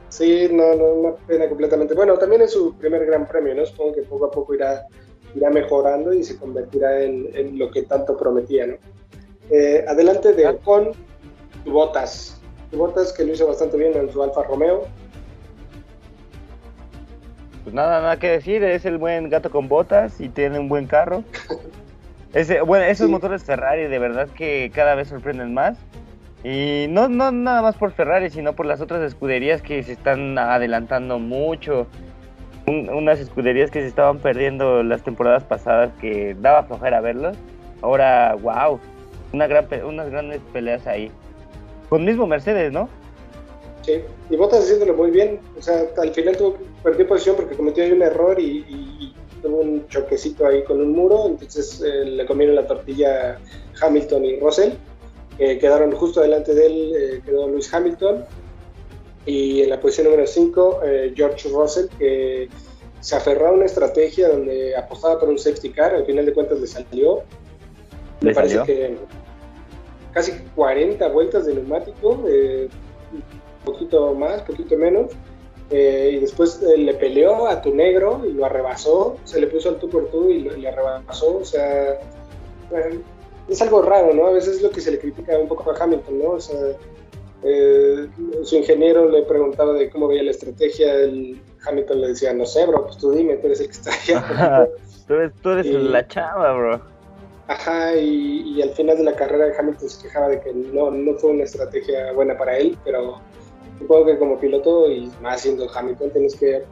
Sí, 0.09 0.47
no, 0.51 0.75
no, 0.75 0.85
una 0.85 1.15
pena 1.27 1.49
completamente. 1.49 1.93
Bueno, 1.93 2.17
también 2.17 2.41
es 2.41 2.51
su 2.51 2.75
primer 2.77 3.05
gran 3.05 3.27
premio, 3.27 3.55
¿no? 3.55 3.65
Supongo 3.65 3.93
que 3.93 4.01
poco 4.03 4.25
a 4.25 4.31
poco 4.31 4.55
irá, 4.55 4.85
irá 5.35 5.49
mejorando 5.49 6.13
y 6.13 6.23
se 6.23 6.37
convertirá 6.37 7.01
en, 7.01 7.57
lo 7.59 7.69
que 7.71 7.83
tanto 7.83 8.15
prometía, 8.15 8.67
¿no? 8.67 8.75
Eh, 9.49 9.83
adelante 9.87 10.33
de 10.33 10.47
Ocon, 10.47 10.91
Botas. 11.65 12.41
Botas 12.71 13.13
que 13.13 13.23
lo 13.23 13.33
hizo 13.33 13.47
bastante 13.47 13.77
bien 13.77 13.95
en 13.95 14.11
su 14.11 14.21
Alfa 14.21 14.43
Romeo. 14.43 14.85
Pues 17.63 17.73
nada, 17.73 18.01
nada 18.01 18.17
que 18.17 18.29
decir, 18.29 18.63
es 18.63 18.85
el 18.85 18.97
buen 18.97 19.29
gato 19.29 19.51
con 19.51 19.67
botas 19.67 20.21
y 20.21 20.29
tiene 20.29 20.57
un 20.59 20.69
buen 20.69 20.87
carro. 20.87 21.23
Ese, 22.33 22.61
bueno, 22.61 22.85
esos 22.85 23.09
motores 23.09 23.43
Ferrari 23.43 23.87
de 23.87 23.99
verdad 23.99 24.27
que 24.29 24.71
cada 24.73 24.95
vez 24.95 25.07
sorprenden 25.07 25.53
más. 25.53 25.77
Y 26.43 26.85
no, 26.89 27.09
no 27.09 27.31
nada 27.31 27.61
más 27.61 27.75
por 27.75 27.91
Ferrari, 27.91 28.29
sino 28.29 28.53
por 28.53 28.65
las 28.65 28.79
otras 28.81 29.01
escuderías 29.01 29.61
que 29.61 29.81
se 29.83 29.93
están 29.93 30.37
adelantando 30.37 31.19
mucho. 31.19 31.87
unas 32.67 33.19
escuderías 33.19 33.71
que 33.71 33.81
se 33.81 33.87
estaban 33.87 34.19
perdiendo 34.19 34.83
las 34.83 35.03
temporadas 35.03 35.43
pasadas 35.43 35.91
que 35.99 36.35
daba 36.39 36.63
flojera 36.63 37.01
verlos. 37.01 37.37
Ahora, 37.81 38.35
wow, 38.35 38.79
una 39.33 39.47
gran, 39.47 39.67
unas 39.83 40.09
grandes 40.09 40.41
peleas 40.53 40.85
ahí. 40.85 41.11
Con 41.89 42.05
mismo 42.05 42.27
Mercedes, 42.27 42.71
¿no? 42.71 42.89
Sí, 43.83 44.01
y 44.29 44.35
Bottas 44.35 44.59
haciéndolo 44.59 44.93
muy 44.95 45.11
bien. 45.11 45.39
O 45.57 45.61
sea, 45.61 45.85
al 45.97 46.11
final 46.11 46.35
tuvo 46.37 46.57
perder 46.83 47.07
posición 47.07 47.35
porque 47.35 47.55
cometió 47.55 47.83
ahí 47.83 47.91
un 47.91 48.01
error 48.01 48.39
y, 48.39 49.13
tuvo 49.41 49.57
un 49.57 49.87
choquecito 49.87 50.45
ahí 50.45 50.63
con 50.65 50.81
un 50.81 50.91
muro. 50.91 51.27
Entonces 51.27 51.81
eh, 51.81 52.05
le 52.05 52.25
comieron 52.25 52.55
la 52.55 52.67
tortilla 52.67 53.39
Hamilton 53.81 54.25
y 54.25 54.39
Russell 54.39 54.71
quedaron 55.37 55.91
justo 55.91 56.21
delante 56.21 56.53
de 56.53 56.65
él, 56.65 56.93
eh, 56.95 57.21
quedó 57.25 57.47
Lewis 57.47 57.73
Hamilton. 57.73 58.25
Y 59.25 59.61
en 59.61 59.69
la 59.69 59.79
posición 59.79 60.05
número 60.07 60.25
5, 60.25 60.79
eh, 60.83 61.13
George 61.15 61.49
Russell, 61.49 61.87
que 61.99 62.49
se 63.01 63.15
aferró 63.15 63.47
a 63.47 63.51
una 63.51 63.65
estrategia 63.65 64.29
donde 64.29 64.75
apostaba 64.75 65.19
por 65.19 65.29
un 65.29 65.37
safety 65.37 65.69
car, 65.69 65.93
al 65.93 66.05
final 66.05 66.25
de 66.25 66.33
cuentas 66.33 66.59
le 66.59 66.67
salió. 66.67 67.23
Me 68.21 68.33
parece 68.33 68.63
que 68.63 68.95
casi 70.13 70.31
40 70.55 71.07
vueltas 71.09 71.45
de 71.45 71.55
neumático, 71.55 72.09
un 72.11 72.69
poquito 73.63 74.13
más, 74.15 74.41
poquito 74.41 74.75
menos. 74.77 75.11
y 75.69 76.17
después 76.19 76.61
le 76.61 76.93
peleó 76.93 77.47
a 77.47 77.61
tu 77.61 77.75
negro 77.75 78.21
y 78.25 78.31
lo 78.31 78.45
arrebasó, 78.45 79.17
se 79.25 79.39
le 79.39 79.47
puso 79.47 79.69
al 79.69 79.77
tú 79.77 79.89
por 79.89 80.09
tú 80.09 80.31
y 80.31 80.39
le 80.39 80.69
arrebasó, 80.69 81.37
o 81.37 81.45
sea, 81.45 81.99
es 83.47 83.61
algo 83.61 83.81
raro, 83.81 84.13
¿no? 84.13 84.27
A 84.27 84.31
veces 84.31 84.57
es 84.57 84.61
lo 84.61 84.69
que 84.69 84.81
se 84.81 84.91
le 84.91 84.99
critica 84.99 85.37
un 85.37 85.47
poco 85.47 85.71
a 85.71 85.83
Hamilton, 85.83 86.19
¿no? 86.19 86.29
O 86.31 86.39
sea, 86.39 86.59
eh, 87.43 88.07
su 88.43 88.57
ingeniero 88.57 89.09
le 89.09 89.23
preguntaba 89.23 89.73
de 89.73 89.89
cómo 89.89 90.07
veía 90.07 90.23
la 90.23 90.31
estrategia, 90.31 90.93
el 90.93 91.41
Hamilton 91.65 92.01
le 92.01 92.07
decía, 92.09 92.33
no 92.33 92.45
sé, 92.45 92.65
bro, 92.65 92.85
pues 92.85 92.97
tú 92.97 93.11
dime, 93.11 93.37
tú 93.37 93.47
eres 93.47 93.61
el 93.61 93.67
que 93.67 93.73
está 93.73 93.91
allá. 93.93 94.69
tú 95.41 95.49
eres, 95.49 95.65
la 95.65 96.07
chava, 96.07 96.53
bro. 96.53 96.81
Ajá, 97.47 97.95
y, 97.95 98.61
al 98.61 98.71
final 98.71 98.97
de 98.97 99.03
la 99.05 99.13
carrera 99.13 99.53
Hamilton 99.57 99.89
se 99.89 100.03
quejaba 100.03 100.27
de 100.27 100.41
que 100.41 100.53
no, 100.53 100.91
no 100.91 101.13
fue 101.13 101.29
una 101.29 101.43
estrategia 101.43 102.11
buena 102.11 102.37
para 102.37 102.57
él, 102.57 102.77
pero 102.83 103.21
supongo 103.79 104.07
que 104.07 104.17
como 104.17 104.37
piloto 104.37 104.91
y 104.91 105.09
más 105.21 105.41
siendo 105.41 105.69
Hamilton 105.73 106.09
tienes 106.11 106.35
que 106.35 106.63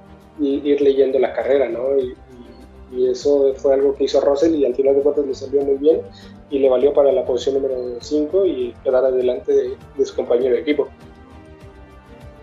ir 0.41 0.81
leyendo 0.81 1.17
la 1.17 1.31
carrera, 1.31 1.69
¿no? 1.69 1.97
Y, 1.97 2.09
y 2.09 2.44
eso 2.93 3.53
fue 3.55 3.73
algo 3.73 3.95
que 3.95 4.05
hizo 4.05 4.21
Russell 4.21 4.55
y 4.55 4.65
al 4.65 4.75
final 4.75 4.95
de 4.95 5.01
cuentas 5.01 5.25
le 5.25 5.33
salió 5.33 5.61
muy 5.63 5.77
bien 5.77 6.01
y 6.49 6.59
le 6.59 6.69
valió 6.69 6.93
para 6.93 7.11
la 7.11 7.25
posición 7.25 7.55
número 7.55 7.97
5 7.99 8.45
y 8.45 8.73
quedar 8.83 9.05
adelante 9.05 9.51
de, 9.51 10.05
su 10.05 10.15
compañero 10.15 10.55
de 10.55 10.61
equipo. 10.61 10.87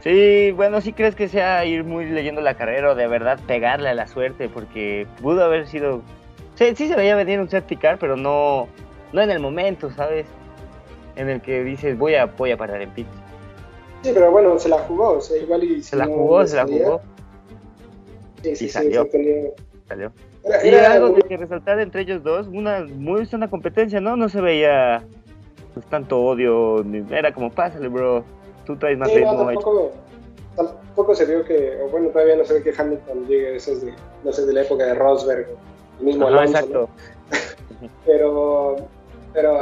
Sí, 0.00 0.50
bueno, 0.50 0.80
sí 0.80 0.92
crees 0.92 1.14
que 1.14 1.28
sea 1.28 1.64
ir 1.64 1.84
muy 1.84 2.06
leyendo 2.06 2.40
la 2.40 2.56
carrera 2.56 2.90
o 2.90 2.94
de 2.94 3.06
verdad 3.06 3.38
pegarle 3.46 3.88
a 3.88 3.94
la 3.94 4.08
suerte, 4.08 4.48
porque 4.48 5.06
pudo 5.22 5.44
haber 5.44 5.68
sido. 5.68 6.02
Sí, 6.56 6.74
sí 6.74 6.88
se 6.88 6.96
veía 6.96 7.14
venir 7.14 7.38
un 7.38 7.48
safety 7.48 7.76
car, 7.76 7.98
pero 7.98 8.16
no, 8.16 8.66
no 9.12 9.22
en 9.22 9.30
el 9.30 9.38
momento, 9.38 9.92
¿sabes? 9.92 10.26
En 11.14 11.28
el 11.28 11.40
que 11.40 11.62
dices 11.62 11.96
voy 11.96 12.16
a, 12.16 12.26
voy 12.26 12.50
a 12.50 12.56
parar 12.56 12.82
en 12.82 12.90
pit. 12.90 13.06
Sí, 14.02 14.10
pero 14.12 14.32
bueno, 14.32 14.58
se 14.58 14.68
la 14.68 14.78
jugó, 14.78 15.10
o 15.10 15.20
sea, 15.20 15.40
igual 15.40 15.62
y. 15.62 15.82
Se 15.84 15.94
la 15.94 16.06
jugó, 16.06 16.44
se 16.48 16.56
la 16.56 16.66
jugó. 16.66 17.00
Sí, 18.42 18.56
sí, 18.56 18.68
salió. 18.68 19.08
Salió 19.88 20.12
y 20.64 20.74
algo 20.74 21.10
de 21.10 21.22
que 21.22 21.36
resaltar 21.36 21.80
entre 21.80 22.02
ellos 22.02 22.22
dos, 22.22 22.48
una 22.48 22.84
muy 22.84 23.24
buena 23.24 23.48
competencia, 23.48 24.00
¿no? 24.00 24.16
No 24.16 24.28
se 24.28 24.40
veía 24.40 25.04
pues, 25.74 25.86
tanto 25.86 26.20
odio, 26.20 26.84
era 27.10 27.32
como, 27.32 27.50
pásale, 27.50 27.88
bro, 27.88 28.24
tú 28.66 28.76
traes 28.76 28.98
más 28.98 29.12
ritmo. 29.12 29.46
tampoco, 29.46 29.92
tampoco, 30.56 31.14
se 31.14 31.26
vio 31.26 31.44
que, 31.44 31.78
o 31.82 31.88
bueno, 31.88 32.08
todavía 32.08 32.36
no 32.36 32.44
se 32.44 32.54
ve 32.54 32.62
que 32.62 32.74
Hamilton 32.76 33.26
llegue, 33.26 33.56
eso 33.56 33.72
es 33.72 33.84
de, 33.84 33.94
no 34.24 34.32
sé, 34.32 34.44
de 34.44 34.52
la 34.52 34.62
época 34.62 34.84
de 34.84 34.94
Rosberg, 34.94 35.46
el 36.00 36.04
mismo 36.04 36.26
Alonso, 36.26 36.56
exacto. 36.56 36.88
pero, 38.06 38.76
pero 39.32 39.58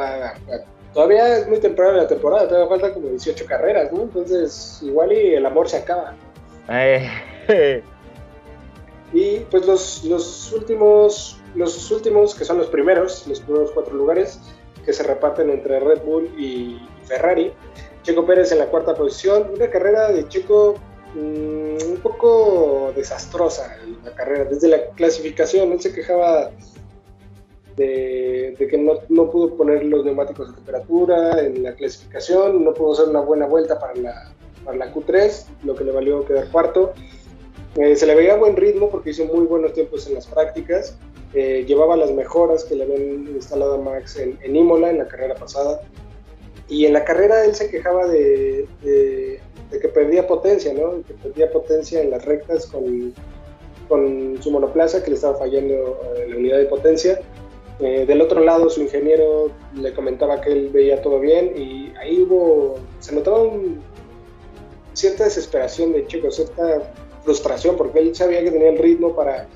todavía 0.95 1.39
es 1.39 1.49
muy 1.49 1.59
temprano 1.59 1.93
en 1.93 1.99
la 1.99 2.09
temporada, 2.09 2.49
todavía 2.49 2.69
faltan 2.69 2.95
como 2.95 3.09
18 3.09 3.45
carreras, 3.47 3.93
¿no? 3.93 4.03
Entonces, 4.03 4.81
igual 4.83 5.13
y 5.13 5.35
el 5.35 5.45
amor 5.47 5.69
se 5.69 5.77
acaba. 5.77 6.15
Eh, 6.69 7.09
Y 9.13 9.41
pues 9.51 9.67
los, 9.67 10.05
los, 10.05 10.53
últimos, 10.53 11.39
los 11.55 11.91
últimos, 11.91 12.35
que 12.35 12.45
son 12.45 12.59
los 12.59 12.69
primeros, 12.69 13.27
los 13.27 13.41
primeros 13.41 13.73
cuatro 13.73 13.95
lugares, 13.95 14.39
que 14.85 14.93
se 14.93 15.03
reparten 15.03 15.51
entre 15.51 15.81
Red 15.81 16.03
Bull 16.03 16.27
y 16.39 16.81
Ferrari. 17.05 17.53
Checo 18.03 18.25
Pérez 18.25 18.53
en 18.53 18.59
la 18.59 18.67
cuarta 18.67 18.95
posición, 18.95 19.51
una 19.55 19.69
carrera 19.69 20.11
de 20.11 20.27
Checo 20.29 20.77
mm, 21.15 21.91
un 21.91 22.01
poco 22.03 22.93
desastrosa 22.97 23.77
la 24.05 24.15
carrera, 24.15 24.45
desde 24.45 24.69
la 24.69 24.87
clasificación, 24.95 25.73
él 25.73 25.81
se 25.81 25.93
quejaba 25.93 26.51
de, 27.77 28.55
que 28.59 28.79
no, 28.79 28.95
no, 29.09 29.31
pudo 29.31 29.57
poner 29.57 29.85
los 29.85 30.05
neumáticos 30.05 30.51
a 30.51 30.55
temperatura 30.55 31.41
en 31.41 31.63
la 31.63 31.75
clasificación, 31.75 32.65
no 32.65 32.75
pudo 32.75 32.93
hacer 32.93 33.09
una 33.09 33.21
buena 33.21 33.47
vuelta 33.47 33.79
para 33.79 33.95
la, 33.95 34.33
para 34.65 34.77
la 34.77 34.95
Q3, 34.95 35.47
lo 35.65 35.75
que 35.75 35.85
le 35.85 35.93
valió 35.93 36.25
quedar 36.25 36.49
cuarto. 36.49 36.93
Eh, 37.81 37.97
se 37.97 38.05
le 38.05 38.15
veía 38.15 38.37
buen 38.37 38.57
ritmo 38.57 38.91
porque 38.91 39.11
hizo 39.11 39.25
muy 39.25 39.47
buenos 39.47 39.73
tiempos 39.73 40.07
en 40.07 40.13
las 40.15 40.27
prácticas. 40.27 40.99
Eh, 41.33 41.65
llevaba 41.67 41.97
las 41.97 42.13
mejoras 42.13 42.65
que 42.65 42.75
le 42.75 42.85
habían 42.85 43.27
instalado 43.29 43.75
a 43.75 43.79
Max 43.79 44.19
en, 44.19 44.39
en, 44.43 44.55
Imola 44.55 44.91
en 44.91 44.99
la 44.99 45.09
carrera 45.09 45.35
pasada. 45.35 45.81
Y 46.69 46.85
en 46.85 46.93
la 46.93 47.05
carrera 47.05 47.43
él 47.47 47.55
se 47.55 47.71
quejaba 47.71 48.07
de, 48.07 48.69
que 48.83 49.89
perdía 49.89 50.27
potencia, 50.27 50.75
¿no? 50.75 51.03
Que 51.07 51.15
perdía 51.15 51.51
potencia 51.51 52.03
en 52.03 52.11
las 52.11 52.27
rectas 52.27 52.67
con, 52.67 53.15
con 53.89 54.39
su 54.43 54.51
monoplaza, 54.51 55.03
que 55.03 55.11
le 55.11 55.17
estaba 55.17 55.39
fallando 55.39 56.03
eh, 56.17 56.27
la 56.29 56.37
unidad 56.37 56.59
de 56.59 56.67
potencia. 56.67 57.19
del 57.79 58.21
otro 58.21 58.45
lado, 58.45 58.69
su 58.69 58.83
ingeniero 58.83 59.51
le 59.75 59.95
comentaba 59.95 60.43
que 60.43 60.53
él 60.53 60.69
veía 60.69 61.01
todo 61.01 61.19
bien 61.19 61.55
y 61.57 61.95
ahí 61.99 62.21
hubo, 62.23 62.75
se 62.99 63.15
notaba 63.15 63.39
cierta 64.93 65.25
desesperación 65.25 65.93
de 65.93 66.07
Chico, 66.07 66.31
cierta 66.31 66.83
frustración 67.25 67.77
porque 67.77 67.99
él 67.99 68.15
sabía 68.15 68.43
que 68.43 68.51
tenía 68.51 68.71
el 68.71 68.79
ritmo 68.79 69.15
para, 69.15 69.49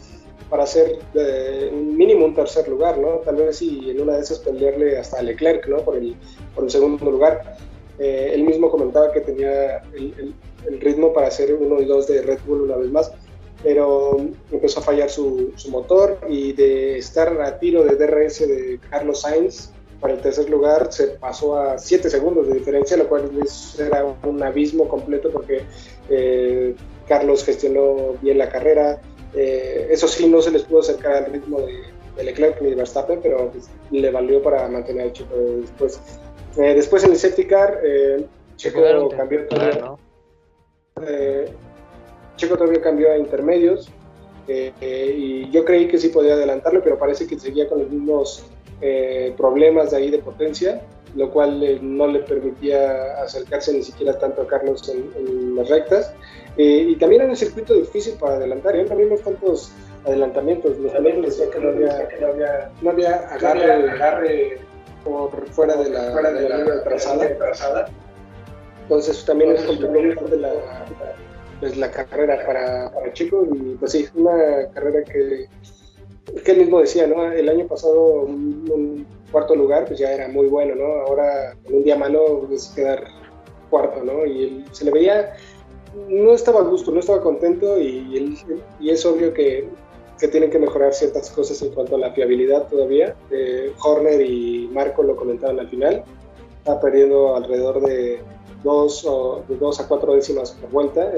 para 0.50 0.64
hacer 0.64 0.98
eh, 1.14 1.70
mínimo 1.72 2.27
un 2.27 2.35
tercer 2.35 2.68
lugar, 2.68 2.98
¿no? 2.98 3.20
Tal 3.24 3.37
vez 3.37 3.61
y 3.62 3.90
en 3.90 4.00
una 4.00 4.14
de 4.14 4.20
esas 4.20 4.38
pelearle 4.38 4.98
hasta 4.98 5.18
a 5.18 5.22
Leclerc, 5.22 5.66
¿no? 5.66 5.79
Por 5.79 5.96
el, 5.96 6.14
por 6.55 6.64
el 6.64 6.70
segundo 6.70 7.11
lugar. 7.11 7.57
Eh, 7.98 8.33
él 8.35 8.42
mismo 8.42 8.70
comentaba 8.70 9.12
que 9.12 9.20
tenía 9.20 9.79
el, 9.94 10.35
el, 10.66 10.81
ritmo 10.81 11.12
para 11.12 11.29
hacer 11.29 11.55
uno 11.55 11.81
y 11.81 11.85
dos 11.85 12.09
de 12.09 12.22
Red 12.22 12.40
Bull 12.44 12.62
una 12.62 12.77
vez 12.77 12.90
más, 12.90 13.12
pero 13.62 14.16
empezó 14.50 14.81
a 14.81 14.83
fallar 14.83 15.09
su, 15.09 15.53
su 15.55 15.70
motor 15.70 16.18
y 16.29 16.53
de 16.53 16.98
estar 16.98 17.40
a 17.40 17.59
tiro 17.59 17.85
de 17.85 17.94
DRS 17.94 18.40
de 18.48 18.81
Carlos 18.90 19.20
Sainz 19.20 19.70
para 20.05 20.14
el 20.14 20.20
tercer 20.20 20.50
lugar 20.50 20.92
se 20.92 21.07
pasó 21.07 21.59
a 21.59 21.79
7 21.79 22.11
segundos 22.11 22.46
de 22.48 22.53
diferencia, 22.53 22.94
lo 22.94 23.09
cual 23.09 23.31
era 23.79 24.05
un 24.24 24.42
abismo 24.42 24.87
completo 24.87 25.31
porque 25.31 25.62
eh, 26.11 26.74
Carlos 27.09 27.45
gestionó 27.45 28.14
bien 28.23 28.38
la 28.38 28.49
carrera. 28.49 29.01
Eh, 29.35 29.88
eso 29.90 30.09
sí, 30.09 30.29
no 30.29 30.40
se 30.40 30.51
les 30.51 30.62
pudo 30.62 30.81
acercar 30.81 31.25
al 31.25 31.33
ritmo 31.33 31.61
de, 31.61 32.23
Leclerc 32.23 32.61
ni 32.61 32.71
de 32.71 32.77
Verstappen, 32.77 33.21
pero 33.23 33.51
pues, 33.51 33.69
le 33.90 34.11
valió 34.11 34.43
para 34.43 34.69
mantener 34.69 35.07
el 35.07 35.12
Checo 35.12 35.35
después. 35.61 36.01
Eh, 36.57 36.75
después 36.75 37.03
en 37.05 37.11
el 37.11 37.17
safety 37.17 37.47
car, 37.47 37.81
eh, 37.83 38.25
Checo 38.57 39.09
cambió 39.09 39.47
todavía, 39.49 39.97
Checo 42.37 42.57
todavía 42.57 42.81
cambió 42.81 43.11
a 43.11 43.19
intermedios 43.19 43.90
y 44.47 45.51
yo 45.51 45.64
creí 45.64 45.88
que 45.88 45.99
sí 45.99 46.09
podía 46.11 46.35
adelantarlo, 46.35 46.83
pero 46.85 46.99
parece 46.99 47.27
que 47.27 47.38
seguía 47.38 47.69
con 47.69 47.81
los 47.81 47.90
mismos 47.90 48.45
problemas 49.37 49.90
de 49.90 49.97
ahí 49.97 50.11
de 50.11 50.19
potencia 50.19 50.81
lo 51.17 51.31
cual 51.31 51.79
no 51.83 52.07
le 52.07 52.21
permitía 52.21 53.23
acercarse 53.23 53.73
ni 53.73 53.83
siquiera 53.83 54.19
tanto 54.19 54.43
a 54.43 54.47
Carlos 54.47 54.88
en, 54.88 55.57
las 55.57 55.69
rectas. 55.69 56.12
Eh, 56.57 56.87
y 56.90 56.97
también 56.97 57.23
era 57.23 57.31
un 57.31 57.37
circuito 57.37 57.75
difícil 57.75 58.14
para 58.14 58.37
adelantar, 58.37 58.77
no 58.77 58.97
vimos 58.97 59.21
tantos 59.23 59.73
adelantamientos, 60.05 60.79
los 60.79 60.93
pilotos 60.93 61.27
decían 61.27 61.51
que 61.51 61.59
no 61.59 61.69
había, 61.71 62.09
que 62.09 62.21
no 62.21 62.27
había, 62.29 62.71
no 62.83 62.90
había 62.90 63.17
agarre, 63.29 63.90
agarre 63.90 64.59
por 65.05 65.49
fuera 65.51 65.77
de 65.77 65.90
la, 65.90 66.12
fuera 66.12 66.33
de 66.33 66.49
la, 66.49 66.59
línea 66.59 66.85
trazada. 66.85 67.88
Entonces 68.83 69.25
también 69.25 69.53
es 69.53 69.62
complicado 69.62 70.29
de 70.29 70.37
la, 70.37 70.53
pues, 71.61 71.77
la 71.77 71.90
carrera 71.90 72.45
para, 72.47 72.90
para 72.93 73.12
Chico 73.12 73.47
y 73.53 73.75
pues 73.77 73.93
sí, 73.93 74.07
una 74.14 74.69
carrera 74.75 75.03
que, 75.03 75.49
que 76.45 76.53
él 76.53 76.59
mismo 76.59 76.81
decía, 76.81 77.07
¿no? 77.07 77.33
El 77.33 77.49
año 77.49 77.67
pasado 77.67 78.23
un 78.23 79.07
cuarto 79.33 79.57
lugar, 79.57 79.87
pues 79.87 79.99
ya 79.99 80.12
era 80.12 80.29
muy 80.29 80.47
bueno, 80.47 80.75
¿no? 80.75 80.85
Ahora 81.07 81.57
con 81.64 81.75
un 81.75 81.85
día 81.85 81.97
malo 81.97 82.49
es 82.53 82.73
quedar 82.77 83.05
cuarto, 83.71 84.05
¿no? 84.05 84.25
Y 84.27 84.45
él, 84.45 84.64
se 84.73 84.85
le 84.85 84.90
veía, 84.90 85.35
no 86.09 86.33
estaba 86.33 86.61
a 86.61 86.65
gusto, 86.65 86.91
no 86.91 87.01
estaba 87.01 87.21
contento 87.21 87.79
y, 87.79 88.37
y 88.81 88.91
es 88.91 89.07
obvio 89.07 89.33
que, 89.33 89.69
que, 90.19 90.29
tienen 90.29 90.51
que 90.51 90.59
mejorar 90.59 90.93
ciertas 90.93 91.31
cosas 91.31 91.61
en 91.63 91.71
cuanto 91.71 91.97
a 91.97 91.99
la 91.99 92.13
fiabilidad 92.13 92.69
todavía. 92.69 93.15
Eh, 93.31 93.73
Horner 93.83 94.21
y 94.21 94.69
Marco 94.73 95.03
lo 95.03 95.17
comentaban 95.17 95.61
al 95.61 95.69
final, 95.69 96.05
está 96.59 96.81
perdiendo 96.81 97.37
alrededor 97.37 97.81
de 97.83 98.21
dos, 98.63 99.05
o, 99.05 99.45
de 99.49 99.57
dos 99.57 99.81
a 99.81 99.89
cuatro 99.89 100.15
décimas 100.15 100.53
por 100.53 100.71
vuelta 100.71 101.13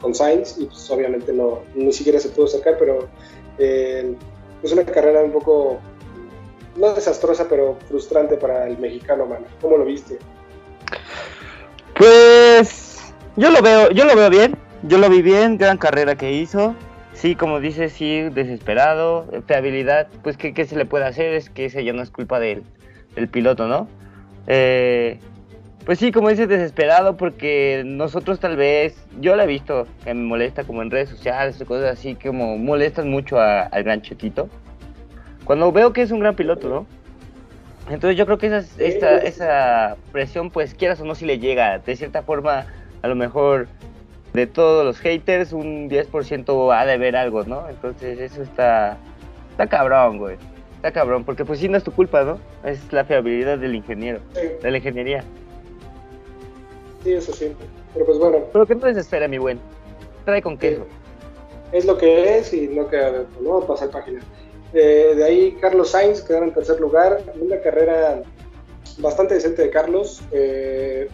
con, 0.00 0.14
Sainz 0.14 0.58
y 0.58 0.66
pues 0.66 0.90
obviamente 0.90 1.32
no, 1.32 1.60
ni 1.74 1.92
siquiera 1.92 2.18
se 2.18 2.30
pudo 2.30 2.46
sacar, 2.46 2.76
pero 2.78 3.08
eh, 3.58 4.14
es 4.62 4.72
una 4.72 4.84
carrera 4.84 5.22
un 5.22 5.32
poco 5.32 5.78
no 6.76 6.92
desastrosa, 6.94 7.48
pero 7.48 7.76
frustrante 7.88 8.36
para 8.36 8.66
el 8.66 8.78
mexicano, 8.78 9.26
mano. 9.26 9.46
¿Cómo 9.60 9.76
lo 9.76 9.84
viste? 9.84 10.18
Yo 13.38 13.50
lo 13.52 13.62
veo, 13.62 13.90
yo 13.92 14.04
lo 14.04 14.16
veo 14.16 14.30
bien, 14.30 14.56
yo 14.82 14.98
lo 14.98 15.08
vi 15.08 15.22
bien, 15.22 15.58
gran 15.58 15.78
carrera 15.78 16.16
que 16.16 16.32
hizo. 16.32 16.74
Sí, 17.12 17.36
como 17.36 17.60
dices, 17.60 17.92
sí, 17.92 18.22
desesperado, 18.30 19.26
fiabilidad, 19.46 20.08
pues 20.22 20.36
¿qué, 20.36 20.64
se 20.64 20.76
le 20.76 20.84
puede 20.84 21.04
hacer? 21.04 21.32
Es 21.34 21.48
que 21.48 21.66
ese 21.66 21.84
ya 21.84 21.92
no 21.92 22.02
es 22.02 22.10
culpa 22.10 22.40
del, 22.40 22.64
piloto, 23.30 23.68
¿no? 23.68 23.88
Eh, 24.48 25.20
pues 25.84 26.00
sí, 26.00 26.10
como 26.10 26.30
dices, 26.30 26.48
desesperado 26.48 27.16
porque 27.16 27.82
nosotros 27.86 28.40
tal 28.40 28.56
vez, 28.56 29.06
yo 29.20 29.36
lo 29.36 29.42
he 29.42 29.46
visto 29.46 29.86
que 30.04 30.14
me 30.14 30.24
molesta 30.24 30.64
como 30.64 30.82
en 30.82 30.90
redes 30.90 31.08
sociales, 31.08 31.62
cosas 31.66 31.92
así, 31.92 32.16
como 32.16 32.58
molestan 32.58 33.08
mucho 33.08 33.40
al 33.40 33.84
gran 33.84 34.02
Chetito. 34.02 34.48
Cuando 35.44 35.70
veo 35.70 35.92
que 35.92 36.02
es 36.02 36.10
un 36.10 36.20
gran 36.20 36.34
piloto, 36.34 36.68
¿no? 36.68 36.86
Entonces 37.88 38.18
yo 38.18 38.26
creo 38.26 38.38
que 38.38 38.48
esa, 38.48 38.64
esta, 38.78 39.16
esa 39.18 39.96
presión, 40.12 40.50
pues 40.50 40.74
quieras 40.74 41.00
o 41.00 41.04
no, 41.04 41.14
si 41.14 41.24
le 41.24 41.38
llega. 41.38 41.78
De 41.78 41.96
cierta 41.96 42.22
forma, 42.22 42.66
a 43.02 43.08
lo 43.08 43.14
mejor 43.14 43.68
de 44.32 44.46
todos 44.46 44.84
los 44.84 44.98
haters, 44.98 45.52
un 45.52 45.88
10% 45.88 46.74
ha 46.76 46.86
de 46.86 46.98
ver 46.98 47.16
algo, 47.16 47.44
¿no? 47.44 47.68
Entonces 47.68 48.18
eso 48.20 48.42
está, 48.42 48.98
está 49.50 49.66
cabrón, 49.66 50.18
güey. 50.18 50.36
Está 50.76 50.92
cabrón, 50.92 51.24
porque 51.24 51.44
pues 51.44 51.58
sí 51.58 51.68
no 51.68 51.76
es 51.76 51.82
tu 51.82 51.92
culpa, 51.92 52.22
¿no? 52.22 52.38
Es 52.64 52.92
la 52.92 53.04
fiabilidad 53.04 53.58
del 53.58 53.74
ingeniero, 53.74 54.20
de 54.34 54.70
la 54.70 54.76
ingeniería. 54.76 55.24
Sí, 57.02 57.12
eso 57.12 57.32
sí. 57.32 57.52
Pero 57.94 58.06
pues 58.06 58.18
bueno. 58.18 58.38
Pero 58.52 58.66
que 58.66 58.74
no 58.74 58.86
desespera, 58.86 59.26
mi 59.26 59.38
buen. 59.38 59.58
Trae 60.24 60.42
con 60.42 60.56
queso. 60.56 60.86
Es 61.72 61.84
lo 61.84 61.98
que 61.98 62.38
es 62.38 62.52
y 62.52 62.68
no 62.68 62.88
queda, 62.88 63.24
no 63.40 63.60
pasar 63.60 63.90
página. 63.90 64.20
Eh, 64.72 65.14
de 65.16 65.24
ahí 65.24 65.58
Carlos 65.60 65.90
Sainz 65.90 66.20
quedaron 66.22 66.48
en 66.48 66.54
tercer 66.54 66.80
lugar. 66.80 67.20
Una 67.40 67.60
carrera 67.60 68.22
bastante 68.98 69.34
decente 69.34 69.62
de 69.62 69.70
Carlos. 69.70 70.22
Eh, 70.32 71.08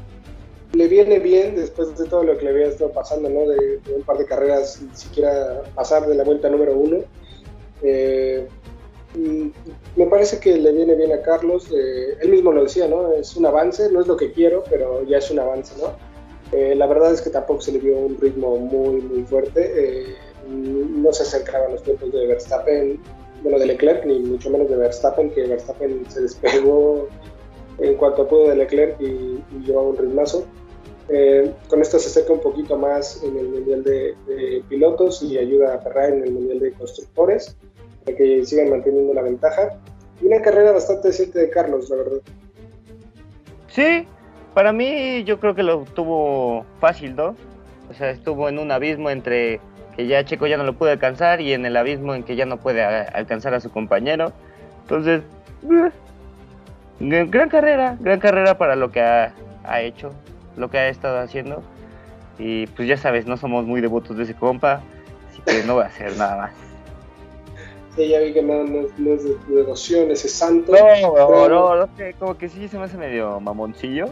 le 0.74 0.88
viene 0.88 1.18
bien 1.18 1.54
después 1.54 1.96
de 1.96 2.06
todo 2.06 2.24
lo 2.24 2.36
que 2.36 2.44
le 2.44 2.50
había 2.50 2.66
estado 2.66 2.90
pasando, 2.90 3.28
¿no? 3.28 3.48
De, 3.48 3.80
un 3.94 4.02
par 4.02 4.18
de 4.18 4.26
carreras, 4.26 4.80
ni 4.82 4.94
siquiera 4.96 5.62
pasar 5.74 6.06
de 6.06 6.14
la 6.14 6.24
vuelta 6.24 6.48
número 6.48 6.76
uno. 6.76 6.98
Eh, 7.82 8.46
me 9.96 10.06
parece 10.06 10.40
que 10.40 10.56
le 10.56 10.72
viene 10.72 10.94
bien 10.96 11.12
a 11.12 11.22
Carlos. 11.22 11.68
Eh, 11.72 12.16
él 12.20 12.28
mismo 12.30 12.52
lo 12.52 12.64
decía, 12.64 12.88
¿no? 12.88 13.12
Es 13.12 13.36
un 13.36 13.46
avance, 13.46 13.90
no 13.92 14.00
es 14.00 14.06
lo 14.06 14.16
que 14.16 14.32
quiero, 14.32 14.64
pero 14.68 15.04
ya 15.04 15.18
es 15.18 15.30
un 15.30 15.38
avance, 15.38 15.74
¿no? 15.80 15.92
Eh, 16.52 16.74
la 16.74 16.86
verdad 16.86 17.12
es 17.12 17.22
que 17.22 17.30
tampoco 17.30 17.60
se 17.60 17.72
le 17.72 17.78
vio 17.78 17.96
un 17.96 18.18
ritmo 18.20 18.56
muy, 18.56 19.00
muy 19.00 19.22
fuerte. 19.22 20.16
No 20.48 21.12
se 21.12 21.22
acercaban 21.22 21.72
los 21.72 21.82
tiempos 21.82 22.12
de 22.12 22.26
Verstappen, 22.26 23.00
bueno, 23.42 23.58
de 23.58 23.66
Leclerc, 23.66 24.04
ni 24.04 24.18
mucho 24.18 24.50
menos 24.50 24.68
de 24.68 24.76
Verstappen, 24.76 25.30
que 25.30 25.46
Verstappen 25.46 26.04
se 26.10 26.22
despegó 26.22 27.08
en 27.78 27.94
cuanto 27.94 28.26
pudo 28.26 28.48
de 28.48 28.56
Leclerc 28.56 29.00
y, 29.00 29.04
y 29.04 29.64
llevaba 29.64 29.88
un 29.88 29.96
ritmazo. 29.96 30.44
Con 31.68 31.82
esto 31.82 31.98
se 31.98 32.08
acerca 32.08 32.32
un 32.32 32.40
poquito 32.40 32.76
más 32.76 33.22
en 33.22 33.36
el 33.36 33.48
Mundial 33.48 33.84
de, 33.84 34.14
Pilotos 34.68 35.22
y 35.22 35.38
ayuda 35.38 35.74
a 35.74 35.78
Ferrari 35.78 36.18
en 36.18 36.24
el 36.24 36.32
Mundial 36.32 36.60
de 36.60 36.72
Constructores 36.72 37.56
para 38.04 38.16
que 38.16 38.44
sigan 38.44 38.70
manteniendo 38.70 39.12
la 39.14 39.22
ventaja. 39.22 39.78
Y 40.20 40.26
una 40.26 40.40
carrera 40.40 40.72
bastante 40.72 41.08
decente 41.08 41.38
de 41.38 41.50
Carlos, 41.50 41.90
la 41.90 41.96
verdad. 41.96 42.20
Sí, 43.68 44.06
para 44.54 44.72
mí 44.72 45.24
yo 45.24 45.40
creo 45.40 45.54
que 45.54 45.62
lo 45.62 45.84
tuvo 45.84 46.64
fácil, 46.80 47.16
¿no? 47.16 47.36
O 47.90 47.94
sea, 47.94 48.10
estuvo 48.10 48.48
en 48.48 48.58
un 48.58 48.70
abismo 48.70 49.10
entre 49.10 49.60
que 49.96 50.06
ya 50.06 50.24
Checo 50.24 50.46
ya 50.46 50.56
no 50.56 50.64
lo 50.64 50.74
puede 50.74 50.92
alcanzar 50.92 51.40
y 51.40 51.52
en 51.52 51.66
el 51.66 51.76
abismo 51.76 52.14
en 52.14 52.22
que 52.22 52.36
ya 52.36 52.46
no 52.46 52.58
puede 52.58 52.82
alcanzar 52.82 53.54
a 53.54 53.60
su 53.60 53.70
compañero. 53.70 54.32
Entonces, 54.82 55.22
eh, 55.70 55.90
gran 57.00 57.48
carrera, 57.48 57.96
gran 58.00 58.20
carrera 58.20 58.58
para 58.58 58.76
lo 58.76 58.90
que 58.90 59.00
ha, 59.00 59.32
hecho, 59.80 60.12
lo 60.56 60.70
que 60.70 60.78
ha 60.78 60.88
estado 60.88 61.18
haciendo. 61.18 61.62
Y 62.38 62.66
pues 62.68 62.88
ya 62.88 62.96
sabes, 62.96 63.26
no 63.26 63.36
somos 63.36 63.64
muy 63.64 63.80
devotos 63.80 64.16
de 64.16 64.24
ese 64.24 64.34
compa, 64.34 64.82
así 65.30 65.40
que 65.42 65.64
no 65.64 65.74
voy 65.74 65.84
a 65.84 65.86
hacer 65.86 66.16
nada 66.16 66.36
más. 66.36 66.52
Sí, 67.96 68.08
ya 68.08 68.18
vi 68.18 68.32
que 68.32 68.42
no, 68.42 68.64
no, 68.64 69.14
es 69.14 69.24
de 69.24 69.34
tu 69.46 69.54
devoción 69.54 70.10
ese 70.10 70.28
santo. 70.28 70.72
No, 70.72 71.48
no, 71.48 71.76
no, 71.76 71.88
como 72.18 72.36
que 72.36 72.48
sí 72.48 72.66
se 72.66 72.76
me 72.76 72.84
hace 72.84 72.96
medio 72.96 73.38
mamoncillo. 73.38 74.06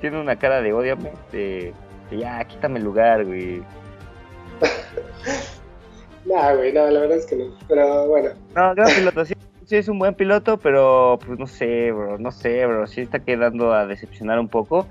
Tiene 0.00 0.18
una 0.18 0.36
cara 0.36 0.62
de 0.62 0.72
odiame, 0.72 1.12
de, 1.30 1.74
ya, 2.10 2.42
quítame 2.44 2.78
el 2.78 2.84
lugar, 2.84 3.26
güey. 3.26 3.62
nah, 6.24 6.54
güey, 6.54 6.72
no, 6.72 6.88
la 6.88 7.00
verdad 7.00 7.18
es 7.18 7.26
que 7.26 7.36
no, 7.36 7.54
pero 7.68 8.06
bueno. 8.06 8.30
No, 8.54 8.74
gran 8.74 8.94
piloto, 8.94 9.24
sí, 9.26 9.34
sí 9.68 9.76
es 9.76 9.88
un 9.88 9.98
buen 9.98 10.14
piloto, 10.14 10.56
pero 10.56 11.18
pues 11.24 11.38
no 11.38 11.46
sé, 11.46 11.92
bro, 11.92 12.18
no 12.18 12.30
sé, 12.30 12.64
bro, 12.64 12.86
sí 12.86 13.02
está 13.02 13.18
quedando 13.18 13.74
a 13.74 13.86
decepcionar 13.86 14.40
un 14.40 14.48
poco. 14.48 14.88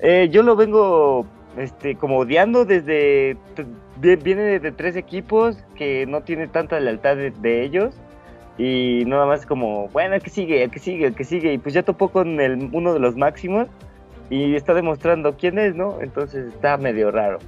Eh, 0.00 0.28
yo 0.30 0.42
lo 0.42 0.54
vengo 0.54 1.24
este, 1.56 1.96
como 1.96 2.18
odiando 2.18 2.64
desde... 2.66 3.38
Viene 3.96 4.60
de 4.60 4.70
tres 4.70 4.96
equipos 4.96 5.56
que 5.74 6.06
no 6.06 6.20
tiene 6.20 6.46
tanta 6.46 6.78
lealtad 6.78 7.16
de, 7.16 7.64
ellos 7.64 7.94
y 8.58 9.02
nada 9.06 9.26
más 9.26 9.44
como, 9.46 9.88
bueno, 9.88 10.14
el 10.14 10.22
que 10.22 10.30
sigue, 10.30 10.62
el 10.62 10.70
que 10.70 10.78
sigue, 10.78 11.06
el 11.06 11.14
que 11.14 11.24
sigue, 11.24 11.52
y 11.54 11.58
pues 11.58 11.74
ya 11.74 11.82
topó 11.82 12.10
con 12.10 12.38
el, 12.38 12.68
uno 12.72 12.92
de 12.92 13.00
los 13.00 13.16
máximos 13.16 13.66
y 14.30 14.54
está 14.54 14.74
demostrando 14.74 15.36
quién 15.36 15.58
es, 15.58 15.74
¿no? 15.74 16.00
Entonces 16.00 16.52
está 16.52 16.76
medio 16.76 17.10
raro. 17.10 17.38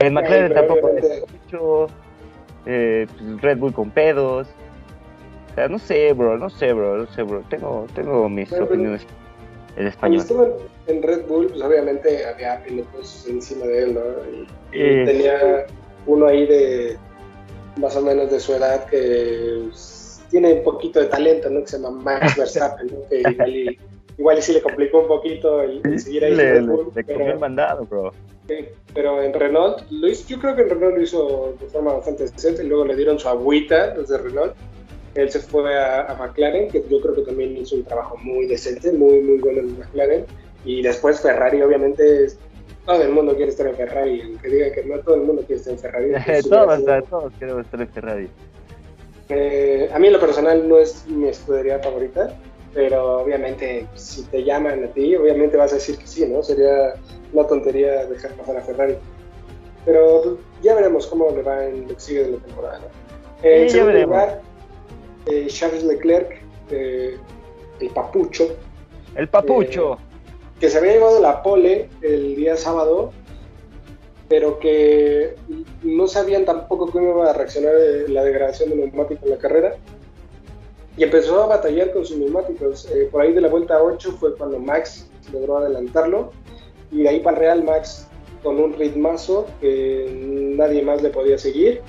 El 0.00 0.12
McLaren 0.12 0.54
tampoco 0.54 0.88
es 0.88 1.24
mucho, 1.30 1.86
eh, 2.64 3.06
pues, 3.08 3.42
Red 3.42 3.58
Bull 3.58 3.72
con 3.72 3.90
pedos, 3.90 4.48
sea, 5.56 5.68
no 5.68 5.78
sé, 5.78 6.12
bro, 6.12 6.38
no 6.38 6.50
sé, 6.50 6.72
bro, 6.72 6.98
no 6.98 7.06
sé, 7.08 7.22
bro, 7.22 7.42
tengo, 7.48 7.86
tengo 7.94 8.28
mis 8.28 8.52
opiniones 8.52 9.06
el 9.76 9.88
español. 9.88 10.20
Estuvo 10.20 10.58
en 10.86 11.02
Red 11.02 11.26
Bull, 11.26 11.48
pues 11.48 11.62
obviamente 11.62 12.24
había 12.24 12.62
pilotos 12.62 13.26
encima 13.28 13.66
de 13.66 13.82
él, 13.82 13.94
¿no? 13.94 14.00
Y, 14.72 15.04
tenía 15.04 15.66
uno 16.06 16.26
ahí 16.26 16.46
de 16.46 16.96
más 17.76 17.96
o 17.96 18.02
menos 18.02 18.30
de 18.30 18.40
su 18.40 18.54
edad 18.54 18.86
que 18.86 19.64
pues, 19.68 20.22
tiene 20.30 20.54
un 20.54 20.62
poquito 20.62 21.00
de 21.00 21.06
talento, 21.06 21.50
¿no? 21.50 21.60
Que 21.60 21.66
se 21.68 21.78
llama 21.78 22.02
Max 22.02 22.36
Verstappen, 22.38 22.86
¿no? 22.86 23.08
Que 23.08 23.20
igual 23.20 23.56
y, 23.56 23.78
igual 24.18 24.42
sí 24.42 24.52
le 24.52 24.62
complicó 24.62 25.00
un 25.00 25.08
poquito 25.08 25.62
el, 25.62 25.98
seguir 25.98 26.24
ahí. 26.24 26.34
Le, 26.34 26.56
en 26.56 26.66
Red 26.66 26.74
Bull, 26.74 26.92
le, 26.94 27.04
pero, 27.04 27.26
el 27.26 27.38
mandado, 27.38 27.84
bro. 27.84 28.12
pero 28.94 29.22
en 29.22 29.32
Renault, 29.32 29.90
lo 29.90 30.08
hizo, 30.08 30.28
yo 30.28 30.38
creo 30.38 30.54
que 30.54 30.62
en 30.62 30.70
Renault 30.70 30.96
lo 30.96 31.02
hizo 31.02 31.54
de 31.60 31.66
forma 31.66 31.94
bastante 31.94 32.24
decente, 32.24 32.64
y 32.64 32.68
luego 32.68 32.84
le 32.84 32.96
dieron 32.96 33.18
su 33.18 33.28
agüita 33.28 33.94
los 33.94 34.08
de 34.08 34.18
Renault 34.18 34.54
él 35.22 35.30
se 35.30 35.40
fue 35.40 35.78
a, 35.78 36.14
McLaren, 36.18 36.68
que 36.68 36.84
yo 36.88 37.00
creo 37.00 37.14
que 37.14 37.22
también 37.22 37.56
hizo 37.56 37.76
un 37.76 37.84
trabajo 37.84 38.16
muy 38.18 38.46
decente, 38.46 38.92
muy, 38.92 39.20
muy 39.20 39.38
bueno 39.38 39.60
en 39.60 39.78
McLaren. 39.78 40.24
Y 40.64 40.82
después 40.82 41.20
Ferrari, 41.20 41.62
obviamente, 41.62 42.28
todo 42.84 43.02
el 43.02 43.10
mundo 43.10 43.34
quiere 43.34 43.50
estar 43.50 43.66
en 43.66 43.76
Ferrari. 43.76 44.22
Aunque 44.22 44.48
diga 44.48 44.72
que 44.72 44.84
no, 44.84 44.98
todo 45.00 45.16
el 45.16 45.22
mundo 45.22 45.42
quiere 45.46 45.60
estar 45.60 45.72
en 45.72 45.78
Ferrari. 45.78 46.12
todos, 46.48 47.08
todos 47.08 47.32
queremos 47.38 47.64
estar 47.64 47.80
en 47.80 47.88
Ferrari. 47.88 48.28
Eh, 49.28 49.90
a 49.92 49.98
mí 49.98 50.06
en 50.06 50.12
lo 50.12 50.20
personal 50.20 50.68
no 50.68 50.78
es 50.78 51.06
mi 51.08 51.28
escudería 51.28 51.80
favorita, 51.80 52.36
pero 52.72 53.20
obviamente 53.20 53.86
si 53.94 54.22
te 54.24 54.44
llaman 54.44 54.84
a 54.84 54.86
ti, 54.88 55.16
obviamente 55.16 55.56
vas 55.56 55.72
a 55.72 55.76
decir 55.76 55.98
que 55.98 56.06
sí, 56.06 56.26
¿no? 56.26 56.42
Sería 56.42 56.94
una 57.32 57.46
tontería 57.46 58.06
dejar 58.06 58.32
pasar 58.32 58.58
a 58.58 58.60
Ferrari. 58.60 58.96
Pero 59.84 60.38
ya 60.62 60.74
veremos 60.74 61.06
cómo 61.06 61.30
le 61.30 61.42
va 61.42 61.64
en 61.64 61.88
lo 61.88 61.94
que 61.94 62.00
sigue 62.00 62.24
de 62.24 62.30
la 62.32 62.38
temporada. 62.38 62.80
En 63.42 63.70
segundo 63.70 63.98
lugar, 64.00 64.40
eh, 65.26 65.46
Charles 65.48 65.82
Leclerc, 65.82 66.40
eh, 66.70 67.16
el 67.80 67.90
papucho. 67.90 68.56
El 69.14 69.28
papucho. 69.28 69.94
Eh, 69.94 69.96
que 70.60 70.70
se 70.70 70.78
había 70.78 70.92
llevado 70.92 71.20
la 71.20 71.42
pole 71.42 71.88
el 72.00 72.36
día 72.36 72.56
sábado, 72.56 73.12
pero 74.28 74.58
que 74.58 75.34
no 75.82 76.06
sabían 76.06 76.44
tampoco 76.44 76.90
cómo 76.90 77.10
iba 77.10 77.30
a 77.30 77.32
reaccionar 77.32 77.74
la 78.08 78.24
degradación 78.24 78.70
de 78.70 78.76
neumáticos 78.76 79.24
en 79.24 79.30
la 79.30 79.38
carrera. 79.38 79.76
Y 80.96 81.02
empezó 81.02 81.42
a 81.42 81.46
batallar 81.46 81.92
con 81.92 82.06
sus 82.06 82.16
neumáticos. 82.16 82.88
por 83.10 83.20
ahí 83.20 83.32
de 83.32 83.42
la 83.42 83.48
vuelta 83.48 83.82
8 83.82 84.16
fue 84.18 84.34
cuando 84.34 84.58
Max 84.58 85.10
logró 85.30 85.58
adelantarlo. 85.58 86.30
Y 86.90 87.02
de 87.02 87.08
ahí 87.08 87.20
para 87.20 87.36
el 87.36 87.42
Real 87.42 87.64
Max 87.64 88.08
con 88.42 88.58
un 88.58 88.72
ritmazo 88.72 89.46
que 89.60 90.08
nadie 90.56 90.82
más 90.82 91.02
le 91.02 91.10
podía 91.10 91.36
seguir 91.36 91.82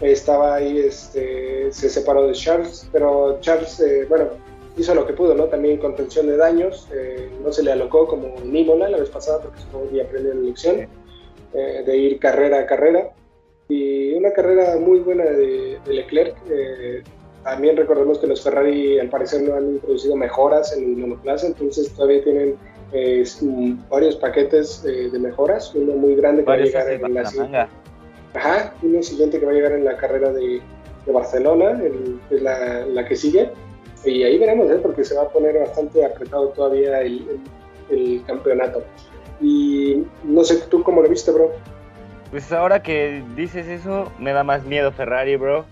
estaba 0.00 0.56
ahí, 0.56 0.78
este, 0.78 1.72
se 1.72 1.88
separó 1.88 2.26
de 2.26 2.34
Charles, 2.34 2.88
pero 2.92 3.38
Charles, 3.40 3.80
eh, 3.80 4.04
bueno, 4.08 4.28
hizo 4.76 4.94
lo 4.94 5.06
que 5.06 5.14
pudo, 5.14 5.34
¿no? 5.34 5.44
También 5.44 5.78
contención 5.78 6.26
de 6.26 6.36
daños, 6.36 6.88
eh, 6.94 7.30
no 7.42 7.52
se 7.52 7.62
le 7.62 7.72
alocó 7.72 8.06
como 8.06 8.34
Nímola 8.44 8.88
la 8.88 8.98
vez 8.98 9.08
pasada, 9.08 9.40
porque 9.40 9.60
supongo 9.60 9.90
que 9.90 10.02
aprendió 10.02 10.34
la 10.34 10.40
lección, 10.40 10.86
eh, 11.54 11.82
de 11.86 11.96
ir 11.96 12.18
carrera 12.18 12.60
a 12.60 12.66
carrera. 12.66 13.10
Y 13.68 14.14
una 14.14 14.32
carrera 14.32 14.76
muy 14.76 15.00
buena 15.00 15.24
de, 15.24 15.78
Leclerc. 15.86 16.36
también 17.42 17.76
recordemos 17.76 18.18
que 18.18 18.28
los 18.28 18.40
Ferrari 18.42 19.00
al 19.00 19.08
parecer 19.08 19.42
no 19.42 19.56
han 19.56 19.70
introducido 19.74 20.14
mejoras 20.14 20.76
en 20.76 20.84
el 20.84 20.96
monoplaza, 20.96 21.48
entonces 21.48 21.92
todavía 21.92 22.22
tienen 22.22 22.56
varios 23.88 24.16
paquetes 24.16 24.84
de 24.84 25.18
mejoras, 25.18 25.74
uno 25.74 25.94
muy 25.94 26.14
grande 26.14 26.42
que 26.42 26.48
va 26.48 26.54
a 26.54 26.58
llegar 26.58 26.90
en 26.92 27.14
la, 27.14 27.68
Ajá, 28.36 28.74
uno 28.82 29.02
siguiente 29.02 29.40
que 29.40 29.46
va 29.46 29.52
a 29.52 29.54
llegar 29.54 29.72
en 29.72 29.84
la 29.84 29.96
carrera 29.96 30.30
de, 30.30 30.60
Barcelona, 31.06 31.80
es 32.30 32.42
la, 32.42 33.04
que 33.08 33.16
sigue. 33.16 33.50
Y 34.04 34.24
ahí 34.24 34.38
veremos, 34.38 34.70
¿eh? 34.70 34.78
porque 34.82 35.04
se 35.04 35.14
va 35.14 35.22
a 35.22 35.28
poner 35.28 35.58
bastante 35.58 36.04
apretado 36.04 36.48
todavía 36.48 37.00
el, 37.00 37.40
campeonato. 38.26 38.82
Y 39.40 40.04
no 40.24 40.44
sé, 40.44 40.56
¿tú 40.68 40.82
cómo 40.82 41.00
lo 41.00 41.08
viste, 41.08 41.30
bro? 41.30 41.52
Pues 42.30 42.52
ahora 42.52 42.82
que 42.82 43.22
dices 43.36 43.68
eso, 43.68 44.12
me 44.18 44.32
da 44.32 44.42
más 44.42 44.64
miedo 44.64 44.90
Ferrari, 44.92 45.36
bro. 45.36 45.64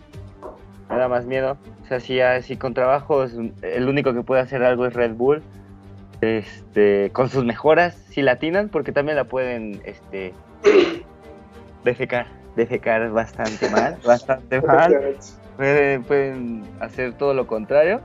Me 0.89 0.97
da 0.97 1.09
más 1.09 1.27
miedo. 1.27 1.59
O 1.83 1.87
sea, 1.87 2.01
si, 2.01 2.21
si 2.43 2.57
con 2.57 2.73
trabajo 2.73 3.25
el 3.25 3.89
único 3.89 4.15
que 4.15 4.23
puede 4.23 4.41
hacer 4.41 4.63
algo 4.63 4.87
es 4.87 4.95
Red 4.95 5.15
Bull, 5.15 5.43
este, 6.21 7.11
con 7.13 7.29
sus 7.29 7.45
mejoras, 7.45 7.95
si 8.11 8.23
latinan, 8.23 8.69
porque 8.69 8.93
también 8.93 9.17
la 9.17 9.25
pueden 9.25 9.83
este, 9.85 10.33
defecar 11.85 12.44
defecar 12.57 13.11
bastante 13.11 13.69
mal, 13.71 13.97
bastante 14.05 14.61
mal. 14.61 15.17
Pueden, 15.57 16.03
pueden 16.03 16.63
hacer 16.81 17.13
todo 17.15 17.35
lo 17.35 17.47
contrario. 17.47 18.01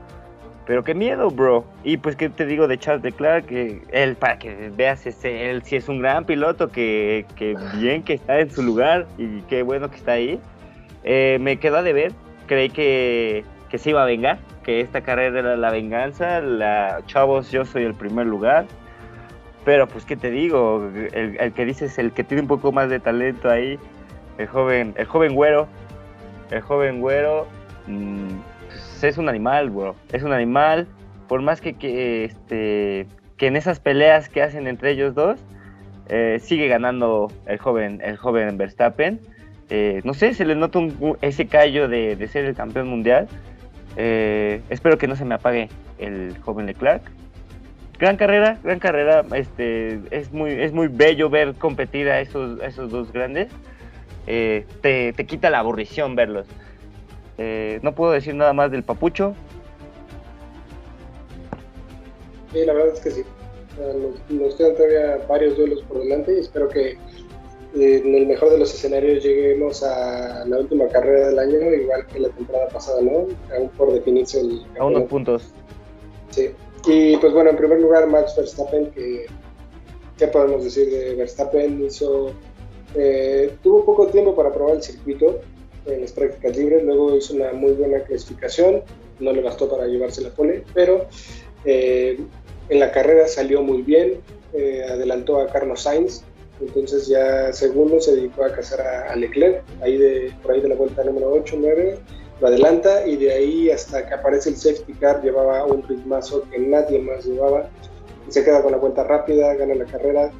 Pero 0.70 0.84
qué 0.84 0.94
miedo, 0.94 1.30
bro. 1.30 1.64
Y 1.82 1.96
pues, 1.96 2.14
¿qué 2.14 2.28
te 2.28 2.46
digo 2.46 2.68
de 2.68 2.78
Charles 2.78 3.02
Leclerc? 3.02 3.46
Que 3.46 3.82
él, 3.90 4.14
para 4.14 4.38
que 4.38 4.70
veas, 4.76 5.04
ese, 5.04 5.50
él 5.50 5.62
sí 5.64 5.74
es 5.74 5.88
un 5.88 6.00
gran 6.00 6.24
piloto, 6.24 6.68
que, 6.68 7.26
que 7.34 7.56
bien 7.74 8.04
que 8.04 8.14
está 8.14 8.38
en 8.38 8.50
su 8.50 8.62
lugar 8.62 9.08
y 9.18 9.40
qué 9.48 9.64
bueno 9.64 9.90
que 9.90 9.96
está 9.96 10.12
ahí. 10.12 10.38
Eh, 11.02 11.38
me 11.40 11.56
quedó 11.56 11.82
de 11.82 11.92
ver, 11.92 12.12
creí 12.46 12.70
que, 12.70 13.44
que, 13.68 13.78
se 13.78 13.90
iba 13.90 14.02
a 14.02 14.06
vengar, 14.06 14.38
que 14.62 14.80
esta 14.80 15.00
carrera 15.00 15.40
era 15.40 15.56
la 15.56 15.72
venganza. 15.72 16.40
La, 16.40 17.00
chavos, 17.06 17.50
yo 17.50 17.64
soy 17.64 17.82
el 17.82 17.94
primer 17.94 18.26
lugar. 18.26 18.66
Pero 19.64 19.88
pues, 19.88 20.04
¿qué 20.04 20.16
te 20.16 20.30
digo? 20.30 20.88
El, 21.12 21.36
el 21.40 21.52
que 21.52 21.64
dices, 21.64 21.98
el 21.98 22.12
que 22.12 22.22
tiene 22.22 22.42
un 22.42 22.48
poco 22.48 22.70
más 22.70 22.88
de 22.88 23.00
talento 23.00 23.50
ahí, 23.50 23.76
el 24.40 24.46
joven, 24.46 24.94
el 24.96 25.06
joven 25.06 25.34
güero, 25.34 25.68
el 26.50 26.60
joven 26.62 27.00
güero. 27.00 27.46
Mmm, 27.86 28.38
es 29.02 29.18
un 29.18 29.28
animal, 29.28 29.70
bro. 29.70 29.94
Es 30.12 30.22
un 30.22 30.32
animal. 30.32 30.86
Por 31.28 31.42
más 31.42 31.60
que, 31.60 31.74
que, 31.74 32.24
este, 32.24 33.06
que 33.36 33.46
en 33.46 33.56
esas 33.56 33.80
peleas 33.80 34.28
que 34.28 34.42
hacen 34.42 34.66
entre 34.66 34.90
ellos 34.90 35.14
dos, 35.14 35.38
eh, 36.08 36.38
sigue 36.40 36.68
ganando 36.68 37.30
el 37.46 37.58
joven, 37.58 38.00
el 38.02 38.16
joven 38.16 38.56
Verstappen. 38.56 39.20
Eh, 39.68 40.00
no 40.04 40.14
sé, 40.14 40.34
se 40.34 40.44
le 40.44 40.56
nota 40.56 40.80
ese 41.20 41.46
callo 41.46 41.86
de, 41.86 42.16
de, 42.16 42.26
ser 42.26 42.46
el 42.46 42.56
campeón 42.56 42.88
mundial. 42.88 43.28
Eh, 43.96 44.62
espero 44.70 44.98
que 44.98 45.06
no 45.06 45.16
se 45.16 45.24
me 45.24 45.34
apague 45.34 45.68
el 45.98 46.36
joven 46.38 46.66
Leclerc. 46.66 47.02
Gran 47.98 48.16
carrera, 48.16 48.58
gran 48.64 48.78
carrera. 48.78 49.24
Este, 49.34 50.00
es, 50.10 50.32
muy, 50.32 50.50
es 50.50 50.72
muy 50.72 50.88
bello 50.88 51.28
ver 51.28 51.54
competir 51.54 52.08
a 52.08 52.20
esos, 52.20 52.60
a 52.60 52.66
esos 52.66 52.90
dos 52.90 53.12
grandes. 53.12 53.52
Te, 54.26 54.66
te, 54.82 55.26
quita 55.26 55.50
la 55.50 55.58
aburrición 55.58 56.14
verlos. 56.14 56.46
Eh, 57.38 57.80
no 57.82 57.94
puedo 57.94 58.12
decir 58.12 58.34
nada 58.34 58.52
más 58.52 58.70
del 58.70 58.82
papucho. 58.82 59.34
Sí, 62.52 62.64
la 62.64 62.72
verdad 62.72 62.94
es 62.94 63.00
que 63.00 63.10
sí. 63.10 63.22
Nos, 64.28 64.54
quedan 64.56 64.74
todavía 64.74 65.24
varios 65.28 65.56
duelos 65.56 65.82
por 65.82 66.00
delante 66.00 66.36
y 66.36 66.40
espero 66.40 66.68
que 66.68 66.90
eh, 66.90 68.02
en 68.04 68.14
el 68.14 68.26
mejor 68.26 68.50
de 68.50 68.58
los 68.58 68.74
escenarios 68.74 69.22
lleguemos 69.22 69.82
a 69.82 70.44
la 70.44 70.58
última 70.58 70.86
carrera 70.88 71.28
del 71.28 71.38
año, 71.38 71.72
igual 71.72 72.06
que 72.08 72.18
la 72.18 72.28
temporada 72.30 72.68
pasada, 72.68 73.00
¿no? 73.00 73.28
Aún 73.56 73.68
por 73.76 73.92
definirse 73.92 74.40
el. 74.40 74.66
A 74.78 74.84
unos 74.84 75.04
puntos. 75.04 75.54
Sí. 76.30 76.50
Y 76.86 77.16
pues 77.18 77.32
bueno, 77.32 77.50
en 77.50 77.56
primer 77.56 77.80
lugar, 77.80 78.06
Max 78.08 78.34
Verstappen, 78.36 78.90
que. 78.90 79.26
¿Qué 80.18 80.26
podemos 80.26 80.64
decir 80.64 80.90
de 80.90 81.14
Verstappen? 81.14 81.84
Hizo. 81.84 82.32
Eh, 82.94 83.52
tuvo 83.62 83.84
poco 83.84 84.08
tiempo 84.08 84.34
para 84.34 84.52
probar 84.52 84.76
el 84.76 84.82
circuito, 84.82 85.40
en 85.86 86.02
las 86.02 86.12
prácticas 86.12 86.56
libres, 86.56 86.84
luego 86.84 87.16
hizo 87.16 87.34
una 87.34 87.52
muy 87.52 87.72
buena 87.72 88.00
clasificación, 88.00 88.82
no 89.18 89.32
le 89.32 89.42
bastó 89.42 89.68
para 89.68 89.86
llevarse 89.86 90.22
la 90.22 90.30
pole, 90.30 90.64
pero 90.74 91.06
eh, 91.64 92.18
en 92.68 92.80
la 92.80 92.90
carrera 92.92 93.26
salió 93.28 93.62
muy 93.62 93.82
bien, 93.82 94.20
eh, 94.52 94.84
adelantó 94.88 95.40
a 95.40 95.46
Carlos 95.46 95.82
Sainz, 95.82 96.22
entonces 96.60 97.06
ya 97.06 97.52
segundo 97.52 98.00
se 98.00 98.16
dedicó 98.16 98.44
a 98.44 98.52
cazar 98.52 98.80
a, 98.82 99.16
Leclerc, 99.16 99.62
ahí 99.80 99.96
de, 99.96 100.32
por 100.42 100.52
ahí 100.52 100.60
de 100.60 100.68
la 100.68 100.74
vuelta 100.74 101.04
número 101.04 101.32
8, 101.32 101.56
9, 101.58 101.98
lo 102.40 102.46
adelanta 102.46 103.06
y 103.06 103.16
de 103.16 103.32
ahí 103.32 103.70
hasta 103.70 104.06
que 104.06 104.14
aparece 104.14 104.50
el 104.50 104.56
safety 104.56 104.92
car 104.94 105.22
llevaba 105.22 105.64
un 105.64 105.82
ritmazo 105.86 106.44
que 106.50 106.58
nadie 106.58 106.98
más 106.98 107.24
llevaba, 107.24 107.68
se 108.28 108.44
queda 108.44 108.62
con 108.62 108.72
la 108.72 108.78
vuelta 108.78 109.04
rápida, 109.04 109.54
gana 109.54 109.74
la 109.74 109.84
carrera, 109.86 110.30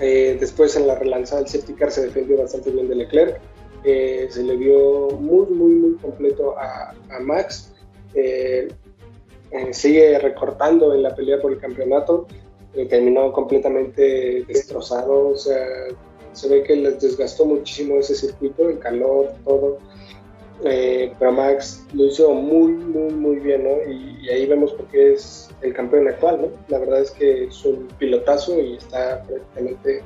eh, 0.00 0.36
después 0.40 0.76
en 0.76 0.86
la 0.86 0.94
relanzada 0.94 1.42
del 1.42 1.50
safety 1.50 1.74
car 1.74 1.90
se 1.90 2.06
defendió 2.06 2.38
bastante 2.38 2.70
bien 2.70 2.88
de 2.88 2.94
Leclerc, 2.94 3.40
eh, 3.84 4.26
se 4.30 4.42
le 4.42 4.56
vio 4.56 5.10
muy, 5.10 5.46
muy, 5.46 5.72
muy 5.72 5.96
completo 5.96 6.56
a, 6.58 6.94
Max. 7.20 7.72
Eh, 8.14 8.68
sigue 9.72 10.18
recortando 10.18 10.94
en 10.94 11.02
la 11.02 11.14
pelea 11.14 11.40
por 11.40 11.52
el 11.52 11.58
campeonato. 11.58 12.26
terminó 12.88 13.32
completamente 13.32 14.44
destrozado. 14.46 15.30
O 15.30 15.36
sea, 15.36 15.66
se 16.32 16.48
ve 16.48 16.62
que 16.62 16.76
les 16.76 17.00
desgastó 17.00 17.44
muchísimo 17.44 17.96
ese 17.96 18.14
circuito, 18.14 18.68
el 18.68 18.78
calor, 18.78 19.32
todo. 19.44 19.78
Pero 20.62 21.32
Max 21.32 21.86
lo 21.94 22.06
hizo 22.06 22.32
muy, 22.32 22.72
muy, 22.72 23.12
muy 23.12 23.36
bien, 23.36 23.64
¿no? 23.64 23.70
Y, 23.90 24.28
ahí 24.28 24.46
vemos 24.46 24.72
por 24.72 24.86
qué 24.86 25.14
es 25.14 25.50
el 25.62 25.72
campeón 25.72 26.08
actual, 26.08 26.42
¿no? 26.42 26.48
La 26.68 26.78
verdad 26.78 27.00
es 27.00 27.10
que 27.10 27.44
es 27.44 27.64
un 27.64 27.88
pilotazo 27.98 28.60
y 28.60 28.76
está 28.76 29.24
prácticamente. 29.26 30.02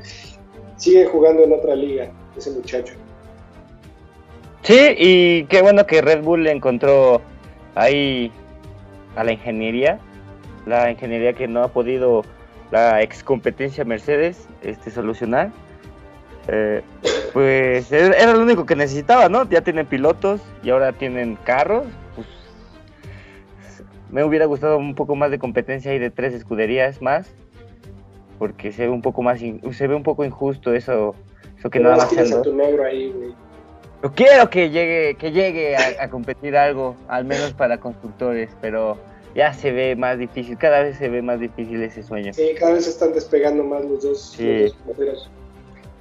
sigue 0.77 1.07
jugando 1.07 1.43
en 1.45 1.53
otra 1.53 1.75
liga, 1.75 2.11
ese 2.37 2.51
muchacho. 2.53 2.95
Sí, 4.63 4.95
y 4.97 5.45
qué 5.45 5.61
bueno 5.61 5.87
que 5.87 6.01
Red 6.01 6.23
Bull 6.23 6.47
encontró 6.47 7.21
ahí 7.75 8.33
a 9.17 9.25
la 9.25 9.33
ingeniería, 9.33 9.99
la 10.67 10.91
ingeniería 10.91 11.35
que 11.35 11.47
no 11.47 11.63
ha 11.63 11.69
podido 11.69 12.23
la 12.71 13.03
ex 13.03 13.23
competencia 13.23 13.85
Mercedes 13.85 14.49
este, 14.63 14.91
solucionar. 14.91 15.53
Eh, 16.49 16.83
pues 17.33 17.91
era 17.91 18.33
lo 18.33 18.43
único 18.43 18.67
que 18.67 18.77
necesitaba, 18.77 19.29
¿no? 19.29 19.49
Ya 19.49 19.63
tienen 19.63 19.87
pilotos 19.87 20.41
y 20.63 20.71
ahora 20.71 20.93
tienen 20.93 21.37
carros. 21.45 21.87
Pues, 22.15 22.27
me 24.11 24.25
hubiera 24.25 24.47
gustado 24.47 24.77
un 24.79 24.95
poco 24.95 25.17
más 25.17 25.31
de 25.31 25.39
competencia 25.39 25.95
y 25.95 25.99
de 25.99 26.11
tres 26.11 26.35
escuderías 26.35 27.03
más, 27.03 27.31
porque 28.39 28.73
se 28.73 28.83
ve 28.83 28.91
un 28.91 29.03
poco 29.03 29.23
más, 29.23 29.41
se 29.41 29.87
ve 29.87 29.95
un 29.95 30.03
poco 30.03 30.25
injusto 30.25 30.75
eso, 30.75 31.15
eso 31.59 31.71
que 31.71 31.81
nada 31.81 31.97
más. 31.97 32.13
ahí, 32.13 33.35
yo 34.03 34.13
quiero 34.13 34.51
que 34.51 34.69
llegue, 34.69 35.15
que 35.15 35.33
llegue 35.33 35.77
a, 35.77 36.11
competir 36.11 36.59
algo, 36.59 36.95
al 37.09 37.25
menos 37.25 37.55
para 37.55 37.81
constructores, 37.81 38.51
pero 38.61 38.99
ya 39.35 39.55
se 39.55 39.73
ve 39.73 39.97
más 39.97 40.19
difícil, 40.19 40.59
cada 40.59 40.83
vez 40.83 40.99
se 40.99 41.09
ve 41.09 41.23
más 41.23 41.41
difícil 41.41 41.83
ese 41.83 42.03
sueño. 42.03 42.35
Sí, 42.35 42.51
cada 42.59 42.75
vez 42.75 42.85
se 42.85 42.91
están 42.91 43.15
despegando 43.15 43.65
más 43.65 43.83
los 43.83 44.03
dos, 44.03 44.39
modelos. 44.85 45.31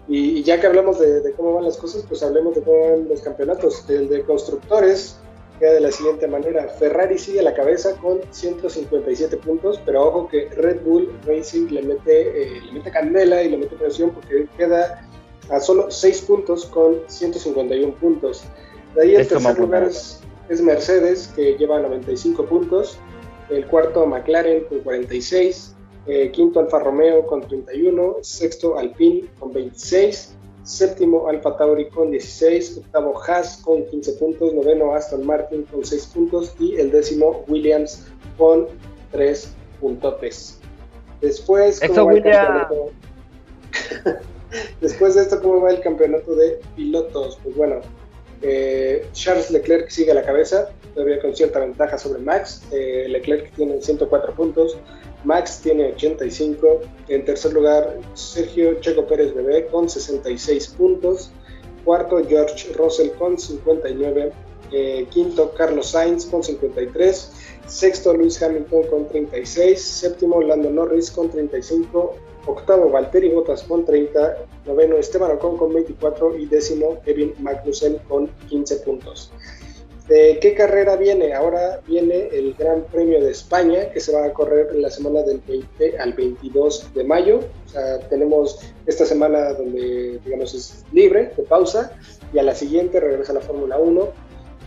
Y, 0.07 0.43
ya 0.43 0.59
que 0.59 0.67
hablamos 0.67 0.99
de, 0.99 1.31
cómo 1.37 1.53
van 1.53 1.65
las 1.65 1.77
cosas, 1.77 2.03
pues 2.07 2.21
hablemos 2.23 2.55
de 2.55 2.61
cómo 2.61 2.89
van 2.89 3.07
los 3.07 3.21
campeonatos. 3.21 3.89
El 3.89 4.09
de 4.09 4.23
constructores 4.23 5.17
queda 5.59 5.73
de 5.73 5.81
la 5.81 5.91
siguiente 5.91 6.27
manera. 6.27 6.67
Ferrari 6.67 7.17
sigue 7.17 7.39
a 7.39 7.43
la 7.43 7.53
cabeza 7.53 7.95
con 7.95 8.19
157 8.31 9.37
puntos, 9.37 9.79
pero 9.85 10.07
ojo 10.07 10.27
que 10.27 10.49
Red 10.49 10.81
Bull 10.81 11.11
Racing 11.25 11.67
le 11.69 11.83
mete, 11.83 12.43
eh, 12.43 12.61
le 12.65 12.71
mete 12.73 12.91
candela 12.91 13.43
y 13.43 13.49
le 13.49 13.57
mete 13.57 13.75
presión 13.75 14.11
porque 14.11 14.47
queda 14.57 15.07
a 15.49 15.59
solo 15.59 15.89
6 15.89 16.21
puntos 16.21 16.65
con 16.65 17.01
151 17.07 17.93
puntos. 17.95 18.43
De 18.95 19.03
ahí 19.03 19.15
el 19.15 19.27
tercer 19.27 19.57
lugar 19.57 19.83
es, 19.83 20.21
Mercedes, 20.61 21.31
que 21.35 21.57
lleva 21.57 21.79
95 21.79 22.45
puntos. 22.45 22.97
El 23.49 23.65
cuarto, 23.67 24.05
McLaren, 24.05 24.65
con 24.65 24.79
46. 24.81 25.72
Eh, 26.05 26.31
quinto, 26.31 26.59
Alfa 26.59 26.79
Romeo, 26.79 27.25
con 27.25 27.41
31. 27.41 28.17
Sexto, 28.21 28.77
Alpine, 28.77 29.27
con 29.39 29.53
26. 29.53 30.35
Séptimo, 30.63 31.27
Alfa 31.27 31.57
Tauri, 31.57 31.89
con 31.89 32.11
16. 32.11 32.79
Octavo, 32.79 33.21
Haas, 33.21 33.57
con 33.57 33.85
15 33.85 34.13
puntos. 34.13 34.53
Noveno, 34.53 34.93
Aston 34.93 35.25
Martin, 35.25 35.63
con 35.63 35.85
6 35.85 36.05
puntos. 36.07 36.55
Y 36.59 36.75
el 36.75 36.91
décimo, 36.91 37.43
Williams, 37.47 38.05
con 38.37 38.67
3 39.11 39.53
puntotes. 39.79 40.59
Después, 41.21 41.79
como 41.79 42.05
Williams. 42.05 42.67
Después 44.81 45.15
de 45.15 45.21
esto, 45.21 45.41
¿cómo 45.41 45.61
va 45.61 45.71
el 45.71 45.81
campeonato 45.81 46.35
de 46.35 46.59
pilotos? 46.75 47.39
Pues 47.43 47.55
bueno, 47.55 47.81
eh, 48.41 49.07
Charles 49.13 49.49
Leclerc 49.51 49.89
sigue 49.89 50.11
a 50.11 50.15
la 50.15 50.23
cabeza, 50.23 50.69
todavía 50.93 51.19
con 51.21 51.35
cierta 51.35 51.59
ventaja 51.59 51.97
sobre 51.97 52.19
Max. 52.19 52.63
Eh, 52.71 53.07
Leclerc 53.09 53.51
tiene 53.55 53.81
104 53.81 54.33
puntos, 54.35 54.77
Max 55.23 55.61
tiene 55.61 55.93
85. 55.93 56.81
En 57.07 57.25
tercer 57.25 57.53
lugar, 57.53 57.99
Sergio 58.13 58.79
Checo 58.81 59.05
Pérez 59.07 59.33
Bebé 59.33 59.67
con 59.67 59.89
66 59.89 60.67
puntos. 60.69 61.31
Cuarto, 61.85 62.23
George 62.27 62.73
Russell 62.73 63.11
con 63.17 63.37
59. 63.37 64.31
Eh, 64.71 65.07
quinto, 65.11 65.53
Carlos 65.53 65.87
Sainz 65.91 66.25
con 66.25 66.41
53. 66.41 67.31
Sexto, 67.67 68.13
Luis 68.13 68.41
Hamilton 68.41 68.83
con 68.87 69.07
36. 69.07 69.79
Séptimo, 69.79 70.41
Lando 70.41 70.69
Norris 70.69 71.11
con 71.11 71.29
35 71.29 72.33
octavo 72.45 72.89
Valtteri 72.89 73.29
Bottas 73.29 73.63
con 73.63 73.85
30, 73.85 74.45
noveno 74.65 74.97
Esteban 74.97 75.31
Ocon 75.31 75.57
con 75.57 75.73
24 75.73 76.37
y 76.37 76.45
décimo 76.45 77.01
Kevin 77.05 77.33
Magnussen 77.39 77.99
con 78.07 78.27
15 78.49 78.75
puntos. 78.77 79.31
¿De 80.07 80.37
qué 80.41 80.53
carrera 80.53 80.97
viene? 80.97 81.33
Ahora 81.33 81.79
viene 81.87 82.27
el 82.33 82.55
Gran 82.55 82.83
Premio 82.91 83.23
de 83.23 83.31
España 83.31 83.89
que 83.91 84.01
se 84.01 84.11
va 84.11 84.25
a 84.25 84.33
correr 84.33 84.69
en 84.73 84.81
la 84.81 84.89
semana 84.89 85.21
del 85.21 85.39
20 85.47 85.97
al 85.97 86.13
22 86.13 86.93
de 86.93 87.03
mayo. 87.05 87.39
O 87.65 87.69
sea, 87.69 87.99
tenemos 88.09 88.59
esta 88.85 89.05
semana 89.05 89.53
donde, 89.53 90.19
digamos, 90.25 90.53
es 90.53 90.83
libre, 90.91 91.31
de 91.37 91.43
pausa, 91.43 91.97
y 92.33 92.39
a 92.39 92.43
la 92.43 92.53
siguiente 92.53 92.99
regresa 92.99 93.31
la 93.31 93.39
Fórmula 93.39 93.77
1. 93.77 94.09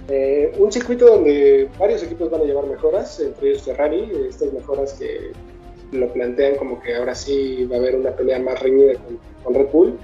Eh, 0.08 0.52
un 0.58 0.72
circuito 0.72 1.06
donde 1.06 1.68
varios 1.78 2.02
equipos 2.02 2.30
van 2.30 2.40
a 2.40 2.44
llevar 2.44 2.66
mejoras, 2.66 3.20
entre 3.20 3.50
ellos 3.50 3.62
Ferrari, 3.62 4.10
estas 4.28 4.52
mejoras 4.52 4.94
que 4.94 5.32
lo 5.92 6.12
plantean 6.12 6.56
como 6.56 6.80
que 6.80 6.94
ahora 6.94 7.14
sí 7.14 7.64
va 7.70 7.76
a 7.76 7.78
haber 7.78 7.96
una 7.96 8.10
pelea 8.10 8.38
más 8.38 8.60
reñida 8.60 8.94
con, 9.44 9.54
Red 9.54 9.68
Bull. 9.72 9.98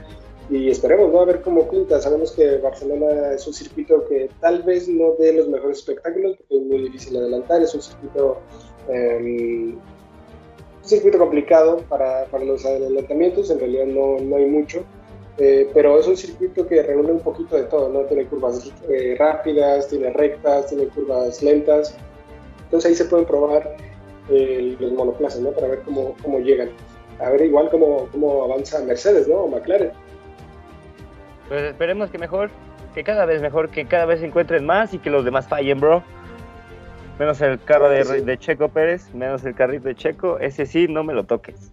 Y 0.51 0.71
esperemos, 0.71 1.13
¿no? 1.13 1.21
A 1.21 1.25
ver 1.25 1.41
cómo 1.43 1.69
pinta. 1.69 2.01
Sabemos 2.01 2.33
que 2.33 2.59
Barcelona 2.59 3.33
es 3.33 3.47
un 3.47 3.55
circuito 3.55 4.05
que 4.07 4.29
tal 4.41 4.63
vez 4.63 4.89
no 4.89 5.15
dé 5.19 5.33
los 5.33 5.49
mejores 5.49 5.79
espectáculos, 5.79 6.37
porque 6.37 6.57
es 6.57 6.63
muy 6.63 6.83
difícil 6.83 7.17
adelantar, 7.17 7.63
es 7.63 7.75
un 7.75 7.83
circuito, 7.83 8.39
em, 8.89 9.75
un 9.75 10.89
circuito 10.89 11.19
complicado 11.19 11.79
para, 11.89 12.25
para, 12.27 12.45
los 12.45 12.65
adelantamientos, 12.67 13.51
en 13.51 13.61
realidad 13.61 13.87
no, 13.87 14.19
no 14.19 14.37
hay 14.37 14.47
mucho, 14.47 14.85
eh, 15.39 15.71
pero 15.73 15.99
es 15.99 16.07
un 16.07 16.17
circuito 16.17 16.67
que 16.67 16.83
reúne 16.83 17.13
un 17.13 17.21
poquito 17.21 17.57
de 17.57 17.65
todo, 17.65 17.89
¿no? 17.89 18.01
Tiene 18.01 18.27
curvas 18.27 18.71
eh, 18.89 19.15
rápidas, 19.19 19.89
tiene 19.89 20.11
rectas, 20.11 20.67
tiene 20.67 20.89
curvas 20.89 21.43
lentas, 21.43 21.95
entonces 22.65 22.91
ahí 22.91 22.97
se 22.97 23.05
pueden 23.05 23.27
probar 23.27 23.77
eh, 24.31 24.77
los 24.79 24.93
monoplazas, 24.93 25.41
¿no? 25.41 25.53
Para 25.53 25.69
ver 25.69 25.81
cómo, 25.81 26.15
cómo 26.23 26.39
llegan. 26.41 26.71
A 27.19 27.31
ver 27.31 27.43
igual 27.43 27.71
cómo, 27.71 28.09
cómo 28.11 28.45
avanza 28.45 28.81
Mercedes, 28.81 29.29
¿no? 29.29 29.37
O 29.37 29.49
McLaren. 29.49 29.93
Pues 31.53 31.65
esperemos 31.65 32.11
que 32.11 32.17
mejor, 32.17 32.49
que 32.95 33.05
cada 33.05 33.27
vez 33.27 33.43
mejor, 33.43 33.69
que 33.69 33.85
cada 33.85 34.07
vez 34.07 34.21
se 34.21 34.27
encuentren 34.27 34.65
más 34.65 34.95
y 34.95 34.99
que 34.99 35.11
los 35.11 35.23
demás 35.23 35.47
fallen, 35.47 35.79
bro. 35.79 36.03
Menos 37.19 37.43
el 37.43 37.63
carro 37.63 37.91
de, 37.91 38.39
Checo 38.39 38.71
Pérez, 38.71 39.13
menos 39.13 39.45
el 39.45 39.55
carrito 39.55 39.89
de 39.89 39.95
Checo, 39.95 40.39
ese 40.39 40.65
sí, 40.65 40.89
no 40.89 41.05
me 41.05 41.13
lo 41.13 41.25
toques. 41.25 41.71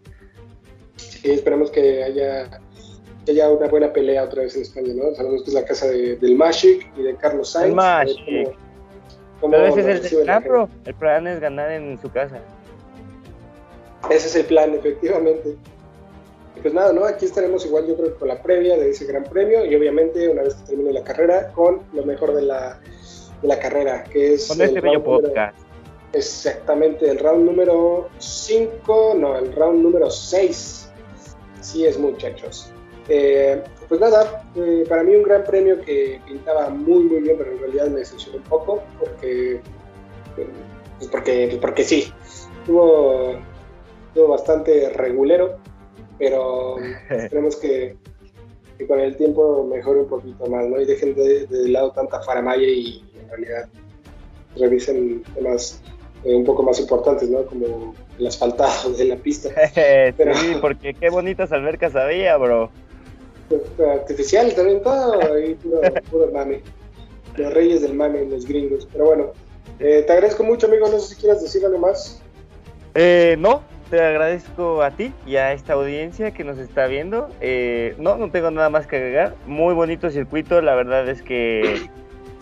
Sí, 0.98 1.32
esperemos 1.32 1.72
que 1.72 2.04
haya, 2.04 2.60
haya 3.26 3.50
una 3.50 3.70
buena 3.70 3.94
pelea 3.94 4.26
otra 4.26 4.42
vez 4.42 4.54
en 4.58 4.64
España, 4.64 4.94
¿no? 4.94 5.16
Sabemos 5.16 5.44
que 5.44 5.52
es 5.52 5.54
la 5.54 5.64
casa 5.64 5.88
del 5.88 6.36
Magic 6.36 6.86
y 6.98 7.04
de 7.04 7.16
Carlos 7.16 7.50
Sainz. 7.50 7.70
El 7.70 7.76
Magic. 7.76 8.58
Pero 9.40 9.66
ese 9.66 9.80
es 9.94 10.12
el 10.12 10.24
plan, 10.24 10.44
bro. 10.44 10.70
El 10.84 10.94
plan 10.94 11.26
es 11.26 11.40
ganar 11.40 11.72
en 11.72 11.98
su 12.02 12.12
casa. 12.12 12.42
Ese 14.10 14.28
es 14.28 14.36
el 14.36 14.44
plan, 14.44 14.74
efectivamente 14.74 15.56
pues 16.62 16.74
nada, 16.74 16.94
¿no? 16.94 17.06
Aquí 17.06 17.26
estaremos 17.26 17.66
igual 17.66 17.88
yo 17.88 17.96
creo 17.96 18.16
con 18.18 18.28
la 18.28 18.42
previa 18.42 18.78
de 18.78 18.90
ese 18.90 19.06
gran 19.06 19.24
premio 19.24 19.66
y 19.66 19.76
obviamente 19.76 20.28
una 20.28 20.44
vez 20.44 20.56
que 20.56 20.68
termine 20.68 20.92
la 20.92 21.04
carrera 21.04 21.52
con 21.54 21.82
lo 21.94 22.04
mejor 22.04 22.34
de 22.34 22.42
la, 22.42 22.80
de 23.42 23.48
la 23.48 23.60
carrera, 23.60 24.04
que 24.04 24.34
es... 24.34 24.48
Con 24.48 24.62
este 24.62 24.82
bello 24.82 25.04
podcast. 25.04 25.58
exactamente, 26.14 27.10
el 27.10 27.20
round 27.20 27.46
número 27.46 28.10
5, 28.18 29.16
no, 29.18 29.38
el 29.38 29.54
round 29.54 29.82
número 29.82 30.10
6. 30.10 30.92
Sí 31.62 31.86
es 31.86 31.98
muchachos. 31.98 32.72
Eh, 33.08 33.64
pues 33.88 34.00
nada, 34.00 34.44
eh, 34.56 34.86
para 34.88 35.04
mí 35.04 35.16
un 35.16 35.24
gran 35.24 35.44
premio 35.44 35.82
que 35.82 36.22
pintaba 36.28 36.70
muy 36.70 37.04
muy 37.04 37.22
bien, 37.22 37.38
pero 37.38 37.52
en 37.52 37.60
realidad 37.60 37.88
me 37.88 38.00
decepcionó 38.00 38.38
un 38.38 38.44
poco 38.44 38.84
porque, 39.00 39.62
pues 40.36 41.10
porque, 41.10 41.48
pues 41.50 41.60
porque 41.60 41.84
sí, 41.84 42.14
estuvo, 42.60 43.36
estuvo 44.10 44.28
bastante 44.28 44.90
regulero 44.90 45.58
pero 46.20 46.78
esperemos 47.10 47.56
que, 47.56 47.96
con 48.88 49.00
el 49.00 49.16
tiempo 49.18 49.66
mejore 49.66 50.02
un 50.02 50.10
poquito 50.10 50.46
más, 50.48 50.68
¿no? 50.68 50.80
Y 50.80 50.86
dejen 50.86 51.16
de, 51.16 51.48
lado 51.70 51.92
tanta 51.92 52.22
faramaya 52.22 52.68
y 52.68 53.04
en 53.20 53.30
realidad 53.30 53.70
revisen 54.56 55.24
temas 55.36 55.82
eh, 56.24 56.36
un 56.36 56.44
poco 56.44 56.64
más 56.64 56.80
importantes, 56.80 57.30
¿no? 57.30 57.46
Como 57.46 57.96
el 58.18 58.28
asfaltado 58.28 58.92
de 58.94 59.06
la 59.06 59.16
pista. 59.16 59.50
sí, 59.74 60.56
porque 60.62 60.94
qué 60.94 61.10
bonitas 61.10 61.52
albercas 61.52 61.96
había, 61.96 62.38
bro. 62.38 62.70
Artificial 63.80 64.54
también 64.54 64.84
todo, 64.84 65.34
ahí 65.34 65.56
puro, 65.56 65.82
puro 66.12 66.32
mame. 66.32 66.62
Los 67.36 67.54
reyes 67.54 67.82
del 67.82 67.94
mame, 67.96 68.26
los 68.26 68.46
gringos. 68.46 68.88
Pero 68.92 69.06
bueno, 69.06 69.32
eh, 69.80 70.04
te 70.06 70.14
agradezco 70.14 70.44
mucho, 70.44 70.68
amigo. 70.68 70.88
No 70.90 71.00
sé 71.00 71.16
si 71.16 71.22
quieras 71.22 71.42
decir 71.42 71.66
algo 71.66 71.80
más. 71.80 72.22
Eh, 72.96 73.36
no, 73.40 73.62
te 73.90 74.02
agradezco 74.02 74.84
a 74.84 74.92
ti 74.92 75.14
y 75.26 75.38
a 75.38 75.54
esta 75.54 75.74
audiencia 75.74 76.32
que 76.32 76.44
nos 76.44 76.58
está 76.58 76.88
viendo. 76.88 77.30
Eh, 77.42 77.96
no, 77.98 78.18
no 78.18 78.30
tengo 78.30 78.52
nada 78.52 78.70
más 78.70 78.88
que 78.88 78.98
agregar. 78.98 79.36
Muy 79.46 79.74
bonito 79.74 80.10
circuito, 80.10 80.62
la 80.62 80.76
verdad 80.76 81.08
es 81.10 81.22
que 81.22 81.90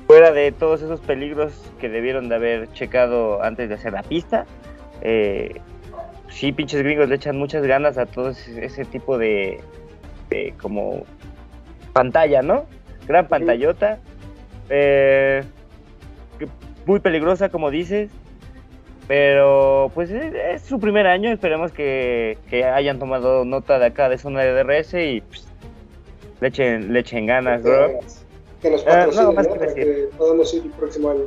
fuera 0.07 0.31
de 0.31 0.51
todos 0.51 0.81
esos 0.81 0.99
peligros 1.01 1.71
que 1.79 1.89
debieron 1.89 2.29
de 2.29 2.35
haber 2.35 2.71
checado 2.71 3.43
antes 3.43 3.69
de 3.69 3.75
hacer 3.75 3.93
la 3.93 4.03
pista, 4.03 4.45
eh, 5.01 5.59
sí, 6.29 6.51
pinches 6.51 6.81
gringos 6.81 7.09
le 7.09 7.15
echan 7.15 7.37
muchas 7.37 7.65
ganas 7.65 7.97
a 7.97 8.05
todo 8.05 8.29
ese 8.29 8.85
tipo 8.85 9.17
de, 9.17 9.61
como 10.61 11.03
pantalla, 11.93 12.41
¿no? 12.41 12.65
Gran 13.07 13.27
pantallota. 13.27 13.99
Eh, 14.69 15.43
muy 16.85 16.99
peligrosa, 16.99 17.49
como 17.49 17.71
dices. 17.71 18.09
Pero 19.07 19.89
pues 19.93 20.11
es, 20.11 20.61
su 20.63 20.79
primer 20.79 21.07
año, 21.07 21.31
esperemos 21.31 21.71
que, 21.71 22.37
hayan 22.51 22.99
tomado 22.99 23.45
nota 23.45 23.79
de 23.79 23.85
acá 23.85 24.09
de 24.09 24.17
zona 24.17 24.41
de 24.41 24.51
DRS 24.51 24.93
y 24.95 25.21
pues, 25.21 25.47
le, 26.41 26.49
echen, 26.49 26.91
le 26.91 26.99
echen 26.99 27.25
ganas, 27.25 27.63
bro. 27.63 27.99
Que 28.61 28.71
nos 28.71 28.81
ah, 28.87 29.07
patrocinen, 29.07 29.35
Para 29.35 29.73
que 29.73 30.09
podamos 30.17 30.53
ir 30.53 30.63
el 30.63 30.71
próximo 30.71 31.11
año. 31.11 31.25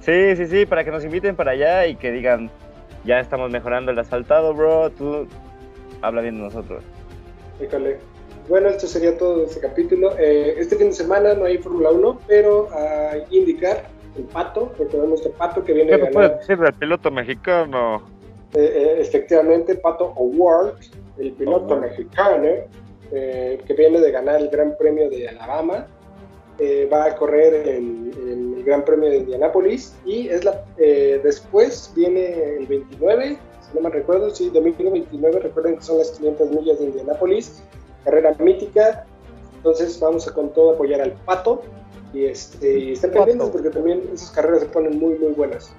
Sí, 0.00 0.36
sí, 0.36 0.46
sí, 0.46 0.66
para 0.66 0.84
que 0.84 0.90
nos 0.90 1.04
inviten 1.04 1.34
para 1.34 1.52
allá 1.52 1.86
y 1.86 1.96
que 1.96 2.12
digan, 2.12 2.50
ya 3.04 3.20
estamos 3.20 3.50
mejorando 3.50 3.90
el 3.90 3.98
asfaltado, 3.98 4.52
bro, 4.52 4.90
tú 4.90 5.26
habla 6.02 6.20
bien 6.20 6.36
de 6.36 6.42
nosotros. 6.42 6.84
Bueno, 8.48 8.68
esto 8.68 8.86
sería 8.86 9.16
todo 9.16 9.38
de 9.38 9.44
este 9.46 9.60
capítulo. 9.60 10.16
Eh, 10.18 10.54
este 10.58 10.76
fin 10.76 10.88
de 10.88 10.92
semana 10.92 11.34
no 11.34 11.46
hay 11.46 11.58
Fórmula 11.58 11.90
1, 11.90 12.20
pero 12.28 12.68
hay 12.72 13.24
indicar 13.30 13.95
el 14.16 14.24
Pato, 14.24 14.72
recordemos 14.78 15.24
el 15.24 15.32
Pato 15.32 15.64
que 15.64 15.72
viene 15.72 15.92
de 15.92 16.10
ganar. 16.10 16.38
decir 16.38 16.58
del 16.58 16.72
piloto 16.74 17.10
mexicano? 17.10 18.02
Eh, 18.54 18.72
eh, 18.74 18.96
efectivamente, 19.00 19.74
Pato 19.74 20.14
Award, 20.16 20.76
el 21.18 21.32
piloto 21.32 21.76
mexicano, 21.76 22.48
eh, 23.12 23.60
que 23.66 23.74
viene 23.74 24.00
de 24.00 24.10
ganar 24.10 24.40
el 24.40 24.48
Gran 24.48 24.76
Premio 24.78 25.10
de 25.10 25.28
Alabama, 25.28 25.86
va 26.90 27.04
a 27.04 27.14
correr 27.16 27.68
en, 27.68 28.10
el 28.56 28.64
Gran 28.64 28.82
Premio 28.82 29.10
de 29.10 29.18
Indianápolis 29.18 29.94
y 30.06 30.28
es 30.28 30.42
la, 30.42 30.64
después 30.78 31.92
viene 31.94 32.56
el 32.56 32.66
29, 32.66 33.38
si 33.60 33.74
no 33.74 33.82
me 33.82 33.90
recuerdo, 33.90 34.30
sí, 34.30 34.48
domingo 34.48 34.90
29, 34.90 35.40
recuerden 35.40 35.76
que 35.76 35.82
son 35.82 35.98
las 35.98 36.12
500 36.12 36.50
millas 36.52 36.78
de 36.78 36.86
Indianápolis, 36.86 37.62
carrera 38.04 38.34
mítica, 38.38 39.04
entonces 39.56 40.00
vamos 40.00 40.26
a 40.26 40.32
con 40.32 40.48
todo 40.54 40.70
apoyar 40.70 41.02
al 41.02 41.12
Pato 41.26 41.60
y, 42.16 42.24
este, 42.24 42.92
estén 42.92 43.10
pendientes 43.10 43.50
porque 43.50 43.68
también 43.68 44.02
esas 44.14 44.30
carreras 44.30 44.60
se 44.60 44.66
ponen 44.66 44.98
muy, 44.98 45.18
muy 45.18 45.32
buenas. 45.32 45.74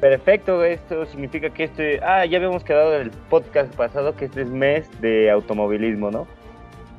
Perfecto, 0.00 0.64
esto 0.64 1.04
significa 1.06 1.50
que 1.50 1.64
este. 1.64 2.00
Ah, 2.02 2.24
ya 2.24 2.38
habíamos 2.38 2.64
quedado 2.64 2.94
en 2.94 3.02
el 3.02 3.10
podcast 3.10 3.74
pasado 3.74 4.16
que 4.16 4.26
este 4.26 4.42
es 4.42 4.48
mes 4.48 4.88
de 5.00 5.30
automovilismo, 5.30 6.10
¿no? 6.10 6.26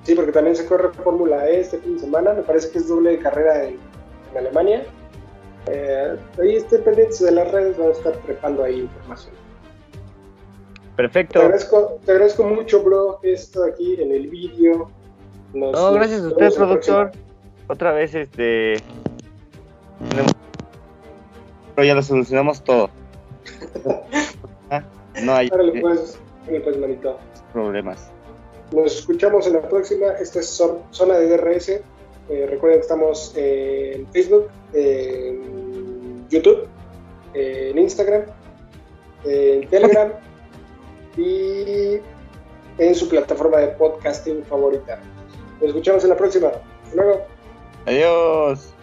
Sí, 0.04 0.14
porque 0.14 0.32
también 0.32 0.56
se 0.56 0.66
corre 0.66 0.90
Fórmula 0.94 1.48
E 1.48 1.62
este 1.62 1.80
fin 1.80 1.96
de 1.96 2.02
semana. 2.02 2.34
Me 2.34 2.44
parece 2.44 2.70
que 2.72 2.78
es 2.78 2.88
doble 2.88 3.18
carrera 3.20 3.66
en, 3.66 3.80
Alemania. 4.38 4.84
Eh, 5.68 6.16
ahí 6.40 6.56
estén 6.56 6.84
pendientes 6.84 7.20
de 7.20 7.32
las 7.32 7.52
redes, 7.52 7.78
vamos 7.78 7.96
a 7.96 8.00
estar 8.00 8.14
trepando 8.24 8.64
ahí 8.64 8.82
información. 8.82 9.34
Perfecto. 10.96 11.40
Te 11.40 11.46
agradezco, 11.46 12.00
te 12.06 12.12
agradezco 12.12 12.44
mucho, 12.44 12.84
bro, 12.84 13.20
esto 13.24 13.64
aquí 13.64 14.00
en 14.00 14.12
el 14.12 14.28
vídeo. 14.28 14.92
no, 15.54 15.94
gracias 15.94 16.22
a 16.22 16.28
usted, 16.28 16.54
productor 16.54 17.12
otra 17.68 17.92
vez 17.92 18.16
este 18.16 18.78
pero 21.76 21.86
ya 21.86 21.94
lo 21.94 22.02
solucionamos 22.02 22.64
todo. 22.64 22.90
Ah, 24.70 24.84
no 25.24 25.34
hay 25.34 25.48
pues, 25.48 26.20
pues, 26.46 26.78
manito. 26.78 27.18
problemas. 27.54 28.12
Nos 28.74 28.98
escuchamos 28.98 29.48
en 29.48 29.54
la 29.54 29.62
próxima. 29.62 30.08
Esta 30.20 30.42
es 30.42 30.50
Zona 30.92 31.18
de 31.20 31.38
DRS. 31.38 31.70
Eh, 31.70 32.48
recuerden 32.50 32.80
que 32.80 32.82
estamos 32.82 33.34
en 33.38 34.06
Facebook, 34.08 34.50
en 34.74 36.28
YouTube, 36.28 36.68
en 37.34 37.78
Instagram, 37.78 38.24
en 39.24 39.70
Telegram 39.70 40.12
y 41.18 42.00
en 42.78 42.96
su 42.96 43.08
plataforma 43.08 43.60
de 43.60 43.68
podcasting 43.68 44.44
favorita. 44.44 45.00
Nos 45.62 45.70
escuchamos 45.70 46.04
en 46.04 46.10
la 46.10 46.18
próxima. 46.18 46.48
Hasta 46.84 46.96
luego. 46.96 47.37
Adiós. 47.88 48.77